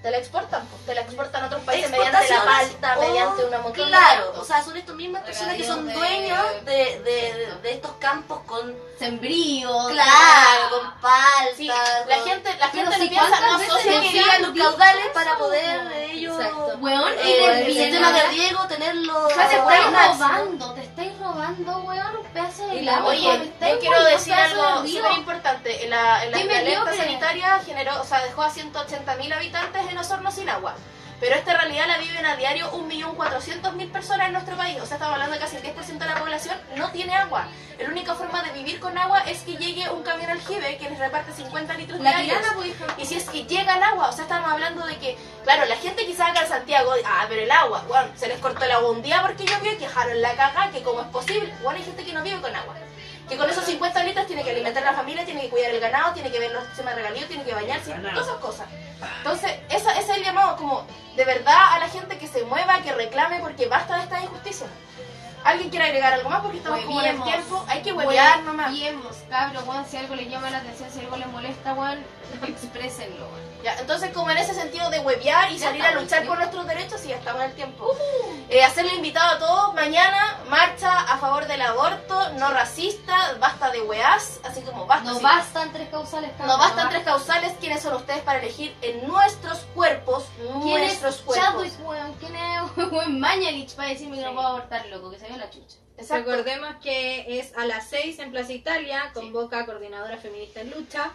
Te 0.02 0.10
la 0.10 0.18
exportan, 0.18 0.66
pues, 0.66 0.86
te 0.86 0.95
la 0.95 1.02
exportan 1.02 1.43
a 1.43 1.45
otros 1.47 1.62
países 1.62 1.91
mediante 1.91 2.28
la 2.30 2.43
palta, 2.43 2.97
o- 2.97 3.02
mediante 3.08 3.45
una 3.45 3.58
montón 3.60 3.88
Claro, 3.88 4.34
o 4.36 4.43
sea, 4.43 4.64
son 4.64 4.76
estas 4.78 4.95
mismas 4.95 5.22
personas 5.24 5.56
que 5.56 5.64
son 5.64 5.93
dueños 5.93 6.66
de- 6.66 6.99
de, 7.02 7.34
de, 7.34 7.56
de 7.62 7.72
estos 7.72 7.91
campos 7.99 8.39
con, 8.47 8.76
Sembrío. 8.97 9.87
claro, 9.89 10.69
con 10.69 10.91
palta, 11.01 11.55
Sí, 11.57 11.67
la 11.67 12.15
gente, 12.23 12.55
la 12.57 12.67
gente 12.69 12.95
si 12.95 13.01
le 13.01 13.07
piensa, 13.09 13.39
no 13.39 13.55
asocia 13.55 14.39
los 14.39 14.57
caudales 14.57 15.05
para 15.13 15.37
poder 15.37 15.91
ellos 16.11 16.35
Exacto. 16.35 16.77
Weón, 16.79 17.13
y 17.23 17.29
eh, 17.29 17.47
les 17.47 17.67
el 17.67 17.73
sistema 17.73 18.11
de 18.11 18.27
riego 18.27 18.67
tenerlo 18.67 19.25
O 19.25 19.29
sea, 19.29 19.47
te 19.49 19.55
estáis 19.55 19.85
robando, 19.85 20.73
te 20.73 20.81
estáis 20.81 21.19
robando, 21.19 21.77
weón, 21.79 22.17
un 22.17 22.25
pedazo 22.25 22.67
de 22.67 22.75
Y 22.75 22.81
lago. 22.81 23.07
Oye, 23.07 23.53
yo 23.59 23.79
quiero 23.79 24.03
decir 24.03 24.33
algo 24.33 24.87
súper 24.87 25.13
importante. 25.13 25.87
La, 25.87 26.25
la, 26.25 26.37
alerta 26.37 26.95
sanitaria 26.95 27.59
generó, 27.65 28.01
o 28.01 28.05
sea, 28.05 28.23
dejó 28.23 28.43
a 28.43 28.51
180.000 28.51 29.33
habitantes 29.33 29.81
en 29.89 29.97
Osorno 29.97 30.31
sin 30.31 30.49
agua. 30.49 30.75
Pero 31.22 31.36
esta 31.36 31.53
realidad 31.55 31.86
la 31.88 31.99
viven 31.99 32.26
a 32.26 32.36
diario 32.36 32.72
1.400.000 32.72 33.91
personas 33.91 34.28
en 34.28 34.34
nuestro 34.34 34.57
país. 34.57 34.78
O 34.82 34.86
sea, 34.88 34.95
estamos 34.95 35.13
hablando 35.13 35.36
de 35.36 35.39
casi 35.39 35.55
el 35.55 35.63
10% 35.63 35.99
de 35.99 36.05
la 36.07 36.15
población 36.15 36.57
no 36.76 36.91
tiene 36.91 37.13
agua. 37.15 37.47
La 37.80 37.88
única 37.89 38.15
forma 38.15 38.41
de 38.41 38.51
vivir 38.53 38.80
con 38.80 38.97
agua 38.97 39.19
es 39.28 39.41
que 39.43 39.55
llegue 39.55 39.88
un 39.91 40.01
camión 40.01 40.32
aljibe 40.32 40.78
que 40.78 40.89
les 40.89 40.97
reparte 40.97 41.32
50 41.32 41.74
litros 41.76 41.99
La 41.99 42.09
diarios. 42.17 42.39
tirana, 42.39 42.55
pues. 42.55 42.72
Y 42.97 43.05
si 43.05 43.15
es 43.15 43.30
que 43.30 43.43
llega 43.45 43.78
el 43.78 43.84
agua, 43.84 44.09
o 44.09 44.11
sea, 44.11 44.24
estamos 44.24 44.51
hablando 44.51 44.84
de 44.86 44.97
que, 44.97 45.15
claro, 45.43 45.65
la 45.65 45.76
gente 45.76 46.05
quizás 46.07 46.32
acá 46.32 46.41
en 46.41 46.47
Santiago, 46.47 46.91
ah, 47.05 47.26
pero 47.30 47.41
el 47.43 47.51
agua, 47.51 47.86
bueno, 47.88 48.09
se 48.15 48.28
les 48.28 48.39
cortó 48.39 48.65
el 48.65 48.72
agua 48.72 48.89
un 48.89 49.03
día 49.03 49.22
porque 49.22 49.45
llovió 49.45 49.74
y 49.74 49.78
quejaron 49.78 50.19
la 50.22 50.34
caga, 50.36 50.72
que 50.72 50.82
cómo 50.82 51.01
es 51.01 51.07
posible. 51.07 51.53
Bueno, 51.61 51.78
hay 51.78 51.86
gente 51.86 52.03
que 52.03 52.13
no 52.13 52.24
vive 52.24 52.41
con 52.41 52.55
agua. 52.55 52.76
Que 53.32 53.38
con 53.38 53.49
esos 53.49 53.63
50 53.63 54.03
litros 54.03 54.27
tiene 54.27 54.43
que 54.43 54.51
alimentar 54.51 54.84
a 54.84 54.91
la 54.91 54.97
familia, 54.97 55.23
tiene 55.23 55.39
que 55.43 55.49
cuidar 55.49 55.71
el 55.71 55.79
ganado, 55.79 56.11
tiene 56.13 56.29
que 56.29 56.38
ver 56.38 56.51
los 56.51 56.65
sistemas 56.65 56.97
de 56.97 57.01
regalío, 57.01 57.25
tiene 57.27 57.45
que 57.45 57.53
bañarse, 57.53 57.91
Ganado. 57.91 58.09
todas 58.09 58.27
esas 58.27 58.39
cosas. 58.41 58.67
Entonces, 59.19 59.53
esa, 59.69 59.97
ese 59.97 60.11
es 60.11 60.17
el 60.17 60.23
llamado, 60.25 60.57
como 60.57 60.86
de 61.15 61.23
verdad 61.23 61.75
a 61.75 61.79
la 61.79 61.88
gente 61.88 62.17
que 62.17 62.27
se 62.27 62.43
mueva, 62.43 62.82
que 62.82 62.91
reclame, 62.91 63.39
porque 63.39 63.67
basta 63.67 63.95
de 63.95 64.03
esta 64.03 64.21
injusticia. 64.21 64.67
¿Alguien 65.43 65.69
quiere 65.69 65.85
agregar 65.85 66.13
algo 66.13 66.29
más? 66.29 66.41
Porque 66.41 66.57
estamos 66.57 66.81
como 66.85 67.01
en 67.01 67.15
el 67.15 67.23
tiempo. 67.23 67.65
Hay 67.67 67.81
que 67.81 67.93
huevear 67.93 68.43
nomás. 68.43 68.67
Hueviemos, 68.71 69.17
cabros, 69.29 69.67
weón, 69.67 69.85
si 69.85 69.97
algo 69.97 70.15
les 70.15 70.29
llama 70.29 70.49
la 70.49 70.57
atención, 70.57 70.89
si 70.91 70.99
algo 70.99 71.17
les 71.17 71.27
molesta, 71.27 71.73
weón, 71.73 72.03
exprésenlo, 72.47 73.25
weón. 73.27 73.51
Ya, 73.63 73.75
entonces, 73.79 74.11
como 74.11 74.31
en 74.31 74.37
ese 74.39 74.55
sentido 74.55 74.89
de 74.89 74.99
huevear 74.99 75.51
y 75.51 75.57
Ya 75.57 75.67
salir 75.67 75.83
a 75.83 75.91
luchar 75.91 76.25
por 76.25 76.37
nuestros 76.37 76.65
derechos, 76.65 76.99
sí, 76.99 77.09
ya 77.09 77.17
estamos 77.17 77.43
en 77.43 77.49
el 77.51 77.55
tiempo. 77.55 77.95
Eh, 78.49 78.63
hacerle 78.63 78.95
invitado 78.95 79.35
a 79.35 79.37
todos, 79.37 79.73
mañana, 79.75 80.39
marcha 80.49 80.99
a 81.01 81.17
favor 81.19 81.45
del 81.45 81.61
aborto, 81.61 82.29
no 82.39 82.49
racista, 82.49 83.35
basta 83.39 83.69
de 83.69 83.81
weás, 83.83 84.39
así 84.43 84.61
como 84.61 84.87
basta. 84.87 85.11
No 85.11 85.17
sí. 85.17 85.23
bastan 85.23 85.71
tres 85.71 85.89
causales, 85.89 86.31
cabros. 86.31 86.47
No 86.47 86.57
bastan 86.57 86.89
tres 86.89 87.03
causales, 87.03 87.53
¿quiénes 87.59 87.81
son 87.81 87.93
ustedes 87.95 88.21
para 88.21 88.39
elegir 88.39 88.75
en 88.81 89.07
nuestros 89.07 89.59
cuerpos, 89.75 90.25
¿Quién 90.63 90.81
nuestros 90.81 91.15
es 91.17 91.21
cuerpos? 91.21 91.47
Chadwick, 91.47 91.87
weón? 91.87 92.13
¿Quién 92.13 92.35
es 92.35 92.61
weón 92.91 93.19
Mañalich 93.19 93.75
para 93.75 93.89
decirme 93.89 94.17
que 94.17 94.23
no 94.25 94.33
puedo 94.33 94.47
abortar, 94.47 94.87
loco? 94.87 95.11
Que 95.11 95.19
se 95.19 95.27
vea 95.32 95.45
la 95.45 95.49
chucha. 95.49 95.77
Exacto. 95.97 96.32
Recordemos 96.32 96.75
que 96.82 97.39
es 97.39 97.55
a 97.57 97.65
las 97.65 97.89
6 97.89 98.19
en 98.19 98.32
Plaza 98.32 98.53
Italia, 98.53 99.11
convoca 99.13 99.65
Coordinadora 99.65 100.17
Feminista 100.17 100.61
en 100.61 100.71
Lucha 100.71 101.13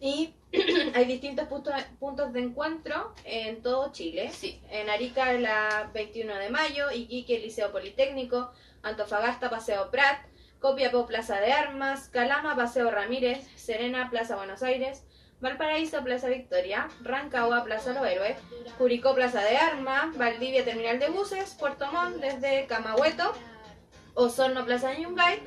y 0.00 0.34
hay 0.94 1.04
distintos 1.04 1.48
puntos, 1.48 1.74
puntos 1.98 2.32
de 2.32 2.40
encuentro 2.40 3.14
en 3.24 3.62
todo 3.62 3.92
Chile. 3.92 4.30
Sí. 4.32 4.60
En 4.70 4.90
Arica 4.90 5.32
la 5.34 5.90
21 5.92 6.34
de 6.36 6.50
mayo, 6.50 6.90
Iquique 6.90 7.38
Liceo 7.38 7.72
Politécnico, 7.72 8.52
Antofagasta 8.82 9.50
Paseo 9.50 9.90
Prat, 9.90 10.24
Copiapó 10.60 11.06
Plaza 11.06 11.40
de 11.40 11.52
Armas, 11.52 12.08
Calama 12.08 12.56
Paseo 12.56 12.90
Ramírez, 12.90 13.46
Serena 13.56 14.08
Plaza 14.10 14.36
Buenos 14.36 14.62
Aires, 14.62 15.04
Valparaíso 15.40 16.02
Plaza 16.04 16.28
Victoria, 16.28 16.88
Rancagua 17.02 17.64
Plaza 17.64 17.92
Los 17.92 18.06
Héroes, 18.06 18.36
Curicó 18.78 19.12
Plaza 19.12 19.42
de 19.42 19.56
Armas, 19.56 20.16
Valdivia 20.16 20.64
Terminal 20.64 21.00
de 21.00 21.10
Buses, 21.10 21.56
Puerto 21.58 21.90
Montt 21.90 22.18
desde 22.18 22.66
Camagüeto, 22.66 23.34
Osorno 24.14 24.64
Plaza 24.64 24.92
Yungay, 24.94 25.42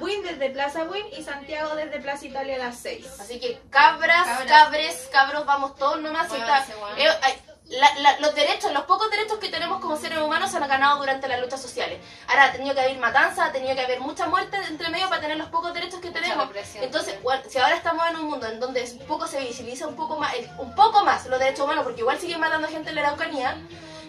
Win 0.00 0.22
desde 0.22 0.50
Plaza 0.50 0.82
Win 0.84 1.06
y 1.16 1.22
Santiago 1.22 1.74
desde 1.76 2.00
Plaza 2.00 2.26
Italia 2.26 2.56
a 2.56 2.58
las 2.58 2.78
6. 2.78 3.06
Así 3.20 3.38
que 3.38 3.60
cabras, 3.70 4.26
Cabras. 4.26 4.46
cabres, 4.48 5.08
cabros, 5.12 5.46
vamos 5.46 5.76
todos 5.76 6.00
nomás. 6.00 6.26
y 6.32 6.36
Muévanse, 6.38 6.72
está- 6.72 6.98
eh, 7.00 7.18
ay, 7.22 7.34
la- 7.68 7.94
la- 8.00 8.20
los 8.20 8.34
derechos, 8.34 8.72
los 8.72 8.84
pocos 8.84 9.10
derechos 9.10 9.38
que 9.38 9.48
tenemos 9.48 9.80
como 9.80 9.96
seres 9.96 10.18
humanos 10.18 10.50
se 10.50 10.56
han 10.56 10.68
ganado 10.68 10.98
durante 10.98 11.26
las 11.28 11.40
luchas 11.40 11.60
sociales. 11.60 11.98
Ahora 12.28 12.44
ha 12.44 12.52
tenido 12.52 12.74
que 12.74 12.80
haber 12.80 12.96
matanza, 12.98 13.44
ha 13.46 13.52
tenido 13.52 13.74
que 13.74 13.80
haber 13.82 14.00
mucha 14.00 14.26
muerte 14.26 14.56
entre 14.68 14.88
medio 14.88 15.08
para 15.08 15.20
tener 15.20 15.36
los 15.36 15.48
pocos 15.48 15.72
derechos 15.74 16.00
que 16.00 16.08
Mucha 16.10 16.20
tenemos. 16.20 16.48
Entonces, 16.76 17.20
bueno, 17.22 17.42
si 17.48 17.58
ahora 17.58 17.76
estamos 17.76 18.06
en 18.08 18.16
un 18.16 18.24
mundo 18.26 18.46
en 18.46 18.58
donde 18.60 18.82
un 18.84 19.06
poco 19.06 19.26
se 19.26 19.40
visibiliza 19.40 19.86
un 19.86 19.96
poco 19.96 20.16
más, 20.16 20.32
un 20.58 20.74
poco 20.76 21.04
más 21.04 21.26
los 21.26 21.38
derechos 21.40 21.64
humanos, 21.64 21.84
porque 21.84 22.00
igual 22.00 22.18
siguen 22.20 22.40
matando 22.40 22.68
gente 22.68 22.90
en 22.90 22.94
la 22.96 23.02
Araucanía, 23.02 23.56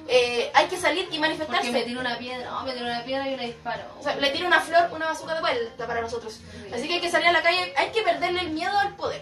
eh, 0.07 0.51
hay 0.53 0.67
que 0.67 0.77
salir 0.77 0.99
y 1.01 1.03
Porque 1.05 1.19
manifestarse. 1.19 1.71
me 1.71 1.83
tiro 1.83 1.99
una 2.01 2.17
piedra, 2.17 2.49
no, 2.49 2.63
me 2.63 2.71
tiro 2.73 2.85
una 2.85 3.03
piedra 3.03 3.29
y 3.29 3.33
una 3.33 3.43
disparo. 3.43 3.83
O 3.99 4.03
sea, 4.03 4.15
le 4.15 4.29
tira 4.31 4.47
una 4.47 4.61
flor, 4.61 4.89
una 4.91 5.07
bazooka 5.07 5.35
de 5.35 5.41
vuelta 5.41 5.87
para 5.87 6.01
nosotros. 6.01 6.39
Así 6.73 6.87
que 6.87 6.95
hay 6.95 7.01
que 7.01 7.09
salir 7.11 7.27
a 7.27 7.31
la 7.33 7.41
calle, 7.41 7.73
hay 7.77 7.89
que 7.91 8.01
perderle 8.01 8.41
el 8.41 8.49
miedo 8.51 8.77
al 8.77 8.95
poder. 8.95 9.21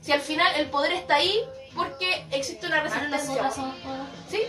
Si 0.00 0.10
al 0.12 0.20
final 0.20 0.52
el 0.56 0.66
poder 0.70 0.92
está 0.92 1.16
ahí, 1.16 1.40
porque 1.76 2.24
existe 2.32 2.66
una 2.66 2.78
Ah, 2.78 2.82
resistencia. 2.82 3.18
nosotras 3.18 3.54
somos 3.54 3.76
todas. 3.82 4.00
Sí, 4.28 4.42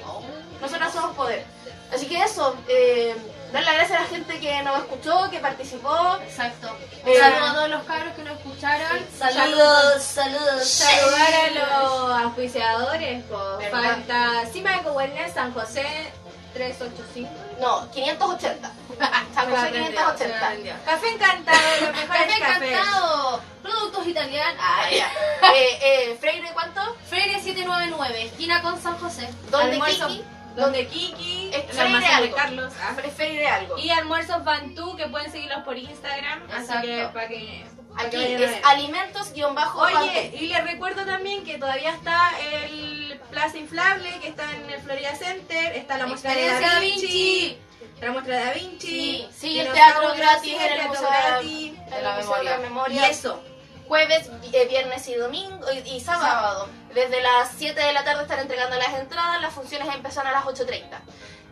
nosotros 0.61 0.93
somos 0.93 1.15
poder. 1.15 1.45
Así 1.93 2.07
que 2.07 2.23
eso, 2.23 2.55
eh, 2.67 3.15
dar 3.51 3.63
las 3.63 3.75
gracias 3.75 3.99
a 3.99 4.03
la 4.03 4.09
gente 4.09 4.39
que 4.39 4.63
nos 4.63 4.79
escuchó, 4.79 5.29
que 5.29 5.37
participó. 5.39 6.17
Exacto. 6.23 6.75
Eh, 7.05 7.11
Un 7.11 7.17
saludo 7.19 7.45
a 7.45 7.53
todos 7.53 7.69
los 7.69 7.83
cabros 7.83 8.13
que 8.15 8.23
nos 8.23 8.37
escucharon. 8.39 9.02
Saludos, 9.31 10.03
saludos. 10.03 10.67
Saludar 10.67 11.33
a 11.33 11.49
los 11.51 12.21
auspiciadores, 12.23 13.23
pues, 13.23 13.71
falta 13.71 14.45
Cima 14.51 14.81
de 14.81 14.89
Wellness 14.91 15.33
San 15.33 15.53
José 15.53 16.11
385. 16.53 17.29
No, 17.61 17.89
580. 17.91 18.71
San 19.33 19.49
José 19.49 19.67
aprendió, 19.67 19.91
580. 19.91 20.17
se 20.17 20.27
lo 20.27 20.35
aprendió. 20.35 20.73
Café 20.85 21.09
encantado, 21.09 21.57
los 21.81 21.89
mejores 21.95 22.07
Café 22.07 22.39
cafés. 22.39 22.69
encantado. 22.71 23.41
Productos 23.63 24.07
italianos. 24.07 24.61
Ah, 24.63 24.89
ya. 24.91 25.09
Eh, 25.55 25.79
eh, 25.81 26.17
Freire, 26.19 26.49
¿cuánto? 26.53 26.81
Freire 27.09 27.41
799, 27.41 28.23
esquina 28.25 28.61
con 28.61 28.81
San 28.81 28.97
José. 28.97 29.29
¿Dónde 29.49 29.79
Kiki? 29.79 30.23
Donde 30.55 30.87
Kiki, 30.87 31.49
Es 31.53 31.65
Freire 31.75 31.99
de 31.99 32.05
algo. 32.05 32.35
Carlos. 32.35 32.73
ah. 32.81 32.93
Fre- 32.95 33.09
Freire 33.11 33.47
algo. 33.47 33.77
Y 33.77 33.89
almuerzos 33.89 34.43
Bantú, 34.43 34.95
que 34.97 35.07
pueden 35.07 35.31
seguirlos 35.31 35.63
por 35.63 35.77
Instagram. 35.77 36.43
Así 36.51 36.61
Exacto. 36.61 36.87
que 36.87 37.09
para 37.13 37.27
que. 37.27 37.65
Aquí 37.97 38.17
es 38.17 38.51
alimentos-bajo. 38.65 39.81
Oye, 39.81 40.31
y 40.39 40.47
les 40.47 40.63
recuerdo 40.63 41.05
también 41.05 41.43
que 41.43 41.57
todavía 41.57 41.91
está 41.93 42.31
el 42.39 43.19
Plaza 43.29 43.57
Inflable, 43.57 44.19
que 44.19 44.27
está 44.29 44.51
en 44.51 44.69
el 44.69 44.81
Florida 44.81 45.15
Center, 45.15 45.75
está 45.75 45.97
la 45.97 46.07
muestra 46.07 46.33
de 46.33 46.47
Da 46.47 46.79
Vinci, 46.79 47.57
la 48.01 48.11
muestra 48.11 48.37
de 48.37 48.45
Da 48.45 48.53
Vinci, 48.53 48.87
Sí, 48.87 49.27
sí, 49.35 49.59
el 49.59 49.71
teatro 49.71 50.13
gratis 50.15 50.53
en 50.55 50.61
el 50.61 50.67
teatro 50.73 50.89
Museo 50.89 51.07
gratis. 51.09 51.73
de 51.85 52.01
la 52.01 52.15
la 52.43 52.57
Y 52.57 52.61
Memoria. 52.61 53.07
eso, 53.09 53.41
Jueves, 53.87 54.29
eh, 54.53 54.65
viernes 54.67 55.07
y 55.09 55.15
domingo 55.15 55.65
y, 55.71 55.77
y 55.89 55.99
sábado. 55.99 56.23
Sábado. 56.25 56.69
Desde 56.95 57.21
las 57.21 57.51
7 57.57 57.79
de 57.79 57.91
la 57.93 58.03
tarde 58.03 58.21
están 58.23 58.39
entregando 58.39 58.77
las 58.77 58.93
entradas, 58.99 59.41
las 59.41 59.53
funciones 59.53 59.93
empiezan 59.93 60.25
a 60.25 60.31
las 60.31 60.43
8.30. 60.45 60.99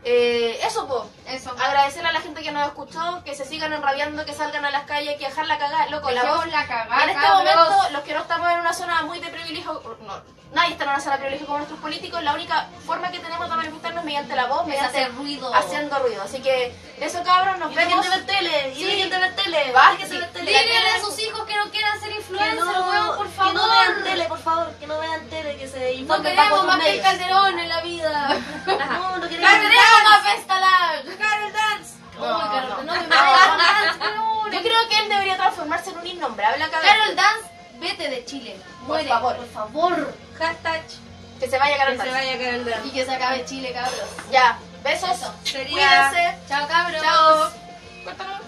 Eh, 0.03 0.59
eso, 0.63 0.87
pues. 0.87 1.35
Eso. 1.35 1.51
Agradecerle 1.51 2.09
a 2.09 2.11
la 2.11 2.21
gente 2.21 2.41
que 2.41 2.51
nos 2.51 2.65
escuchó, 2.67 3.21
que 3.23 3.35
se 3.35 3.45
sigan 3.45 3.71
enrabiando, 3.71 4.25
que 4.25 4.33
salgan 4.33 4.65
a 4.65 4.71
las 4.71 4.83
calles, 4.83 5.15
que 5.17 5.25
dejar 5.27 5.45
la 5.45 5.57
cagada, 5.59 5.87
loco, 5.89 6.09
la 6.11 6.23
voz. 6.23 6.43
Dejemos 6.45 6.47
la 6.59 6.67
cagada. 6.67 7.03
En 7.03 7.09
este 7.09 7.21
cabros. 7.21 7.43
momento, 7.69 7.89
los 7.91 8.01
que 8.03 8.13
no 8.15 8.21
estamos 8.21 8.51
en 8.51 8.59
una 8.59 8.73
zona 8.73 9.01
muy 9.03 9.19
de 9.19 9.27
privilegio, 9.29 9.97
no, 10.07 10.21
nadie 10.53 10.71
está 10.71 10.83
en 10.85 10.89
una 10.89 10.99
zona 10.99 11.13
de 11.13 11.19
privilegio 11.19 11.45
como 11.45 11.59
nuestros 11.59 11.79
políticos, 11.79 12.23
la 12.23 12.33
única 12.33 12.67
forma 12.85 13.11
que 13.11 13.19
tenemos 13.19 13.47
de 13.49 13.55
manifestarnos 13.55 13.99
es 14.01 14.05
mediante 14.05 14.35
la 14.35 14.47
voz, 14.47 14.61
Es 14.61 14.67
mediante 14.67 14.97
hacer 15.03 15.15
ruido. 15.15 15.53
haciendo 15.53 15.99
ruido. 15.99 16.23
Así 16.23 16.41
que, 16.41 16.75
eso 16.99 17.23
cabros, 17.23 17.59
nos 17.59 17.71
Y 17.71 17.75
vemos. 17.75 18.03
de 18.03 18.09
ver 18.09 18.25
tele, 18.25 18.73
Sí. 18.75 18.83
de 19.09 19.17
ver 19.19 19.35
tele, 19.35 19.71
Va, 19.71 19.91
sí. 19.97 20.17
ver 20.17 20.31
tele. 20.31 20.51
Díganle 20.51 20.89
a 20.89 20.99
sus 20.99 21.19
hijos 21.19 21.45
que 21.45 21.55
no 21.55 21.69
quieran 21.69 21.99
ser 21.99 22.09
Que 22.09 22.15
influencers, 22.17 22.65
no, 22.65 22.89
weón, 22.89 23.17
por 23.17 23.27
que 23.27 23.33
favor. 23.33 23.53
no 23.53 23.69
vean 23.69 24.03
tele, 24.03 24.25
por 24.25 24.39
favor, 24.39 24.73
que 24.79 24.87
no 24.87 24.99
vean 24.99 25.29
tele, 25.29 25.57
que 25.57 25.67
se 25.67 25.79
No 25.79 25.89
informen 25.91 26.23
queremos 26.35 26.51
bajo 26.51 26.63
más 26.67 26.79
que 26.81 26.91
el. 26.95 27.01
Calderón 27.01 27.59
en 27.59 27.69
la 27.69 27.81
vida. 27.81 28.37
No, 28.65 28.73
no 28.75 29.17
No 29.19 29.29
queremos. 29.29 29.51
Más 30.03 30.21
Festalag. 30.23 31.17
Carol 31.17 31.53
Dance. 31.53 31.95
No, 32.19 32.27
No, 32.27 32.39
Carol, 32.51 32.69
no. 32.69 32.93
no 32.93 34.41
con 34.41 34.51
Yo 34.51 34.61
creo 34.61 34.89
que 34.89 34.97
él 34.99 35.09
debería 35.09 35.37
transformarse 35.37 35.89
en 35.91 35.97
un 35.97 36.07
innombrable 36.07 36.63
acá. 36.63 36.79
Carol 36.81 37.15
Dance, 37.15 37.49
vete 37.79 38.09
de 38.09 38.25
Chile. 38.25 38.57
Muere, 38.81 39.07
favor. 39.09 39.35
por 39.37 39.47
favor. 39.49 40.13
Hashtag 40.37 40.81
Que 41.39 41.49
se 41.49 41.57
vaya 41.57 41.75
a 41.75 41.77
que 41.77 41.83
Carol 41.83 41.97
se 41.97 42.05
Dance. 42.05 42.11
vaya 42.11 42.37
Carol 42.45 42.65
Dance. 42.65 42.87
Y 42.87 42.91
que 42.91 43.05
se 43.05 43.11
acabe 43.15 43.45
Chile, 43.45 43.73
cabros. 43.73 44.09
Ya, 44.31 44.59
besos. 44.83 45.09
Eso. 45.11 45.33
Sería- 45.43 46.09
Cuídense. 46.11 46.37
Chao, 46.47 46.67
cabros. 46.67 47.01
Chao. 47.01 47.51
Cuéntanos. 48.03 48.40